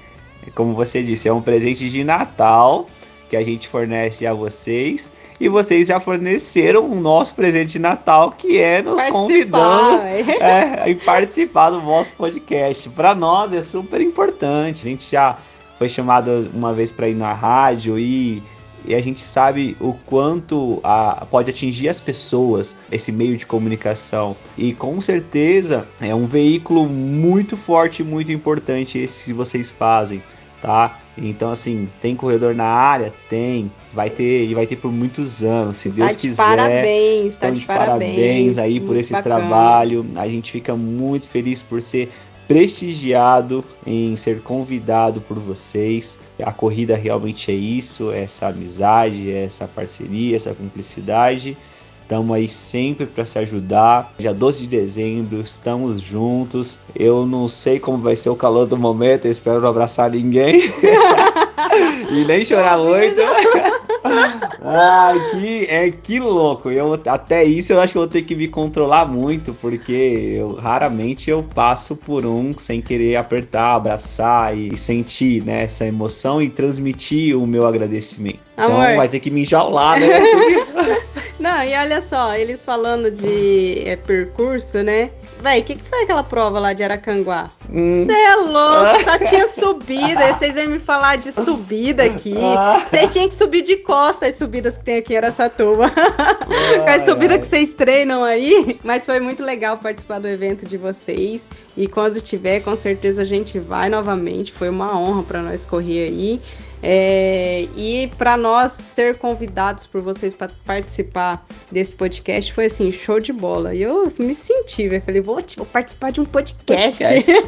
como 0.53 0.73
você 0.73 1.01
disse, 1.01 1.27
é 1.27 1.33
um 1.33 1.41
presente 1.41 1.89
de 1.89 2.03
Natal 2.03 2.87
que 3.29 3.37
a 3.37 3.43
gente 3.43 3.67
fornece 3.67 4.27
a 4.27 4.33
vocês. 4.33 5.11
E 5.43 5.49
vocês 5.49 5.89
já 5.89 5.99
forneceram 5.99 6.89
o 6.89 6.95
nosso 6.95 7.35
presente 7.35 7.73
de 7.73 7.79
Natal, 7.79 8.31
que 8.31 8.59
é 8.59 8.81
nos 8.81 9.03
convidando 9.03 10.03
é, 10.39 10.89
e 10.89 10.95
participar 10.95 11.69
do 11.69 11.81
vosso 11.81 12.13
podcast. 12.13 12.89
Para 12.91 13.13
nós 13.13 13.51
é 13.51 13.61
super 13.61 13.99
importante. 13.99 14.79
A 14.87 14.89
gente 14.89 15.11
já 15.11 15.37
foi 15.77 15.89
chamado 15.89 16.49
uma 16.53 16.73
vez 16.73 16.93
para 16.93 17.09
ir 17.09 17.15
na 17.15 17.33
rádio 17.33 17.99
e, 17.99 18.41
e 18.85 18.95
a 18.95 19.01
gente 19.01 19.27
sabe 19.27 19.75
o 19.81 19.91
quanto 20.05 20.79
a, 20.81 21.27
pode 21.29 21.49
atingir 21.49 21.89
as 21.89 21.99
pessoas 21.99 22.79
esse 22.89 23.11
meio 23.11 23.35
de 23.35 23.45
comunicação. 23.45 24.37
E 24.57 24.71
com 24.71 25.01
certeza 25.01 25.85
é 25.99 26.15
um 26.15 26.25
veículo 26.25 26.87
muito 26.87 27.57
forte 27.57 28.01
e 28.01 28.05
muito 28.05 28.31
importante 28.31 28.97
esse 28.97 29.25
que 29.25 29.33
vocês 29.33 29.69
fazem. 29.69 30.23
Tá? 30.63 31.01
Então, 31.17 31.51
assim, 31.51 31.89
tem 31.99 32.15
corredor 32.15 32.55
na 32.55 32.63
área? 32.63 33.13
Tem. 33.27 33.69
Vai 33.93 34.09
ter, 34.09 34.45
e 34.45 34.53
vai 34.53 34.65
ter 34.65 34.77
por 34.77 34.93
muitos 34.93 35.43
anos, 35.43 35.75
se 35.75 35.89
Deus 35.89 36.07
tá 36.07 36.13
de 36.13 36.19
quiser. 36.19 36.37
parabéns, 36.41 37.35
tá 37.35 37.47
Então, 37.47 37.53
de, 37.55 37.59
de 37.59 37.67
parabéns, 37.67 38.57
aí 38.57 38.79
por 38.79 38.95
esse 38.95 39.11
bacana. 39.11 39.41
trabalho. 39.41 40.05
A 40.15 40.25
gente 40.25 40.53
fica 40.53 40.73
muito 40.73 41.27
feliz 41.27 41.61
por 41.61 41.81
ser 41.81 42.09
prestigiado 42.47 43.61
em 43.85 44.15
ser 44.15 44.41
convidado 44.41 45.19
por 45.19 45.37
vocês. 45.37 46.17
A 46.41 46.53
corrida 46.53 46.95
realmente 46.95 47.51
é 47.51 47.53
isso, 47.53 48.09
é 48.13 48.23
essa 48.23 48.47
amizade, 48.47 49.29
é 49.29 49.43
essa 49.43 49.67
parceria, 49.67 50.37
essa 50.37 50.53
cumplicidade. 50.53 51.57
Estamos 52.03 52.35
aí 52.35 52.49
sempre 52.49 53.05
para 53.05 53.23
se 53.23 53.39
ajudar. 53.39 54.13
Dia 54.19 54.33
12 54.33 54.61
de 54.61 54.67
dezembro, 54.67 55.39
estamos 55.39 56.01
juntos. 56.01 56.79
Eu 56.93 57.25
não 57.25 57.47
sei 57.47 57.79
como 57.79 57.97
vai 57.97 58.17
ser 58.17 58.29
o 58.29 58.35
calor 58.35 58.65
do 58.65 58.77
momento, 58.77 59.25
eu 59.25 59.31
espero 59.31 59.61
não 59.61 59.69
abraçar 59.69 60.11
ninguém. 60.11 60.71
e 62.11 62.25
nem 62.25 62.43
chorar 62.43 62.77
muito. 62.77 63.21
Ai, 64.61 65.29
que, 65.31 65.65
é, 65.69 65.91
que 65.91 66.19
louco. 66.19 66.69
Eu, 66.69 66.99
até 67.07 67.43
isso 67.43 67.71
eu 67.71 67.79
acho 67.79 67.93
que 67.93 67.97
eu 67.97 68.01
vou 68.01 68.09
ter 68.09 68.21
que 68.23 68.35
me 68.35 68.49
controlar 68.49 69.05
muito, 69.05 69.53
porque 69.53 70.35
eu 70.37 70.55
raramente 70.55 71.29
eu 71.29 71.41
passo 71.41 71.95
por 71.95 72.25
um 72.25 72.51
sem 72.57 72.81
querer 72.81 73.15
apertar, 73.15 73.75
abraçar 73.75 74.57
e 74.57 74.77
sentir 74.77 75.43
né, 75.43 75.63
essa 75.63 75.85
emoção 75.85 76.41
e 76.41 76.49
transmitir 76.49 77.37
o 77.37 77.47
meu 77.47 77.65
agradecimento. 77.65 78.39
Amor. 78.57 78.83
Então 78.83 78.95
vai 78.97 79.07
ter 79.07 79.19
que 79.19 79.31
me 79.31 79.41
enjaular, 79.41 79.99
né? 79.99 80.07
Não, 81.43 81.61
e 81.61 81.75
olha 81.75 82.01
só, 82.01 82.33
eles 82.37 82.63
falando 82.63 83.11
de 83.11 83.83
é, 83.85 83.97
percurso, 83.97 84.81
né? 84.81 85.09
Véi, 85.41 85.59
o 85.59 85.63
que, 85.65 85.75
que 85.75 85.83
foi 85.83 86.03
aquela 86.03 86.23
prova 86.23 86.57
lá 86.57 86.71
de 86.71 86.81
Aracanguá? 86.85 87.51
Hum. 87.69 88.05
Você 88.05 88.13
é 88.13 88.35
louco, 88.37 89.03
só 89.03 89.17
tinha 89.17 89.45
subida. 89.49 90.29
e 90.29 90.33
Vocês 90.35 90.53
vêm 90.53 90.69
me 90.69 90.79
falar 90.79 91.17
de 91.17 91.33
subida 91.33 92.05
aqui. 92.05 92.33
Vocês 92.87 93.09
tinham 93.09 93.27
que 93.27 93.35
subir 93.35 93.61
de 93.61 93.75
costa 93.75 94.25
as 94.25 94.37
subidas 94.37 94.77
que 94.77 94.85
tem 94.85 94.95
aqui 94.95 95.15
em 95.15 95.17
Aracatuba. 95.17 95.91
Com 95.91 96.89
as 96.89 97.03
subidas 97.03 97.39
que 97.39 97.45
vocês 97.47 97.73
treinam 97.73 98.23
aí. 98.23 98.79
Mas 98.81 99.05
foi 99.05 99.19
muito 99.19 99.43
legal 99.43 99.77
participar 99.77 100.19
do 100.19 100.29
evento 100.29 100.65
de 100.65 100.77
vocês. 100.77 101.45
E 101.75 101.89
quando 101.89 102.21
tiver, 102.21 102.61
com 102.61 102.77
certeza 102.77 103.23
a 103.23 103.25
gente 103.25 103.59
vai 103.59 103.89
novamente. 103.89 104.53
Foi 104.53 104.69
uma 104.69 104.97
honra 104.97 105.23
para 105.23 105.41
nós 105.41 105.65
correr 105.65 106.05
aí. 106.07 106.41
É, 106.85 107.65
e 107.77 108.11
para 108.17 108.35
nós 108.35 108.73
ser 108.73 109.17
convidados 109.17 109.87
por 109.87 110.01
vocês 110.01 110.33
para 110.33 110.51
participar 110.65 111.45
desse 111.71 111.95
podcast 111.95 112.51
foi 112.51 112.65
assim, 112.65 112.91
show 112.91 113.21
de 113.21 113.31
bola. 113.31 113.73
E 113.73 113.81
eu 113.81 114.11
me 114.19 114.33
senti, 114.33 114.89
velho. 114.89 115.01
Falei, 115.01 115.21
vou, 115.21 115.41
participar 115.71 116.11
de 116.11 116.19
um 116.19 116.25
podcast. 116.25 116.97
Podcast. 117.03 117.31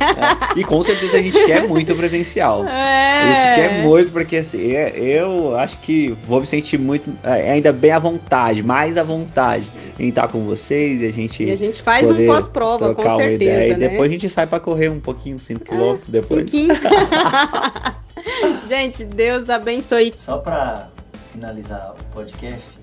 É. 0.55 0.59
E 0.59 0.63
com 0.63 0.81
certeza 0.81 1.17
a 1.17 1.21
gente 1.21 1.45
quer 1.45 1.67
muito 1.67 1.93
presencial. 1.95 2.63
A 2.63 3.27
gente 3.27 3.39
É. 3.39 3.55
quer 3.55 3.83
muito, 3.83 4.11
porque 4.11 4.37
assim, 4.37 4.71
é- 4.73 4.93
eu 4.97 5.55
acho 5.57 5.77
que 5.79 6.15
vou 6.25 6.39
me 6.39 6.45
sentir 6.45 6.77
muito, 6.77 7.11
é, 7.23 7.51
ainda 7.51 7.73
bem 7.73 7.91
à 7.91 7.99
vontade, 7.99 8.63
mais 8.63 8.97
à 8.97 9.03
vontade 9.03 9.69
em 9.99 10.09
estar 10.09 10.27
com 10.29 10.45
vocês 10.45 11.01
e 11.01 11.07
a 11.07 11.11
gente, 11.11 11.43
E 11.43 11.51
a 11.51 11.57
gente 11.57 11.81
faz 11.81 12.09
um 12.09 12.25
pós-prova, 12.25 12.95
com 12.95 13.01
certeza, 13.17 13.33
ideia. 13.33 13.67
E 13.67 13.77
né? 13.77 13.89
depois 13.89 14.09
a 14.09 14.13
gente 14.13 14.29
sai 14.29 14.47
pra 14.47 14.59
correr 14.59 14.87
um 14.89 14.99
pouquinho, 14.99 15.39
5 15.39 15.65
km 15.65 15.97
depois. 16.07 16.49
Cinquinho. 16.49 16.73
gente, 18.67 19.03
Deus 19.05 19.49
abençoe. 19.49 20.13
Só 20.15 20.37
pra 20.37 20.87
finalizar 21.31 21.93
o 21.99 22.03
podcast, 22.13 22.79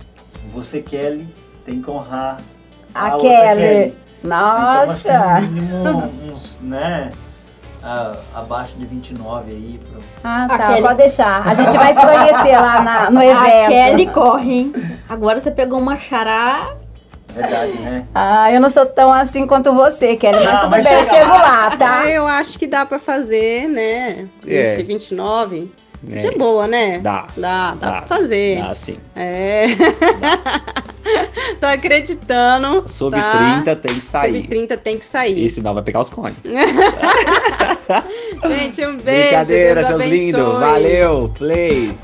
você, 0.53 0.81
Kelly, 0.83 1.27
tem 1.65 1.81
que 1.83 1.91
honrar 1.91 2.39
A, 2.95 3.15
outra 3.17 3.29
Kelly. 3.29 3.97
Então, 4.25 4.37
acho 4.39 5.03
que 5.03 5.09
Nossa. 5.13 5.41
no 5.41 5.49
mínimo 5.49 6.13
uns, 6.33 6.61
né, 6.61 7.11
a- 7.83 8.17
abaixo 8.35 8.77
de 8.77 8.87
29 8.87 9.51
aí. 9.53 9.81
Pro... 9.91 10.01
Ah, 10.23 10.45
A 10.45 10.49
tá. 10.49 10.67
Kelly- 10.69 10.83
Pode 10.83 10.97
deixar. 10.99 11.47
A 11.47 11.55
gente 11.55 11.77
vai 11.77 11.93
se 11.95 12.01
conhecer 12.01 12.57
lá 12.61 12.83
na- 12.83 13.11
no 13.11 13.21
evento. 13.23 13.41
A 13.43 13.69
Kelly 13.69 14.07
corre, 14.09 14.53
hein? 14.53 14.73
Agora 15.09 15.41
você 15.41 15.51
pegou 15.51 15.79
uma 15.81 15.97
chará. 15.99 16.75
Verdade, 17.35 17.79
né? 17.79 18.07
Ah, 18.15 18.53
eu 18.53 18.61
não 18.61 18.69
sou 18.71 18.85
tão 18.87 19.13
assim 19.13 19.47
quanto 19.47 19.73
você, 19.75 20.17
Kelly, 20.17 20.45
mas 20.45 20.53
Não, 20.55 20.61
tudo 20.61 20.71
mas 20.71 20.85
bem, 20.85 20.95
eu 20.95 21.05
chega 21.05 21.17
chego 21.17 21.31
lá. 21.31 21.77
tá? 21.77 22.01
Ah, 22.01 22.09
eu 22.11 22.27
acho 22.27 22.59
que 22.59 22.67
dá 22.67 22.85
pra 22.85 22.99
fazer, 22.99 23.69
né? 23.69 24.27
20, 24.43 24.53
É. 24.55 24.83
29. 24.83 25.73
É, 26.11 26.17
De 26.17 26.31
boa, 26.37 26.67
né? 26.67 26.99
Dá. 26.99 27.27
Dá, 27.37 27.75
dá, 27.77 27.91
Dá. 27.91 28.03
pra 28.03 28.17
fazer. 28.19 28.61
Dá 28.61 28.75
sim. 28.75 28.99
É. 29.15 29.67
Tô 31.61 31.67
acreditando. 31.67 32.85
Sob 32.89 33.17
tá? 33.17 33.55
30 33.63 33.77
tem 33.77 33.95
que 33.95 34.01
sair. 34.01 34.37
Sub 34.39 34.49
30 34.49 34.77
tem 34.79 34.99
que 34.99 35.05
sair. 35.07 35.45
E 35.47 35.49
senão 35.49 35.75
vai 35.75 35.83
pegar 35.85 36.01
os 36.01 36.11
cones. 36.11 36.35
Gente, 38.49 38.85
um 38.87 38.97
beijo. 38.97 39.23
Brincadeira, 39.29 39.75
Deus 39.77 39.87
seus 39.87 40.03
lindos. 40.05 40.59
Valeu. 40.59 41.33
Play. 41.39 41.97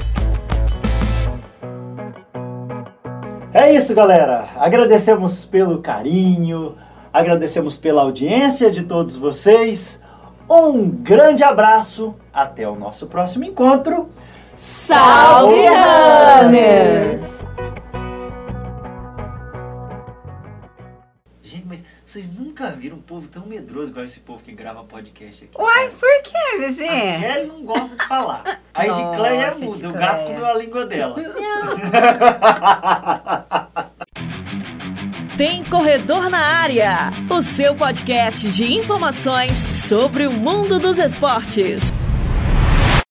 É 3.53 3.73
isso, 3.73 3.95
galera. 3.95 4.51
Agradecemos 4.57 5.45
pelo 5.45 5.79
carinho, 5.79 6.77
agradecemos 7.13 7.79
pela 7.79 8.03
audiência 8.03 8.71
de 8.71 8.83
todos 8.83 9.17
vocês. 9.17 10.01
Um 10.49 10.89
grande 10.89 11.43
abraço. 11.43 12.15
Até 12.33 12.69
o 12.69 12.75
nosso 12.75 13.07
próximo 13.07 13.45
encontro. 13.45 14.09
Salve, 14.55 15.67
Runners! 15.67 17.38
Vocês 22.09 22.33
nunca 22.33 22.71
viram 22.71 22.97
um 22.97 23.03
povo 23.03 23.29
tão 23.29 23.45
medroso 23.45 23.91
igual 23.91 24.03
esse 24.03 24.21
povo 24.21 24.43
que 24.43 24.51
grava 24.51 24.83
podcast 24.83 25.45
aqui? 25.45 25.53
Uai, 25.61 25.91
por 25.91 26.23
que, 26.23 26.39
A 26.39 26.67
vizinha? 26.67 27.21
Kelly 27.21 27.49
não 27.49 27.63
gosta 27.65 27.95
de 27.97 28.07
falar. 28.07 28.63
Aí 28.73 28.91
de 28.91 29.03
Cleia 29.15 29.49
Nossa, 29.49 29.59
muda, 29.59 29.89
o 29.91 29.93
gato 29.93 30.15
Cleia. 30.15 30.27
comeu 30.27 30.47
a 30.47 30.55
língua 30.55 30.87
dela. 30.87 31.17
Tem 35.37 35.63
Corredor 35.65 36.31
na 36.31 36.41
Área, 36.41 37.11
o 37.31 37.43
seu 37.43 37.75
podcast 37.75 38.51
de 38.53 38.73
informações 38.73 39.59
sobre 39.59 40.27
o 40.27 40.33
mundo 40.33 40.79
dos 40.79 40.99
esportes. 40.99 41.93